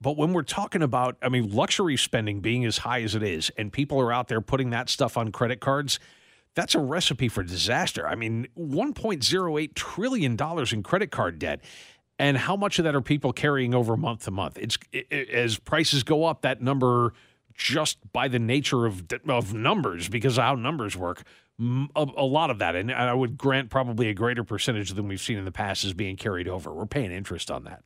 But 0.00 0.16
when 0.16 0.32
we're 0.32 0.40
talking 0.40 0.80
about, 0.80 1.18
I 1.20 1.28
mean, 1.28 1.52
luxury 1.52 1.98
spending 1.98 2.40
being 2.40 2.64
as 2.64 2.78
high 2.78 3.02
as 3.02 3.14
it 3.14 3.22
is, 3.22 3.50
and 3.58 3.70
people 3.70 4.00
are 4.00 4.14
out 4.14 4.28
there 4.28 4.40
putting 4.40 4.70
that 4.70 4.88
stuff 4.88 5.18
on 5.18 5.30
credit 5.30 5.60
cards, 5.60 6.00
that's 6.54 6.74
a 6.74 6.78
recipe 6.78 7.28
for 7.28 7.42
disaster. 7.42 8.06
I 8.06 8.14
mean, 8.14 8.46
1.08 8.58 9.74
trillion 9.74 10.36
dollars 10.36 10.72
in 10.72 10.82
credit 10.82 11.10
card 11.10 11.38
debt. 11.38 11.60
And 12.18 12.36
how 12.36 12.56
much 12.56 12.78
of 12.78 12.84
that 12.84 12.94
are 12.94 13.00
people 13.00 13.32
carrying 13.32 13.74
over 13.74 13.96
month 13.96 14.24
to 14.24 14.30
month? 14.30 14.58
It's 14.58 14.78
it, 14.92 15.30
as 15.30 15.58
prices 15.58 16.02
go 16.02 16.24
up, 16.24 16.42
that 16.42 16.62
number 16.62 17.12
just 17.54 17.98
by 18.12 18.28
the 18.28 18.38
nature 18.38 18.86
of 18.86 19.04
of 19.28 19.54
numbers, 19.54 20.08
because 20.08 20.36
how 20.36 20.54
numbers 20.54 20.96
work, 20.96 21.22
a 21.60 22.24
lot 22.24 22.50
of 22.50 22.58
that, 22.58 22.76
and 22.76 22.92
I 22.92 23.14
would 23.14 23.36
grant 23.36 23.70
probably 23.70 24.08
a 24.08 24.14
greater 24.14 24.44
percentage 24.44 24.90
than 24.90 25.08
we've 25.08 25.20
seen 25.20 25.38
in 25.38 25.44
the 25.44 25.52
past, 25.52 25.84
is 25.84 25.92
being 25.92 26.16
carried 26.16 26.48
over. 26.48 26.72
We're 26.72 26.86
paying 26.86 27.12
interest 27.12 27.50
on 27.50 27.64
that. 27.64 27.82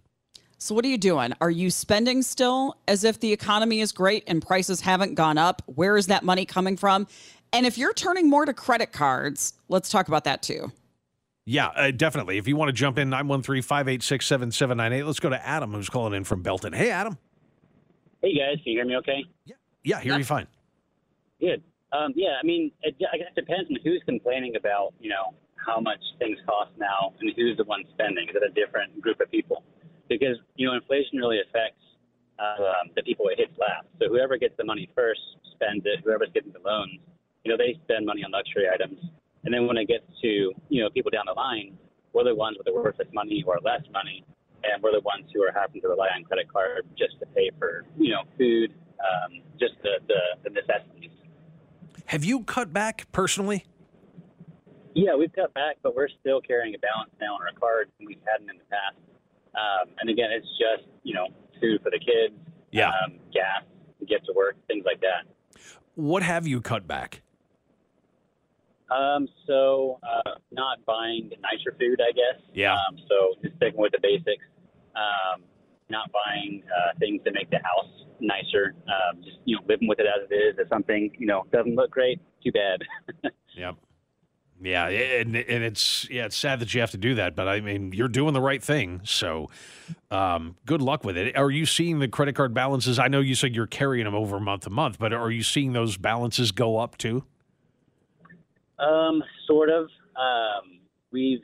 So, 0.60 0.74
what 0.74 0.84
are 0.84 0.88
you 0.88 0.98
doing? 0.98 1.32
Are 1.40 1.50
you 1.50 1.70
spending 1.70 2.22
still 2.22 2.76
as 2.88 3.04
if 3.04 3.20
the 3.20 3.32
economy 3.32 3.80
is 3.80 3.92
great 3.92 4.24
and 4.26 4.44
prices 4.44 4.80
haven't 4.80 5.14
gone 5.14 5.38
up? 5.38 5.62
Where 5.66 5.96
is 5.96 6.08
that 6.08 6.24
money 6.24 6.44
coming 6.44 6.76
from? 6.76 7.06
And 7.52 7.64
if 7.64 7.78
you're 7.78 7.94
turning 7.94 8.28
more 8.28 8.44
to 8.44 8.52
credit 8.52 8.92
cards, 8.92 9.54
let's 9.68 9.88
talk 9.88 10.08
about 10.08 10.24
that 10.24 10.42
too. 10.42 10.72
Yeah, 11.48 11.68
uh, 11.68 11.90
definitely. 11.92 12.36
If 12.36 12.46
you 12.46 12.56
want 12.56 12.68
to 12.68 12.74
jump 12.74 12.98
in, 12.98 13.08
913 13.08 13.62
586 13.62 14.26
7798. 14.26 15.06
Let's 15.06 15.18
go 15.18 15.30
to 15.30 15.40
Adam, 15.40 15.72
who's 15.72 15.88
calling 15.88 16.12
in 16.12 16.24
from 16.24 16.42
Belton. 16.42 16.74
Hey, 16.74 16.90
Adam. 16.90 17.16
Hey 18.20 18.36
guys, 18.36 18.60
can 18.60 18.72
you 18.72 18.78
hear 18.78 18.84
me 18.84 18.96
okay? 18.98 19.24
Yeah, 19.46 19.56
yeah 19.82 20.00
hear 20.00 20.18
you 20.18 20.24
fine. 20.24 20.46
Good. 21.40 21.64
Um, 21.96 22.12
yeah, 22.16 22.36
I 22.36 22.44
mean, 22.44 22.70
it, 22.82 22.96
I 23.00 23.16
guess 23.16 23.32
it 23.34 23.40
depends 23.40 23.70
on 23.70 23.78
who's 23.82 24.02
complaining 24.04 24.56
about, 24.56 24.92
you 25.00 25.08
know, 25.08 25.32
how 25.56 25.80
much 25.80 26.00
things 26.18 26.36
cost 26.44 26.72
now 26.76 27.14
and 27.18 27.32
who's 27.34 27.56
the 27.56 27.64
one 27.64 27.82
spending. 27.94 28.28
Is 28.28 28.36
it 28.36 28.42
a 28.44 28.52
different 28.52 29.00
group 29.00 29.18
of 29.20 29.30
people? 29.30 29.64
Because, 30.06 30.36
you 30.56 30.68
know, 30.68 30.74
inflation 30.74 31.16
really 31.16 31.40
affects 31.40 31.80
uh, 32.36 32.60
um, 32.60 32.92
the 32.94 33.02
people 33.02 33.24
it 33.28 33.38
hits 33.38 33.56
last. 33.56 33.88
So 34.02 34.12
whoever 34.12 34.36
gets 34.36 34.52
the 34.58 34.64
money 34.64 34.90
first 34.94 35.24
spends 35.54 35.86
it. 35.86 36.04
Whoever's 36.04 36.28
getting 36.34 36.52
the 36.52 36.60
loans, 36.60 37.00
you 37.44 37.48
know, 37.48 37.56
they 37.56 37.80
spend 37.84 38.04
money 38.04 38.20
on 38.20 38.32
luxury 38.32 38.68
items. 38.68 39.00
And 39.44 39.54
then 39.54 39.66
when 39.66 39.76
it 39.76 39.86
gets 39.88 40.04
to, 40.22 40.52
you 40.68 40.82
know, 40.82 40.90
people 40.90 41.10
down 41.10 41.24
the 41.26 41.32
line, 41.32 41.76
we're 42.12 42.24
the 42.24 42.34
ones 42.34 42.56
with 42.58 42.66
the 42.66 42.72
worthless 42.74 43.08
money 43.12 43.44
or 43.46 43.58
less 43.62 43.82
money. 43.92 44.24
And 44.64 44.82
we're 44.82 44.92
the 44.92 45.00
ones 45.04 45.30
who 45.32 45.42
are 45.42 45.52
having 45.54 45.80
to 45.82 45.88
rely 45.88 46.08
on 46.16 46.24
credit 46.24 46.52
card 46.52 46.86
just 46.98 47.18
to 47.20 47.26
pay 47.26 47.50
for, 47.58 47.84
you 47.96 48.10
know, 48.10 48.22
food, 48.36 48.74
um, 48.98 49.40
just 49.58 49.74
the, 49.82 50.00
the, 50.08 50.20
the 50.42 50.50
necessities. 50.50 51.10
Have 52.06 52.24
you 52.24 52.42
cut 52.42 52.72
back 52.72 53.06
personally? 53.12 53.64
Yeah, 54.94 55.14
we've 55.14 55.32
cut 55.32 55.54
back, 55.54 55.76
but 55.82 55.94
we're 55.94 56.08
still 56.20 56.40
carrying 56.40 56.74
a 56.74 56.78
balance 56.78 57.10
now 57.20 57.34
on 57.34 57.42
our 57.42 57.52
cards 57.58 57.90
than 57.98 58.06
we 58.06 58.18
hadn't 58.30 58.50
in 58.50 58.56
the 58.58 58.64
past. 58.64 58.96
Um, 59.54 59.94
and 60.00 60.10
again, 60.10 60.30
it's 60.32 60.46
just 60.58 60.88
you 61.04 61.14
know 61.14 61.28
food 61.60 61.80
for 61.82 61.90
the 61.90 61.98
kids, 61.98 62.34
Yeah. 62.72 62.88
um, 62.88 63.18
gas 63.32 63.62
to 64.00 64.06
get 64.06 64.24
to 64.26 64.32
work, 64.34 64.56
things 64.66 64.84
like 64.84 65.00
that. 65.00 65.26
What 65.94 66.22
have 66.22 66.46
you 66.46 66.60
cut 66.60 66.86
back? 66.88 67.22
Um, 68.90 69.28
so 69.46 69.98
uh, 70.02 70.32
not 70.50 70.84
buying 70.86 71.30
nicer 71.42 71.76
food, 71.78 72.00
I 72.00 72.12
guess. 72.12 72.42
Yeah. 72.54 72.74
Um, 72.74 72.96
so 73.08 73.34
just 73.42 73.56
sticking 73.56 73.80
with 73.80 73.92
the 73.92 74.00
basics. 74.02 74.44
Um, 74.96 75.42
not 75.90 76.10
buying 76.12 76.62
uh, 76.66 76.98
things 76.98 77.20
that 77.24 77.32
make 77.32 77.50
the 77.50 77.60
house 77.64 78.04
nicer. 78.20 78.74
Um, 78.86 79.22
just 79.22 79.38
you 79.44 79.56
know 79.56 79.62
living 79.68 79.88
with 79.88 80.00
it 80.00 80.06
as 80.06 80.28
it 80.30 80.34
is. 80.34 80.56
If 80.58 80.68
something 80.68 81.10
you 81.18 81.26
know 81.26 81.44
doesn't 81.52 81.74
look 81.74 81.90
great, 81.90 82.20
too 82.42 82.52
bad. 82.52 83.32
Yep. 83.56 83.74
Yeah, 84.60 84.88
and 84.88 85.36
and 85.36 85.64
it's 85.64 86.08
yeah, 86.10 86.24
it's 86.24 86.36
sad 86.36 86.60
that 86.60 86.74
you 86.74 86.80
have 86.80 86.90
to 86.90 86.96
do 86.96 87.14
that, 87.16 87.36
but 87.36 87.46
I 87.46 87.60
mean, 87.60 87.92
you're 87.92 88.08
doing 88.08 88.34
the 88.34 88.40
right 88.40 88.62
thing. 88.62 89.00
So, 89.04 89.50
um, 90.10 90.56
good 90.66 90.82
luck 90.82 91.04
with 91.04 91.16
it. 91.16 91.36
Are 91.36 91.50
you 91.50 91.64
seeing 91.64 92.00
the 92.00 92.08
credit 92.08 92.34
card 92.34 92.54
balances? 92.54 92.98
I 92.98 93.06
know 93.06 93.20
you 93.20 93.36
said 93.36 93.54
you're 93.54 93.68
carrying 93.68 94.04
them 94.04 94.16
over 94.16 94.40
month 94.40 94.62
to 94.64 94.70
month, 94.70 94.98
but 94.98 95.12
are 95.12 95.30
you 95.30 95.44
seeing 95.44 95.74
those 95.74 95.96
balances 95.96 96.50
go 96.50 96.78
up 96.78 96.98
too? 96.98 97.24
Um, 98.78 99.22
sort 99.46 99.70
of. 99.70 99.84
Um, 100.16 100.80
we've 101.10 101.42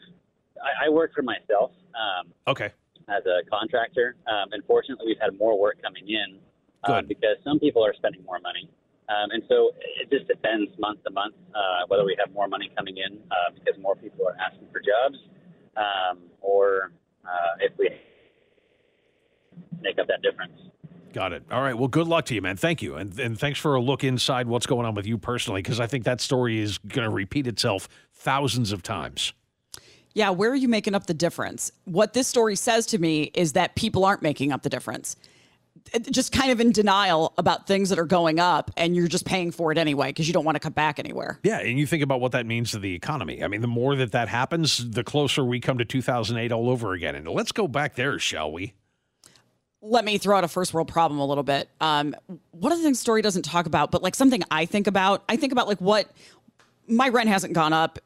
I, 0.62 0.86
I 0.86 0.88
work 0.88 1.12
for 1.14 1.22
myself. 1.22 1.70
Um, 1.94 2.32
Okay. 2.46 2.70
as 3.08 3.22
a 3.26 3.44
contractor. 3.50 4.16
Um, 4.26 4.48
unfortunately, 4.52 5.06
we've 5.06 5.20
had 5.20 5.38
more 5.38 5.58
work 5.58 5.76
coming 5.82 6.08
in 6.08 6.38
uh, 6.84 7.02
because 7.02 7.36
some 7.44 7.58
people 7.58 7.84
are 7.84 7.94
spending 7.94 8.24
more 8.24 8.40
money. 8.40 8.68
Um, 9.08 9.30
and 9.30 9.42
so 9.48 9.72
it 10.00 10.08
just 10.10 10.26
depends 10.26 10.70
month 10.78 11.04
to 11.04 11.10
month 11.10 11.34
uh, 11.54 11.84
whether 11.88 12.04
we 12.04 12.16
have 12.24 12.32
more 12.34 12.48
money 12.48 12.70
coming 12.76 12.96
in 12.96 13.18
uh, 13.30 13.52
because 13.52 13.78
more 13.80 13.94
people 13.96 14.26
are 14.26 14.36
asking 14.40 14.68
for 14.72 14.80
jobs 14.80 15.18
um, 15.76 16.20
or 16.40 16.92
uh, 17.24 17.60
if 17.60 17.72
we 17.78 17.90
make 19.82 19.98
up 19.98 20.06
that 20.08 20.22
difference. 20.22 20.56
Got 21.14 21.32
it. 21.32 21.44
All 21.48 21.62
right. 21.62 21.78
Well, 21.78 21.86
good 21.86 22.08
luck 22.08 22.24
to 22.26 22.34
you, 22.34 22.42
man. 22.42 22.56
Thank 22.56 22.82
you, 22.82 22.96
and 22.96 23.16
and 23.20 23.38
thanks 23.38 23.60
for 23.60 23.76
a 23.76 23.80
look 23.80 24.02
inside 24.02 24.48
what's 24.48 24.66
going 24.66 24.84
on 24.84 24.96
with 24.96 25.06
you 25.06 25.16
personally, 25.16 25.62
because 25.62 25.78
I 25.78 25.86
think 25.86 26.04
that 26.04 26.20
story 26.20 26.58
is 26.58 26.78
going 26.78 27.08
to 27.08 27.14
repeat 27.14 27.46
itself 27.46 27.88
thousands 28.12 28.72
of 28.72 28.82
times. 28.82 29.32
Yeah, 30.14 30.30
where 30.30 30.50
are 30.50 30.56
you 30.56 30.66
making 30.66 30.96
up 30.96 31.06
the 31.06 31.14
difference? 31.14 31.70
What 31.84 32.14
this 32.14 32.26
story 32.26 32.56
says 32.56 32.86
to 32.86 32.98
me 32.98 33.30
is 33.32 33.52
that 33.52 33.76
people 33.76 34.04
aren't 34.04 34.22
making 34.22 34.50
up 34.50 34.62
the 34.62 34.68
difference. 34.68 35.14
Just 36.10 36.32
kind 36.32 36.50
of 36.50 36.60
in 36.60 36.72
denial 36.72 37.32
about 37.38 37.68
things 37.68 37.90
that 37.90 37.98
are 38.00 38.06
going 38.06 38.40
up, 38.40 38.72
and 38.76 38.96
you're 38.96 39.06
just 39.06 39.24
paying 39.24 39.52
for 39.52 39.70
it 39.70 39.78
anyway 39.78 40.08
because 40.08 40.26
you 40.26 40.34
don't 40.34 40.44
want 40.44 40.56
to 40.56 40.60
cut 40.60 40.74
back 40.74 40.98
anywhere. 40.98 41.38
Yeah, 41.44 41.60
and 41.60 41.78
you 41.78 41.86
think 41.86 42.02
about 42.02 42.20
what 42.20 42.32
that 42.32 42.44
means 42.44 42.72
to 42.72 42.80
the 42.80 42.92
economy. 42.92 43.44
I 43.44 43.46
mean, 43.46 43.60
the 43.60 43.68
more 43.68 43.94
that 43.94 44.10
that 44.10 44.26
happens, 44.28 44.90
the 44.90 45.04
closer 45.04 45.44
we 45.44 45.60
come 45.60 45.78
to 45.78 45.84
2008 45.84 46.50
all 46.50 46.70
over 46.70 46.92
again. 46.92 47.14
And 47.14 47.28
let's 47.28 47.52
go 47.52 47.68
back 47.68 47.94
there, 47.94 48.18
shall 48.18 48.50
we? 48.50 48.74
Let 49.84 50.04
me 50.04 50.16
throw 50.16 50.38
out 50.38 50.44
a 50.44 50.48
first 50.48 50.72
world 50.72 50.88
problem 50.88 51.20
a 51.20 51.26
little 51.26 51.44
bit. 51.44 51.68
Um, 51.80 52.16
one 52.52 52.72
of 52.72 52.78
the 52.78 52.84
things 52.84 52.98
story 52.98 53.20
doesn't 53.20 53.42
talk 53.42 53.66
about, 53.66 53.90
but 53.90 54.02
like 54.02 54.14
something 54.14 54.42
I 54.50 54.64
think 54.64 54.86
about, 54.86 55.22
I 55.28 55.36
think 55.36 55.52
about 55.52 55.68
like 55.68 55.80
what 55.80 56.10
my 56.88 57.08
rent 57.10 57.28
hasn't 57.28 57.52
gone 57.52 57.74
up. 57.74 57.98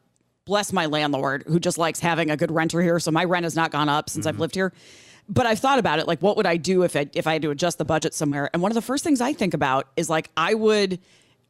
Bless 0.45 0.73
my 0.73 0.87
landlord 0.87 1.45
who 1.47 1.59
just 1.59 1.77
likes 1.77 1.99
having 2.01 2.29
a 2.29 2.37
good 2.37 2.51
renter 2.51 2.81
here. 2.81 2.99
So 2.99 3.11
my 3.11 3.23
rent 3.23 3.45
has 3.45 3.55
not 3.55 3.71
gone 3.71 3.87
up 3.87 4.09
since 4.09 4.25
I've 4.25 4.39
lived 4.39 4.55
here. 4.55 4.73
But 5.29 5.45
I've 5.45 5.59
thought 5.59 5.77
about 5.77 5.99
it. 5.99 6.07
Like, 6.07 6.21
what 6.23 6.37
would 6.37 6.47
I 6.47 6.57
do 6.57 6.81
if 6.81 6.95
I, 6.95 7.07
if 7.13 7.27
I 7.27 7.33
had 7.33 7.43
to 7.43 7.51
adjust 7.51 7.77
the 7.77 7.85
budget 7.85 8.15
somewhere? 8.15 8.49
And 8.51 8.63
one 8.63 8.71
of 8.71 8.75
the 8.75 8.81
first 8.81 9.03
things 9.03 9.21
I 9.21 9.31
think 9.31 9.53
about 9.53 9.87
is 9.95 10.09
like 10.09 10.31
I 10.35 10.55
would 10.55 10.99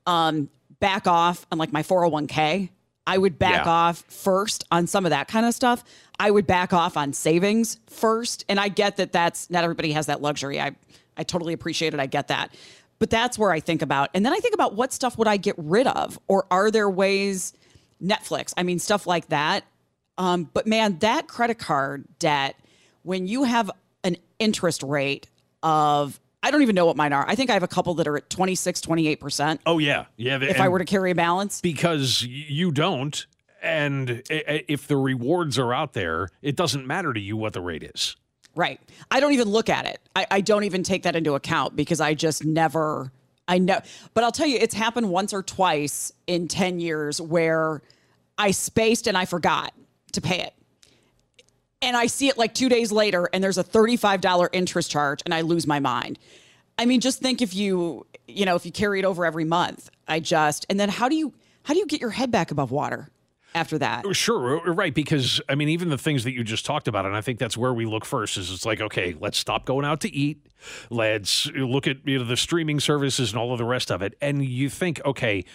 um, 0.05 0.49
back 0.79 1.07
off 1.07 1.47
on 1.51 1.57
like 1.57 1.71
my 1.71 1.81
401k. 1.81 2.69
I 3.09 3.17
would 3.17 3.39
back 3.39 3.65
Yeah. 3.65 3.71
off 3.71 4.03
first 4.07 4.63
on 4.71 4.85
some 4.87 5.05
of 5.05 5.09
that 5.09 5.27
kind 5.27 5.45
of 5.45 5.53
stuff. 5.53 5.83
I 6.19 6.29
would 6.31 6.45
back 6.45 6.73
off 6.73 6.95
on 6.95 7.13
savings 7.13 7.79
first. 7.87 8.45
And 8.47 8.59
I 8.59 8.67
get 8.67 8.97
that 8.97 9.11
that's 9.11 9.49
not 9.49 9.63
everybody 9.63 9.91
has 9.93 10.05
that 10.05 10.21
luxury. 10.21 10.61
I, 10.61 10.75
I 11.17 11.23
totally 11.23 11.53
appreciate 11.53 11.93
it. 11.93 11.99
I 11.99 12.05
get 12.05 12.27
that. 12.27 12.53
But 12.99 13.09
that's 13.09 13.37
where 13.39 13.51
I 13.51 13.61
think 13.61 13.81
about. 13.81 14.09
And 14.13 14.25
then 14.25 14.33
I 14.33 14.37
think 14.37 14.53
about 14.53 14.75
what 14.75 14.93
stuff 14.93 15.17
would 15.17 15.27
I 15.27 15.37
get 15.37 15.55
rid 15.57 15.87
of? 15.87 16.19
Or 16.27 16.45
are 16.51 16.69
there 16.69 16.89
ways, 16.89 17.53
Netflix, 18.03 18.53
I 18.57 18.63
mean, 18.63 18.77
stuff 18.79 19.07
like 19.07 19.29
that. 19.29 19.63
Um, 20.17 20.49
but 20.53 20.67
man, 20.67 20.99
that 20.99 21.27
credit 21.27 21.57
card 21.59 22.05
debt, 22.19 22.55
when 23.03 23.25
you 23.25 23.43
have 23.43 23.71
an 24.03 24.17
interest 24.37 24.83
rate 24.83 25.27
of, 25.63 26.19
I 26.41 26.51
don't 26.51 26.61
even 26.61 26.75
know 26.75 26.85
what 26.85 26.95
mine 26.95 27.13
are. 27.13 27.25
I 27.27 27.35
think 27.35 27.49
I 27.49 27.53
have 27.53 27.63
a 27.63 27.67
couple 27.67 27.93
that 27.95 28.07
are 28.07 28.17
at 28.17 28.29
26, 28.29 28.81
28%. 28.81 29.59
Oh, 29.65 29.77
yeah. 29.77 30.05
Yeah. 30.15 30.41
If 30.41 30.59
I 30.59 30.69
were 30.69 30.79
to 30.79 30.85
carry 30.85 31.11
a 31.11 31.15
balance. 31.15 31.59
Because 31.59 32.21
you 32.21 32.71
don't. 32.71 33.25
And 33.61 34.23
if 34.29 34.87
the 34.87 34.95
rewards 34.95 35.59
are 35.59 35.73
out 35.73 35.93
there, 35.93 36.29
it 36.41 36.55
doesn't 36.55 36.87
matter 36.87 37.13
to 37.13 37.19
you 37.19 37.35
what 37.35 37.53
the 37.53 37.61
rate 37.61 37.83
is. 37.83 38.15
Right. 38.55 38.79
I 39.11 39.19
don't 39.19 39.33
even 39.33 39.49
look 39.49 39.69
at 39.69 39.85
it. 39.85 39.99
I, 40.15 40.27
I 40.31 40.41
don't 40.41 40.63
even 40.63 40.81
take 40.83 41.03
that 41.03 41.15
into 41.15 41.35
account 41.35 41.75
because 41.75 41.99
I 41.99 42.13
just 42.13 42.45
never, 42.45 43.11
I 43.47 43.57
know. 43.57 43.79
But 44.13 44.23
I'll 44.23 44.31
tell 44.31 44.47
you, 44.47 44.57
it's 44.59 44.73
happened 44.73 45.09
once 45.09 45.33
or 45.33 45.43
twice 45.43 46.13
in 46.25 46.47
10 46.47 46.79
years 46.79 47.19
where 47.19 47.81
I 48.37 48.51
spaced 48.51 49.07
and 49.07 49.17
I 49.17 49.25
forgot 49.25 49.73
to 50.13 50.21
pay 50.21 50.41
it. 50.41 50.53
And 51.81 51.95
I 51.95 52.07
see 52.07 52.27
it 52.27 52.37
like 52.37 52.53
two 52.53 52.69
days 52.69 52.91
later 52.91 53.29
and 53.31 53.43
there's 53.43 53.57
a 53.57 53.63
$35 53.63 54.49
interest 54.51 54.91
charge 54.91 55.21
and 55.25 55.33
I 55.33 55.41
lose 55.41 55.65
my 55.65 55.79
mind. 55.79 56.19
I 56.77 56.85
mean, 56.85 57.01
just 57.01 57.19
think 57.19 57.41
if 57.41 57.53
you, 57.53 58.05
you 58.27 58.45
know, 58.45 58.55
if 58.55 58.65
you 58.65 58.71
carry 58.71 58.99
it 58.99 59.05
over 59.05 59.25
every 59.25 59.45
month, 59.45 59.89
I 60.07 60.19
just, 60.19 60.65
and 60.69 60.79
then 60.79 60.89
how 60.89 61.09
do 61.09 61.15
you, 61.15 61.33
how 61.63 61.73
do 61.73 61.79
you 61.79 61.85
get 61.85 62.01
your 62.01 62.09
head 62.09 62.31
back 62.31 62.51
above 62.51 62.71
water 62.71 63.09
after 63.53 63.77
that? 63.79 64.05
Sure, 64.15 64.59
uh, 64.59 64.73
right. 64.73 64.93
Because 64.93 65.41
I 65.49 65.55
mean, 65.55 65.69
even 65.69 65.89
the 65.89 65.97
things 65.97 66.23
that 66.23 66.33
you 66.33 66.43
just 66.43 66.65
talked 66.65 66.87
about, 66.87 67.05
and 67.05 67.15
I 67.15 67.21
think 67.21 67.39
that's 67.39 67.57
where 67.57 67.73
we 67.73 67.85
look 67.85 68.05
first. 68.05 68.37
Is 68.37 68.51
it's 68.51 68.65
like, 68.65 68.81
okay, 68.81 69.15
let's 69.19 69.37
stop 69.37 69.65
going 69.65 69.85
out 69.85 70.01
to 70.01 70.13
eat. 70.13 70.45
Let's 70.89 71.47
look 71.47 71.87
at 71.87 71.97
you 72.05 72.19
know 72.19 72.25
the 72.25 72.37
streaming 72.37 72.79
services 72.79 73.31
and 73.31 73.39
all 73.39 73.51
of 73.51 73.57
the 73.57 73.65
rest 73.65 73.91
of 73.91 74.01
it. 74.01 74.15
And 74.21 74.43
you 74.43 74.69
think, 74.69 75.01
okay, 75.05 75.45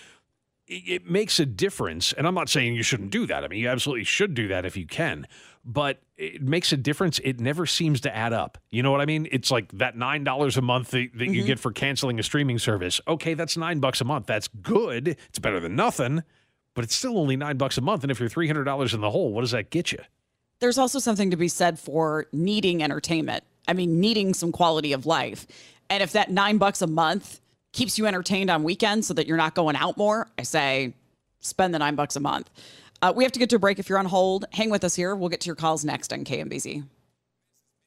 it, 0.67 0.83
it 0.87 1.11
makes 1.11 1.39
a 1.41 1.47
difference. 1.47 2.13
And 2.13 2.27
I'm 2.27 2.35
not 2.35 2.49
saying 2.49 2.75
you 2.75 2.83
shouldn't 2.83 3.11
do 3.11 3.27
that. 3.27 3.45
I 3.45 3.49
mean, 3.49 3.61
you 3.61 3.69
absolutely 3.69 4.05
should 4.05 4.35
do 4.35 4.49
that 4.49 4.65
if 4.65 4.77
you 4.77 4.87
can. 4.87 5.27
But 5.65 6.03
it 6.19 6.43
makes 6.43 6.73
a 6.73 6.77
difference. 6.77 7.19
It 7.25 7.41
never 7.41 7.65
seems 7.65 8.01
to 8.03 8.15
add 8.15 8.33
up. 8.35 8.59
You 8.71 8.83
know 8.83 8.91
what 8.91 9.01
I 9.01 9.07
mean? 9.07 9.27
It's 9.33 9.51
like 9.51 9.73
that 9.79 9.97
nine 9.97 10.23
dollars 10.23 10.57
a 10.59 10.63
month 10.63 10.91
that, 10.91 11.09
that 11.15 11.27
you 11.29 11.43
Mhm. 11.43 11.47
get 11.47 11.59
for 11.59 11.73
canceling 11.73 12.19
a 12.21 12.23
streaming 12.23 12.59
service. 12.59 13.01
Okay, 13.09 13.33
that's 13.35 13.57
nine 13.57 13.81
bucks 13.81 14.01
a 14.03 14.05
month. 14.05 14.27
That's 14.27 14.49
good. 14.49 15.09
It's 15.29 15.39
better 15.39 15.61
than 15.61 15.75
nothing 15.77 16.23
but 16.75 16.83
it's 16.83 16.97
still 16.97 17.17
only 17.19 17.37
nine 17.37 17.57
bucks 17.57 17.79
a 17.79 17.81
month. 17.81 18.03
And 18.03 18.11
if 18.11 18.19
you're 18.19 18.29
three 18.29 18.49
hundred 18.49 18.65
dollars 18.65 18.95
in 18.95 19.01
the 19.01 19.09
hole, 19.11 19.33
what 19.33 19.43
does 19.43 19.53
that 19.53 19.71
get 19.71 19.93
you? 19.93 20.01
there's 20.61 20.79
also 20.79 20.99
something 20.99 21.31
to 21.31 21.37
be 21.37 21.47
said 21.49 21.79
for 21.79 22.27
needing 22.33 22.83
entertainment. 22.83 23.45
I 23.69 23.75
mean, 23.75 24.01
needing 24.01 24.33
some 24.35 24.51
quality 24.51 24.93
of 24.93 25.05
life. 25.05 25.47
And 25.91 26.03
if 26.03 26.13
that 26.13 26.31
nine 26.31 26.59
bucks 26.59 26.81
a 26.83 26.87
month 26.87 27.41
keeps 27.75 27.99
you 27.99 28.07
entertained 28.07 28.49
on 28.51 28.63
weekends 28.63 29.07
so 29.07 29.15
that 29.15 29.27
you're 29.27 29.37
not 29.37 29.55
going 29.55 29.77
out 29.77 29.99
more, 29.99 30.29
I 30.39 30.43
say 30.43 30.95
spend 31.41 31.75
the 31.75 31.79
nine 31.79 31.95
bucks 31.95 32.17
a 32.17 32.21
month. 32.21 32.49
Uh, 33.03 33.13
we 33.15 33.25
have 33.25 33.33
to 33.33 33.39
get 33.39 33.51
to 33.51 33.57
a 33.57 33.59
break 33.59 33.79
if 33.79 33.89
you're 33.89 33.99
on 33.99 34.07
hold. 34.07 34.47
Hang 34.53 34.71
with 34.71 34.83
us 34.85 34.95
here. 34.95 35.15
We'll 35.15 35.29
get 35.29 35.41
to 35.43 35.47
your 35.47 35.57
calls 35.57 35.85
next 35.85 36.13
on 36.13 36.25
KMBZ. 36.25 36.85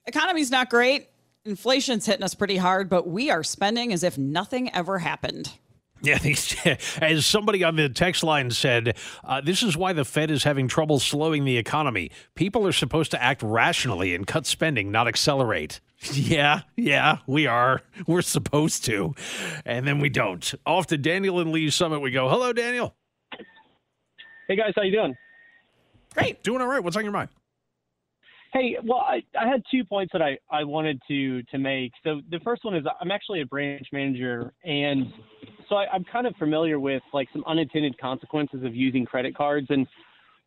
Economy's 0.05 0.51
not 0.51 0.69
great. 0.69 1.09
Inflation's 1.43 2.05
hitting 2.05 2.23
us 2.23 2.35
pretty 2.35 2.57
hard, 2.57 2.89
but 2.89 3.07
we 3.07 3.31
are 3.31 3.43
spending 3.43 3.91
as 3.93 4.03
if 4.03 4.17
nothing 4.17 4.73
ever 4.75 4.99
happened. 4.99 5.53
Yeah, 6.01 6.19
as 7.01 7.25
somebody 7.25 7.63
on 7.63 7.75
the 7.75 7.89
text 7.89 8.23
line 8.23 8.51
said, 8.51 8.95
uh, 9.23 9.41
this 9.41 9.63
is 9.63 9.75
why 9.75 9.93
the 9.93 10.05
Fed 10.05 10.29
is 10.29 10.43
having 10.43 10.67
trouble 10.67 10.99
slowing 10.99 11.43
the 11.43 11.57
economy. 11.57 12.11
People 12.35 12.67
are 12.67 12.71
supposed 12.71 13.11
to 13.11 13.21
act 13.21 13.41
rationally 13.41 14.13
and 14.13 14.27
cut 14.27 14.45
spending, 14.45 14.91
not 14.91 15.07
accelerate. 15.07 15.79
Yeah, 16.13 16.61
yeah, 16.75 17.17
we 17.25 17.47
are. 17.47 17.81
We're 18.05 18.21
supposed 18.21 18.85
to. 18.85 19.15
And 19.65 19.87
then 19.87 19.99
we 19.99 20.09
don't. 20.09 20.53
Off 20.63 20.85
to 20.87 20.97
Daniel 20.97 21.39
and 21.39 21.51
Lee's 21.51 21.73
Summit 21.73 22.01
we 22.01 22.11
go. 22.11 22.29
Hello, 22.29 22.53
Daniel. 22.53 22.95
Hey 24.47 24.55
guys, 24.55 24.73
how 24.75 24.83
you 24.83 24.91
doing? 24.91 25.15
Great. 26.13 26.43
Doing 26.43 26.61
all 26.61 26.67
right. 26.67 26.83
What's 26.83 26.95
on 26.95 27.03
your 27.03 27.11
mind? 27.11 27.29
Hey, 28.53 28.77
well, 28.83 28.99
I, 28.99 29.23
I 29.39 29.47
had 29.47 29.61
two 29.69 29.83
points 29.83 30.11
that 30.13 30.21
I, 30.21 30.37
I 30.49 30.63
wanted 30.63 31.01
to 31.07 31.43
to 31.43 31.57
make. 31.57 31.91
So 32.03 32.21
the 32.29 32.39
first 32.43 32.63
one 32.63 32.75
is 32.75 32.85
I'm 33.01 33.11
actually 33.11 33.41
a 33.41 33.45
branch 33.45 33.87
manager, 33.91 34.53
and 34.63 35.11
so 35.69 35.75
I, 35.75 35.85
I'm 35.91 36.03
kind 36.03 36.27
of 36.27 36.35
familiar 36.37 36.79
with 36.79 37.03
like 37.13 37.27
some 37.33 37.43
unintended 37.45 37.97
consequences 37.99 38.63
of 38.63 38.75
using 38.75 39.05
credit 39.05 39.35
cards. 39.35 39.67
And 39.69 39.87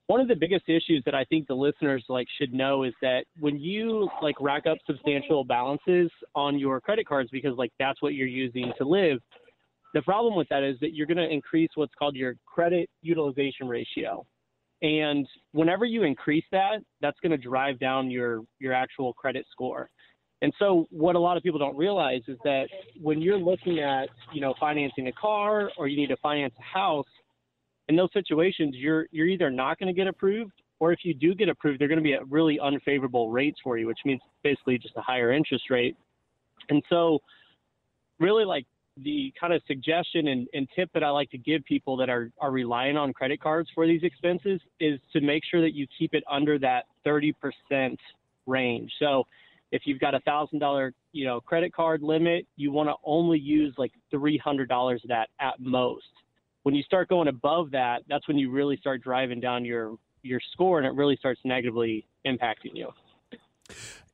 one 0.07 0.21
of 0.21 0.29
the 0.29 0.35
biggest 0.35 0.69
issues 0.69 1.03
that 1.05 1.15
I 1.15 1.25
think 1.25 1.47
the 1.47 1.55
listeners 1.55 2.05
like 2.09 2.27
should 2.39 2.53
know 2.53 2.83
is 2.83 2.93
that 3.01 3.25
when 3.39 3.59
you 3.59 4.09
like 4.23 4.35
rack 4.41 4.67
up 4.67 4.79
substantial 4.87 5.45
balances 5.45 6.11
on 6.35 6.59
your 6.59 6.81
credit 6.81 7.07
cards 7.07 7.31
because 7.31 7.57
like 7.57 7.71
that's 7.79 8.03
what 8.03 8.15
you're 8.15 8.27
using 8.27 8.73
to 8.79 8.85
live, 8.85 9.21
the 9.95 10.03
problem 10.03 10.37
with 10.37 10.49
that 10.49 10.63
is 10.63 10.77
that 10.81 10.95
you're 10.95 11.07
going 11.07 11.17
to 11.17 11.29
increase 11.29 11.71
what's 11.75 11.95
called 11.99 12.17
your 12.17 12.35
credit 12.47 12.89
utilization 13.03 13.69
ratio. 13.69 14.27
And 14.83 15.27
whenever 15.53 15.85
you 15.85 16.05
increase 16.05 16.45
that, 16.53 16.79
that's 17.01 17.19
going 17.21 17.33
to 17.33 17.39
drive 17.39 17.79
down 17.79 18.11
your 18.11 18.43
your 18.59 18.73
actual 18.73 19.13
credit 19.13 19.47
score. 19.51 19.91
And 20.43 20.53
so 20.59 20.87
what 20.91 21.17
a 21.17 21.19
lot 21.19 21.37
of 21.37 21.43
people 21.43 21.59
don't 21.59 21.77
realize 21.77 22.23
is 22.27 22.39
that 22.45 22.69
when 23.01 23.21
you're 23.21 23.39
looking 23.39 23.81
at, 23.81 24.09
you 24.33 24.41
know, 24.41 24.55
financing 24.59 25.09
a 25.09 25.13
car 25.13 25.71
or 25.77 25.87
you 25.87 25.97
need 25.97 26.09
to 26.09 26.17
finance 26.17 26.55
a 26.59 26.63
house, 26.63 27.07
in 27.89 27.97
those 27.97 28.13
situations 28.13 28.75
you're 28.77 29.07
you're 29.11 29.27
either 29.27 29.51
not 29.51 29.79
going 29.79 29.89
to 29.89 29.93
get 29.93 30.07
approved 30.07 30.53
or 30.79 30.93
if 30.93 31.01
you 31.03 31.13
do 31.13 31.35
get 31.35 31.49
approved, 31.49 31.79
they're 31.79 31.89
going 31.89 31.99
to 31.99 32.03
be 32.03 32.15
at 32.15 32.29
really 32.31 32.59
unfavorable 32.59 33.31
rates 33.31 33.59
for 33.63 33.77
you, 33.77 33.87
which 33.87 33.99
means 34.05 34.21
basically 34.43 34.79
just 34.79 34.97
a 34.97 35.03
higher 35.03 35.31
interest 35.31 35.65
rate. 35.69 35.95
And 36.71 36.83
so 36.89 37.19
really 38.19 38.47
like 38.47 38.67
the 38.97 39.33
kind 39.39 39.53
of 39.53 39.63
suggestion 39.67 40.29
and, 40.29 40.49
and 40.55 40.67
tip 40.75 40.91
that 40.95 41.05
I 41.05 41.11
like 41.11 41.31
to 41.31 41.39
give 41.39 41.65
people 41.65 41.97
that 41.99 42.09
are, 42.09 42.31
are 42.41 42.51
relying 42.51 42.97
on 42.97 43.13
credit 43.13 43.41
cards 43.43 43.69
for 43.75 43.87
these 43.87 44.03
expenses 44.03 44.61
is 44.79 44.99
to 45.13 45.21
make 45.21 45.43
sure 45.45 45.61
that 45.61 45.75
you 45.75 45.87
keep 45.99 46.15
it 46.15 46.25
under 46.31 46.59
that 46.59 46.85
30% 47.07 47.35
range. 48.47 48.91
So 48.99 49.25
if 49.73 49.83
you've 49.85 50.01
got 50.01 50.15
a 50.15 50.21
thousand 50.21 50.59
dollar, 50.59 50.93
you 51.13 51.25
know, 51.25 51.41
credit 51.41 51.73
card 51.73 52.03
limit, 52.03 52.47
you 52.57 52.73
want 52.73 52.89
to 52.89 52.95
only 53.05 53.39
use 53.39 53.75
like 53.79 53.93
$300 54.13 54.95
of 54.95 55.09
that 55.09 55.29
at 55.41 55.55
most. 55.61 56.05
When 56.63 56.75
you 56.75 56.83
start 56.83 57.09
going 57.09 57.29
above 57.29 57.71
that, 57.71 58.03
that's 58.09 58.27
when 58.29 58.37
you 58.39 58.51
really 58.51 58.77
start 58.77 59.03
driving 59.03 59.41
down 59.41 59.65
your, 59.65 59.97
your 60.23 60.41
score 60.53 60.79
and 60.79 60.87
it 60.87 60.95
really 60.95 61.17
starts 61.17 61.41
negatively 61.45 62.07
impacting 62.27 62.75
you. 62.75 62.91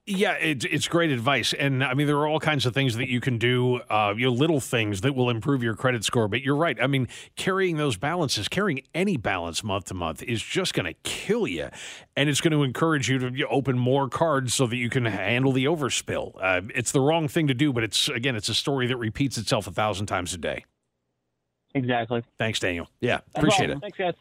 Yeah, 0.09 0.35
it, 0.35 0.65
it's 0.65 0.87
great 0.87 1.11
advice, 1.11 1.53
and 1.53 1.83
I 1.83 1.95
mean 1.95 2.07
there 2.07 2.17
are 2.19 2.29
all 2.29 2.39
kinds 2.39 2.65
of 2.65 2.73
things 2.73 2.95
that 2.95 3.09
you 3.09 3.21
can 3.21 3.39
do, 3.39 3.81
uh, 3.91 4.15
you 4.17 4.27
know, 4.27 4.33
little 4.33 4.61
things 4.61 5.01
that 5.01 5.17
will 5.17 5.31
improve 5.31 5.65
your 5.65 5.75
credit 5.75 6.05
score. 6.05 6.29
But 6.29 6.43
you're 6.43 6.55
right. 6.55 6.81
I 6.81 6.87
mean, 6.87 7.09
carrying 7.35 7.77
those 7.77 7.97
balances, 7.97 8.47
carrying 8.47 8.83
any 8.95 9.17
balance 9.17 9.65
month 9.65 9.87
to 9.87 9.95
month, 9.95 10.23
is 10.23 10.41
just 10.41 10.75
going 10.75 10.87
to 10.87 10.95
kill 11.03 11.49
you, 11.49 11.71
and 12.17 12.29
it's 12.29 12.41
going 12.41 12.53
to 12.53 12.63
encourage 12.63 13.11
you 13.11 13.19
to 13.19 13.49
open 13.49 13.77
more 13.77 14.09
cards 14.09 14.55
so 14.55 14.69
that 14.69 14.77
you 14.77 14.89
can 14.91 15.07
handle 15.07 15.51
the 15.51 15.65
overspill. 15.65 16.35
Uh, 16.41 16.61
it's 16.73 16.93
the 16.93 17.01
wrong 17.01 17.27
thing 17.27 17.49
to 17.49 17.55
do, 17.55 17.73
but 17.73 17.83
it's 17.83 18.09
again, 18.09 18.37
it's 18.37 18.49
a 18.49 18.55
story 18.55 18.87
that 18.87 18.99
repeats 18.99 19.37
itself 19.39 19.67
a 19.67 19.73
thousand 19.73 20.07
times 20.07 20.33
a 20.33 20.39
day. 20.39 20.65
Exactly. 21.75 22.23
Thanks, 22.39 22.61
Daniel. 22.61 22.89
Yeah, 23.01 23.23
appreciate 23.35 23.71
it. 23.71 23.81
Thanks, 23.81 23.99
guys. 23.99 24.15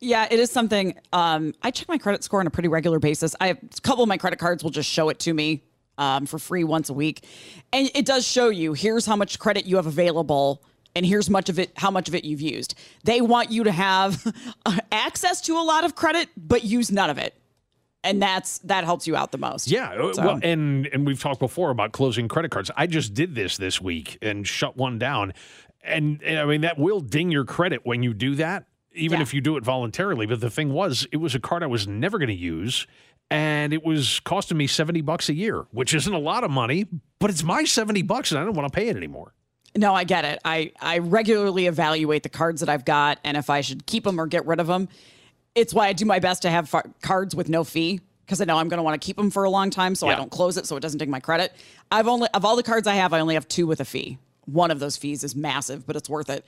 Yeah, 0.00 0.26
it 0.30 0.38
is 0.38 0.50
something. 0.50 0.94
Um, 1.12 1.54
I 1.62 1.70
check 1.70 1.88
my 1.88 1.98
credit 1.98 2.22
score 2.24 2.40
on 2.40 2.46
a 2.46 2.50
pretty 2.50 2.68
regular 2.68 2.98
basis. 2.98 3.34
I 3.40 3.46
have 3.48 3.58
a 3.62 3.80
couple 3.80 4.02
of 4.02 4.08
my 4.08 4.18
credit 4.18 4.38
cards 4.38 4.62
will 4.62 4.70
just 4.70 4.90
show 4.90 5.08
it 5.08 5.18
to 5.20 5.32
me 5.32 5.62
um, 5.96 6.26
for 6.26 6.38
free 6.38 6.64
once 6.64 6.90
a 6.90 6.92
week, 6.94 7.24
and 7.72 7.90
it 7.94 8.04
does 8.04 8.26
show 8.26 8.48
you 8.48 8.72
here's 8.74 9.06
how 9.06 9.16
much 9.16 9.38
credit 9.38 9.64
you 9.66 9.76
have 9.76 9.86
available, 9.86 10.62
and 10.94 11.06
here's 11.06 11.30
much 11.30 11.48
of 11.48 11.58
it 11.58 11.70
how 11.76 11.90
much 11.90 12.08
of 12.08 12.14
it 12.14 12.24
you've 12.24 12.40
used. 12.42 12.74
They 13.04 13.20
want 13.20 13.50
you 13.50 13.64
to 13.64 13.72
have 13.72 14.22
access 14.92 15.40
to 15.42 15.54
a 15.56 15.62
lot 15.62 15.84
of 15.84 15.94
credit, 15.94 16.28
but 16.36 16.64
use 16.64 16.90
none 16.90 17.08
of 17.10 17.16
it, 17.18 17.34
and 18.02 18.20
that's 18.20 18.58
that 18.58 18.84
helps 18.84 19.06
you 19.06 19.16
out 19.16 19.32
the 19.32 19.38
most. 19.38 19.68
Yeah, 19.70 19.90
uh, 19.92 20.12
So- 20.12 20.22
well, 20.26 20.40
and 20.42 20.86
and 20.88 21.06
we've 21.06 21.20
talked 21.20 21.40
before 21.40 21.70
about 21.70 21.92
closing 21.92 22.28
credit 22.28 22.50
cards. 22.50 22.70
I 22.76 22.86
just 22.88 23.14
did 23.14 23.34
this 23.34 23.56
this 23.56 23.80
week 23.80 24.18
and 24.20 24.46
shut 24.46 24.76
one 24.76 24.98
down, 24.98 25.32
and, 25.82 26.20
and 26.24 26.38
I 26.40 26.44
mean 26.44 26.62
that 26.62 26.76
will 26.78 27.00
ding 27.00 27.30
your 27.30 27.44
credit 27.44 27.82
when 27.86 28.02
you 28.02 28.12
do 28.12 28.34
that, 28.34 28.66
even 28.94 29.20
if 29.20 29.34
you 29.34 29.40
do 29.40 29.56
it 29.56 29.64
voluntarily. 29.64 30.26
But 30.26 30.40
the 30.40 30.50
thing 30.50 30.72
was, 30.72 31.06
it 31.12 31.18
was 31.18 31.34
a 31.34 31.40
card 31.40 31.62
I 31.62 31.66
was 31.66 31.86
never 31.86 32.18
going 32.18 32.28
to 32.28 32.34
use, 32.34 32.86
and 33.30 33.72
it 33.72 33.84
was 33.84 34.20
costing 34.20 34.56
me 34.56 34.66
seventy 34.66 35.00
bucks 35.00 35.28
a 35.28 35.34
year, 35.34 35.66
which 35.70 35.94
isn't 35.94 36.12
a 36.12 36.18
lot 36.18 36.44
of 36.44 36.50
money, 36.50 36.86
but 37.18 37.30
it's 37.30 37.42
my 37.42 37.64
seventy 37.64 38.02
bucks, 38.02 38.30
and 38.30 38.40
I 38.40 38.44
don't 38.44 38.54
want 38.54 38.72
to 38.72 38.76
pay 38.76 38.88
it 38.88 38.96
anymore. 38.96 39.34
No, 39.76 39.92
I 39.92 40.04
get 40.04 40.24
it. 40.24 40.38
I, 40.44 40.72
I 40.80 40.98
regularly 40.98 41.66
evaluate 41.66 42.22
the 42.22 42.28
cards 42.28 42.60
that 42.60 42.68
I've 42.68 42.84
got 42.84 43.18
and 43.24 43.36
if 43.36 43.50
I 43.50 43.60
should 43.60 43.86
keep 43.86 44.04
them 44.04 44.20
or 44.20 44.26
get 44.26 44.46
rid 44.46 44.60
of 44.60 44.68
them. 44.68 44.88
It's 45.56 45.74
why 45.74 45.88
I 45.88 45.92
do 45.92 46.04
my 46.04 46.20
best 46.20 46.42
to 46.42 46.50
have 46.50 46.68
fa- 46.68 46.84
cards 47.02 47.34
with 47.34 47.48
no 47.48 47.64
fee 47.64 48.00
because 48.24 48.40
I 48.40 48.44
know 48.44 48.56
I'm 48.56 48.68
going 48.68 48.78
to 48.78 48.84
want 48.84 49.00
to 49.00 49.04
keep 49.04 49.16
them 49.16 49.30
for 49.30 49.44
a 49.44 49.50
long 49.50 49.70
time 49.70 49.94
so 49.94 50.08
I 50.08 50.14
don't 50.14 50.30
close 50.30 50.56
it 50.56 50.66
so 50.66 50.76
it 50.76 50.80
doesn't 50.80 50.98
ding 50.98 51.10
my 51.10 51.20
credit. 51.20 51.52
I've 51.90 52.06
only 52.06 52.28
of 52.34 52.44
all 52.44 52.54
the 52.56 52.62
cards 52.62 52.86
I 52.86 52.94
have, 52.94 53.12
I 53.12 53.20
only 53.20 53.34
have 53.34 53.48
two 53.48 53.66
with 53.66 53.80
a 53.80 53.84
fee. 53.84 54.18
One 54.46 54.70
of 54.70 54.78
those 54.78 54.96
fees 54.96 55.24
is 55.24 55.34
massive, 55.34 55.86
but 55.86 55.96
it's 55.96 56.08
worth 56.08 56.30
it. 56.30 56.44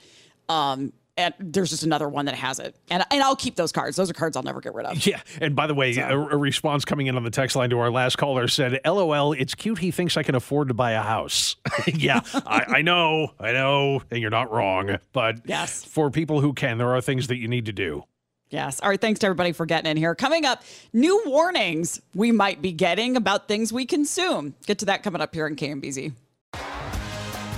Um, 0.49 0.93
and 1.17 1.33
there's 1.39 1.71
just 1.71 1.83
another 1.83 2.07
one 2.07 2.25
that 2.25 2.35
has 2.35 2.59
it, 2.59 2.75
and 2.89 3.03
and 3.11 3.21
I'll 3.21 3.35
keep 3.35 3.55
those 3.55 3.71
cards. 3.71 3.97
Those 3.97 4.09
are 4.09 4.13
cards 4.13 4.37
I'll 4.37 4.43
never 4.43 4.61
get 4.61 4.73
rid 4.73 4.85
of. 4.85 5.05
Yeah, 5.05 5.21
and 5.41 5.55
by 5.55 5.67
the 5.67 5.73
way, 5.73 5.95
a, 5.97 6.17
a 6.17 6.37
response 6.37 6.85
coming 6.85 7.07
in 7.07 7.15
on 7.15 7.23
the 7.23 7.29
text 7.29 7.55
line 7.55 7.69
to 7.71 7.79
our 7.79 7.89
last 7.89 8.17
caller 8.17 8.47
said, 8.47 8.79
"LOL, 8.85 9.33
it's 9.33 9.55
cute. 9.55 9.79
He 9.79 9.91
thinks 9.91 10.17
I 10.17 10.23
can 10.23 10.35
afford 10.35 10.67
to 10.69 10.73
buy 10.73 10.91
a 10.91 11.01
house." 11.01 11.55
yeah, 11.87 12.21
I, 12.33 12.65
I 12.67 12.81
know, 12.81 13.33
I 13.39 13.51
know, 13.51 14.01
and 14.11 14.21
you're 14.21 14.29
not 14.29 14.51
wrong. 14.51 14.97
But 15.13 15.41
yes, 15.45 15.83
for 15.83 16.09
people 16.11 16.41
who 16.41 16.53
can, 16.53 16.77
there 16.77 16.93
are 16.95 17.01
things 17.01 17.27
that 17.27 17.37
you 17.37 17.47
need 17.47 17.65
to 17.65 17.73
do. 17.73 18.03
Yes. 18.49 18.79
All 18.79 18.89
right. 18.89 18.99
Thanks 18.99 19.19
to 19.19 19.27
everybody 19.27 19.51
for 19.51 19.65
getting 19.65 19.91
in 19.91 19.97
here. 19.97 20.15
Coming 20.15 20.45
up, 20.45 20.63
new 20.93 21.21
warnings 21.25 22.01
we 22.15 22.31
might 22.31 22.61
be 22.61 22.71
getting 22.71 23.17
about 23.17 23.47
things 23.47 23.73
we 23.73 23.85
consume. 23.85 24.55
Get 24.65 24.79
to 24.79 24.85
that 24.85 25.03
coming 25.03 25.21
up 25.21 25.33
here 25.33 25.47
in 25.47 25.55
KMBZ. 25.55 26.13